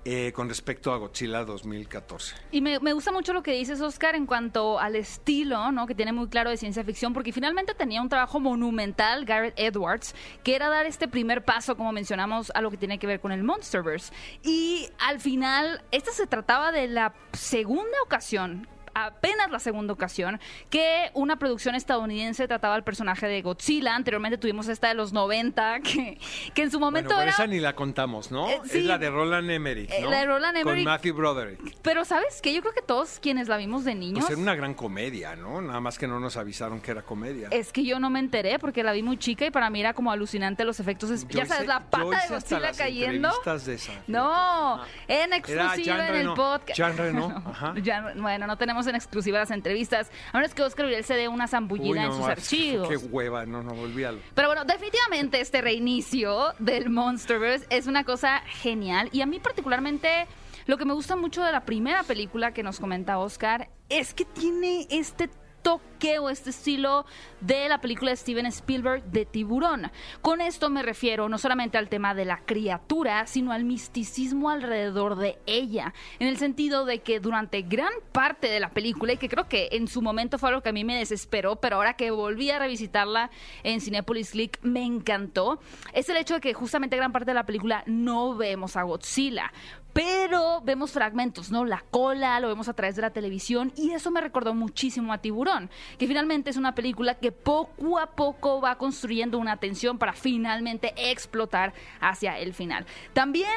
eh, 0.06 0.32
con 0.34 0.50
respecto 0.50 0.92
a 0.92 0.98
Godzilla 0.98 1.44
2014. 1.44 2.36
Y 2.50 2.60
me, 2.60 2.78
me 2.78 2.92
gusta 2.92 3.10
mucho 3.10 3.32
lo 3.32 3.42
que 3.42 3.52
dices, 3.52 3.80
Oscar, 3.80 4.14
en 4.14 4.26
cuanto 4.26 4.78
al 4.78 4.96
estilo, 4.96 5.72
¿no? 5.72 5.86
Que 5.86 5.94
tiene 5.94 6.12
muy 6.12 6.28
claro 6.28 6.50
de 6.50 6.58
ciencia 6.58 6.84
ficción, 6.84 7.14
porque 7.14 7.32
finalmente 7.32 7.72
tenía 7.74 8.02
un 8.02 8.10
trabajo 8.10 8.38
monumental, 8.38 9.24
Garrett 9.24 9.58
Edwards, 9.58 10.14
que 10.42 10.56
era 10.56 10.68
dar 10.68 10.84
este 10.84 11.08
primer 11.08 11.42
paso, 11.42 11.74
como 11.74 11.90
mencionamos, 11.90 12.52
a 12.54 12.60
lo 12.60 12.70
que 12.70 12.76
tiene 12.76 12.98
que 12.98 13.06
ver 13.06 13.18
con 13.18 13.32
el 13.32 13.44
Monsterverse. 13.44 14.12
Y 14.42 14.90
al 14.98 15.20
final, 15.20 15.82
esta 15.90 16.12
se 16.12 16.26
trataba 16.26 16.70
de 16.70 16.86
la 16.86 17.14
segunda 17.32 17.96
ocasión 18.04 18.68
apenas 18.94 19.50
la 19.50 19.58
segunda 19.58 19.92
ocasión 19.92 20.40
que 20.70 21.10
una 21.14 21.38
producción 21.38 21.74
estadounidense 21.74 22.46
trataba 22.48 22.74
al 22.74 22.84
personaje 22.84 23.26
de 23.26 23.42
Godzilla. 23.42 23.94
Anteriormente 23.94 24.38
tuvimos 24.38 24.68
esta 24.68 24.88
de 24.88 24.94
los 24.94 25.12
90, 25.12 25.80
que, 25.82 26.18
que 26.54 26.62
en 26.62 26.70
su 26.70 26.80
momento 26.80 27.08
bueno, 27.08 27.20
pero 27.20 27.22
era... 27.22 27.30
esa 27.32 27.46
ni 27.46 27.60
la 27.60 27.74
contamos, 27.74 28.30
¿no? 28.30 28.48
Eh, 28.48 28.60
sí. 28.64 28.78
es 28.78 28.84
la 28.86 28.98
de 28.98 29.10
Roland 29.10 29.50
Emmerich, 29.50 29.90
Eh, 29.90 30.00
¿no? 30.02 30.10
la 30.10 30.18
de 30.18 30.26
Roland 30.26 30.56
Emmerich. 30.56 30.84
Con 30.84 30.92
Matthew 30.92 31.14
Broderick. 31.14 31.76
Pero 31.82 32.04
¿sabes 32.04 32.40
qué? 32.42 32.52
Yo 32.54 32.60
creo 32.60 32.72
que 32.72 32.82
todos 32.82 33.18
quienes 33.20 33.48
la 33.48 33.56
vimos 33.56 33.84
de 33.84 33.94
niños... 33.94 34.20
Pues 34.20 34.30
era 34.32 34.40
una 34.40 34.54
gran 34.54 34.74
comedia, 34.74 35.36
¿no? 35.36 35.60
Nada 35.60 35.80
más 35.80 35.98
que 35.98 36.06
no 36.06 36.20
nos 36.20 36.36
avisaron 36.36 36.80
que 36.80 36.90
era 36.90 37.02
comedia. 37.02 37.48
Es 37.50 37.72
que 37.72 37.84
yo 37.84 37.98
no 37.98 38.10
me 38.10 38.18
enteré 38.20 38.58
porque 38.58 38.82
la 38.82 38.92
vi 38.92 39.02
muy 39.02 39.16
chica 39.18 39.44
y 39.46 39.50
para 39.50 39.70
mí 39.70 39.80
era 39.80 39.94
como 39.94 40.10
alucinante 40.12 40.64
los 40.64 40.80
efectos. 40.80 41.10
es- 41.10 41.26
ya 41.28 41.46
sabes, 41.46 41.66
la 41.66 41.80
pata 41.80 42.04
de 42.08 42.16
hasta 42.16 42.34
Godzilla 42.34 42.60
las 42.60 42.78
cayendo. 42.78 43.30
de 43.66 43.74
esa. 43.74 43.92
No, 44.06 44.80
en 45.08 45.32
exclusiva 45.32 46.08
en 46.08 46.14
el 46.16 46.34
podcast. 46.34 46.76
Jean 46.76 46.96
Reno, 46.96 47.26
ajá. 47.46 47.74
Bueno, 48.16 48.46
no 48.46 48.56
tenemos 48.58 48.83
en 48.86 48.94
exclusiva 48.94 49.38
las 49.38 49.50
entrevistas. 49.50 50.10
A 50.32 50.38
menos 50.38 50.54
que 50.54 50.62
Oscar 50.62 50.86
Uriel 50.86 51.04
se 51.04 51.14
dé 51.14 51.28
una 51.28 51.44
Uy, 51.44 51.50
zambullida 51.50 52.04
en 52.04 52.12
sus 52.12 52.26
ah, 52.26 52.32
archivos. 52.32 52.88
Qué 52.88 52.96
hueva, 52.96 53.46
no, 53.46 53.62
no, 53.62 53.72
olvídalo. 53.72 54.18
Pero 54.34 54.48
bueno, 54.48 54.64
definitivamente 54.64 55.40
este 55.40 55.60
reinicio 55.60 56.54
del 56.58 56.90
Monsterverse 56.90 57.66
es 57.70 57.86
una 57.86 58.04
cosa 58.04 58.40
genial. 58.46 59.08
Y 59.12 59.20
a 59.20 59.26
mí 59.26 59.38
particularmente 59.38 60.26
lo 60.66 60.78
que 60.78 60.84
me 60.84 60.94
gusta 60.94 61.16
mucho 61.16 61.42
de 61.42 61.52
la 61.52 61.64
primera 61.64 62.02
película 62.04 62.52
que 62.52 62.62
nos 62.62 62.80
comenta 62.80 63.18
Oscar 63.18 63.68
es 63.88 64.14
que 64.14 64.24
tiene 64.24 64.86
este 64.90 65.28
toque 65.62 65.93
o 66.20 66.28
este 66.28 66.50
estilo 66.50 67.06
de 67.40 67.66
la 67.68 67.80
película 67.80 68.10
de 68.10 68.16
Steven 68.16 68.44
Spielberg 68.46 69.02
de 69.04 69.24
tiburón. 69.24 69.90
Con 70.20 70.42
esto 70.42 70.68
me 70.68 70.82
refiero 70.82 71.30
no 71.30 71.38
solamente 71.38 71.78
al 71.78 71.88
tema 71.88 72.14
de 72.14 72.26
la 72.26 72.40
criatura, 72.44 73.26
sino 73.26 73.52
al 73.52 73.64
misticismo 73.64 74.50
alrededor 74.50 75.16
de 75.16 75.38
ella, 75.46 75.94
en 76.18 76.28
el 76.28 76.36
sentido 76.36 76.84
de 76.84 77.00
que 77.00 77.20
durante 77.20 77.62
gran 77.62 77.92
parte 78.12 78.48
de 78.48 78.60
la 78.60 78.70
película, 78.70 79.14
y 79.14 79.16
que 79.16 79.30
creo 79.30 79.48
que 79.48 79.70
en 79.72 79.88
su 79.88 80.02
momento 80.02 80.38
fue 80.38 80.50
algo 80.50 80.62
que 80.62 80.68
a 80.68 80.72
mí 80.72 80.84
me 80.84 80.98
desesperó, 80.98 81.56
pero 81.56 81.76
ahora 81.76 81.94
que 81.94 82.10
volví 82.10 82.50
a 82.50 82.58
revisitarla 82.58 83.30
en 83.62 83.80
Cinepolis 83.80 84.32
Click 84.32 84.58
me 84.62 84.84
encantó, 84.84 85.58
es 85.94 86.08
el 86.10 86.18
hecho 86.18 86.34
de 86.34 86.40
que 86.40 86.52
justamente 86.52 86.96
gran 86.96 87.12
parte 87.12 87.30
de 87.30 87.34
la 87.34 87.46
película 87.46 87.82
no 87.86 88.36
vemos 88.36 88.76
a 88.76 88.82
Godzilla, 88.82 89.52
pero 89.94 90.60
vemos 90.62 90.90
fragmentos, 90.90 91.52
¿no? 91.52 91.64
La 91.64 91.84
cola, 91.90 92.40
lo 92.40 92.48
vemos 92.48 92.68
a 92.68 92.74
través 92.74 92.96
de 92.96 93.02
la 93.02 93.10
televisión 93.10 93.72
y 93.76 93.92
eso 93.92 94.10
me 94.10 94.20
recordó 94.20 94.52
muchísimo 94.52 95.12
a 95.12 95.18
Tiburón, 95.18 95.70
que 95.98 96.06
finalmente 96.06 96.50
es 96.50 96.56
una 96.56 96.74
película 96.74 97.14
que 97.14 97.32
poco 97.32 97.98
a 97.98 98.06
poco 98.06 98.60
va 98.60 98.76
construyendo 98.76 99.38
una 99.38 99.56
tensión 99.56 99.98
para 99.98 100.12
finalmente 100.12 100.94
explotar 100.96 101.72
hacia 102.00 102.38
el 102.38 102.54
final. 102.54 102.86
También 103.12 103.50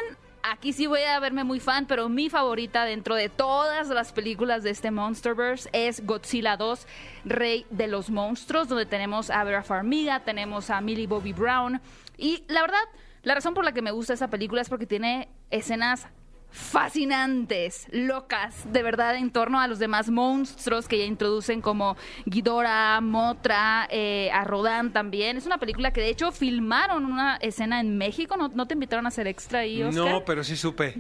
Aquí 0.50 0.72
sí 0.72 0.88
voy 0.88 1.02
a 1.02 1.20
verme 1.20 1.44
muy 1.44 1.60
fan, 1.60 1.88
pero 1.88 2.08
mi 2.08 2.30
favorita 2.30 2.86
dentro 2.86 3.16
de 3.16 3.28
todas 3.28 3.90
las 3.90 4.14
películas 4.14 4.64
de 4.64 4.70
este 4.70 4.92
Monsterverse 4.92 5.70
es 5.74 6.06
Godzilla 6.06 6.56
2, 6.56 6.88
Rey 7.26 7.66
de 7.70 7.88
los 7.88 8.10
Monstruos, 8.10 8.70
donde 8.70 8.86
tenemos 8.86 9.30
a 9.30 9.44
Vera 9.44 9.64
Farmiga, 9.64 10.22
tenemos 10.22 10.70
a 10.70 10.80
Millie 10.80 11.06
Bobby 11.06 11.34
Brown. 11.34 11.82
Y 12.18 12.46
la 12.48 12.62
verdad, 12.62 12.80
la 13.24 13.36
razón 13.36 13.56
por 13.56 13.66
la 13.66 13.74
que 13.74 13.82
me 13.82 13.92
gusta 13.92 14.14
esa 14.14 14.30
película 14.30 14.62
es 14.62 14.70
porque 14.70 14.86
tiene 14.86 15.28
escenas 15.50 16.08
fascinantes, 16.50 17.88
locas, 17.92 18.72
de 18.72 18.84
verdad, 18.84 19.16
en 19.16 19.32
torno 19.32 19.60
a 19.60 19.68
los 19.68 19.80
demás 19.80 20.10
monstruos 20.10 20.88
que 20.88 20.98
ya 20.98 21.06
introducen 21.06 21.62
como 21.62 21.98
Ghidorah, 22.26 23.02
Motra, 23.02 23.88
eh, 23.92 24.30
a 24.32 24.44
Rodan 24.44 24.92
también. 24.94 25.38
Es 25.38 25.46
una 25.46 25.58
película 25.58 25.92
que 25.92 26.02
de 26.02 26.10
hecho 26.10 26.32
filmaron 26.32 27.06
una 27.06 27.36
escena 27.38 27.80
en 27.80 27.98
México. 27.98 28.38
¿No, 28.38 28.48
no 28.50 28.66
te 28.68 28.74
invitaron 28.74 29.06
a 29.06 29.10
hacer 29.10 29.28
extra 29.28 29.60
ahí, 29.60 29.84
Oscar? 29.84 30.12
No, 30.12 30.26
pero 30.26 30.44
sí 30.44 30.56
supe. 30.56 30.96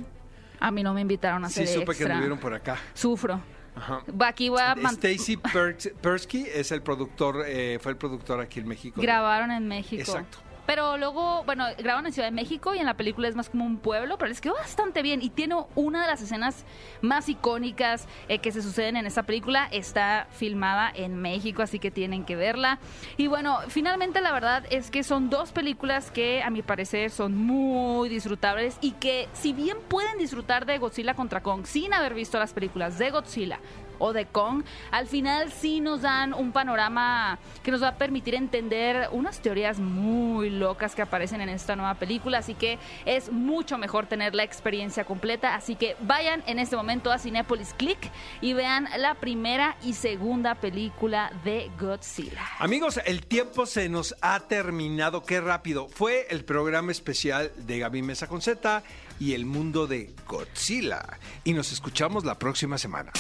A 0.60 0.72
mí 0.72 0.84
no 0.84 0.94
me 0.94 1.02
invitaron 1.02 1.46
a 1.46 1.50
Sí 1.50 1.62
hacer 1.64 1.74
supe 1.76 1.86
que 1.88 1.92
extra. 1.92 2.14
anduvieron 2.14 2.40
por 2.40 2.54
acá. 2.54 2.78
Sufro. 2.94 3.40
Ajá. 3.76 4.02
Aquí 4.26 4.50
voy 4.50 4.60
a 4.60 4.74
Stacy 4.74 5.38
Per- 5.38 5.78
Persky 6.02 6.48
es 6.52 6.72
el 6.72 6.82
productor, 6.82 7.44
eh, 7.48 7.78
fue 7.80 7.92
el 7.92 7.98
productor 7.98 8.40
aquí 8.42 8.60
en 8.60 8.68
México. 8.68 9.00
grabaron 9.00 9.52
en 9.52 9.68
México. 9.68 10.02
Exacto. 10.02 10.40
Pero 10.68 10.98
luego, 10.98 11.44
bueno, 11.46 11.66
grabaron 11.78 12.06
en 12.06 12.14
Ciudad 12.14 12.28
de 12.28 12.36
México 12.36 12.76
y 12.76 12.80
en 12.80 12.86
la 12.86 12.96
película 12.96 13.30
es 13.30 13.36
más 13.36 13.50
como 13.50 13.66
un 13.66 13.78
pueblo, 13.78 14.18
pero 14.18 14.28
les 14.28 14.42
quedó 14.42 14.54
bastante 14.54 15.02
bien. 15.02 15.22
Y 15.22 15.30
tiene 15.30 15.56
una 15.76 16.02
de 16.02 16.08
las 16.08 16.22
escenas 16.22 16.66
más 17.02 17.30
icónicas 17.30 18.06
eh, 18.28 18.40
que 18.40 18.52
se 18.52 18.62
suceden 18.62 18.98
en 18.98 19.06
esta 19.06 19.24
película. 19.24 19.70
Está 19.72 20.28
filmada 20.30 20.92
en 20.94 21.16
México, 21.16 21.62
así 21.62 21.80
que 21.80 21.90
tienen 21.90 22.26
que 22.26 22.36
verla. 22.36 22.80
Y 23.16 23.28
bueno, 23.28 23.60
finalmente 23.70 24.20
la 24.20 24.34
verdad 24.34 24.66
es 24.70 24.92
que 24.92 25.04
son 25.04 25.30
dos 25.30 25.54
películas 25.54 26.12
que 26.12 26.44
a 26.44 26.50
mi 26.50 26.62
parecer 26.62 27.12
son 27.12 27.38
muy 27.38 28.10
disfrutables 28.10 28.78
y 28.82 28.92
que 28.92 29.30
si 29.32 29.54
bien 29.54 29.78
pueden 29.88 30.18
disfrutar 30.18 30.66
de 30.66 30.78
Godzilla 30.80 31.14
contra 31.14 31.42
Kong 31.42 31.66
sin 31.66 31.94
haber 31.94 32.14
visto 32.14 32.38
las 32.40 32.52
películas 32.52 32.98
de 32.98 33.10
Godzilla 33.10 33.60
o 34.00 34.14
de 34.14 34.26
Kong, 34.26 34.64
al 34.92 35.08
final 35.08 35.52
sí 35.52 35.80
nos 35.80 36.02
dan 36.02 36.34
un 36.34 36.52
panorama 36.52 37.40
que 37.64 37.72
nos 37.72 37.82
va 37.84 37.90
a 37.90 37.96
permitir 37.96 38.36
entender 38.36 39.10
unas 39.12 39.40
teorías 39.40 39.80
muy 39.80 40.50
locas 40.50 40.96
que 40.96 41.02
aparecen 41.02 41.42
en 41.42 41.50
esta 41.50 41.76
nueva 41.76 41.96
película, 41.96 42.40
así 42.40 42.54
que 42.54 42.80
es 43.06 43.32
mucho 43.32 43.78
mejor 43.78 44.06
tener 44.08 44.36
la 44.36 44.44
experiencia 44.44 45.06
completa, 45.06 45.56
así 45.56 45.76
que 45.76 45.96
vayan 46.02 46.44
en 46.48 46.60
este 46.60 46.76
momento 46.76 47.12
a 47.12 47.20
Cinepolis 47.20 47.74
Click 47.74 48.12
y 48.42 48.54
vean 48.54 48.88
la 48.98 49.16
primera 49.16 49.78
y 49.84 49.94
segunda 49.94 50.56
película 50.56 51.32
de 51.44 51.70
Godzilla. 51.80 52.42
Amigos, 52.60 53.00
el 53.06 53.26
tiempo 53.26 53.66
se 53.66 53.90
nos 53.90 54.16
ha 54.22 54.40
terminado. 54.42 55.24
Qué 55.24 55.42
rápido. 55.42 55.88
Fue 55.88 56.28
el 56.30 56.46
programa 56.46 56.92
especial 56.92 57.52
de 57.58 57.80
Gaby 57.80 58.02
Mesa 58.02 58.28
con 58.28 58.42
y 59.20 59.34
el 59.34 59.46
mundo 59.46 59.88
de 59.88 60.14
Godzilla. 60.28 61.20
Y 61.44 61.54
nos 61.54 61.72
escuchamos 61.72 62.26
la 62.26 62.38
próxima 62.38 62.78
semana. 62.78 63.12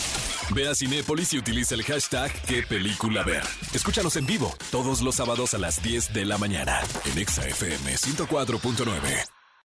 Ve 0.53 0.67
a 0.67 0.75
Cinépolis 0.75 1.33
y 1.33 1.37
utiliza 1.37 1.75
el 1.75 1.83
hashtag 1.83 2.31
qué 2.43 2.63
película 2.63 3.23
ver. 3.23 3.43
Escúchanos 3.73 4.15
en 4.15 4.25
vivo 4.25 4.55
todos 4.71 5.01
los 5.01 5.15
sábados 5.15 5.53
a 5.53 5.57
las 5.57 5.81
10 5.83 6.13
de 6.13 6.25
la 6.25 6.37
mañana 6.37 6.79
en 7.05 7.17
Exa 7.17 7.47
FM 7.47 7.95
104.9. 7.95 9.36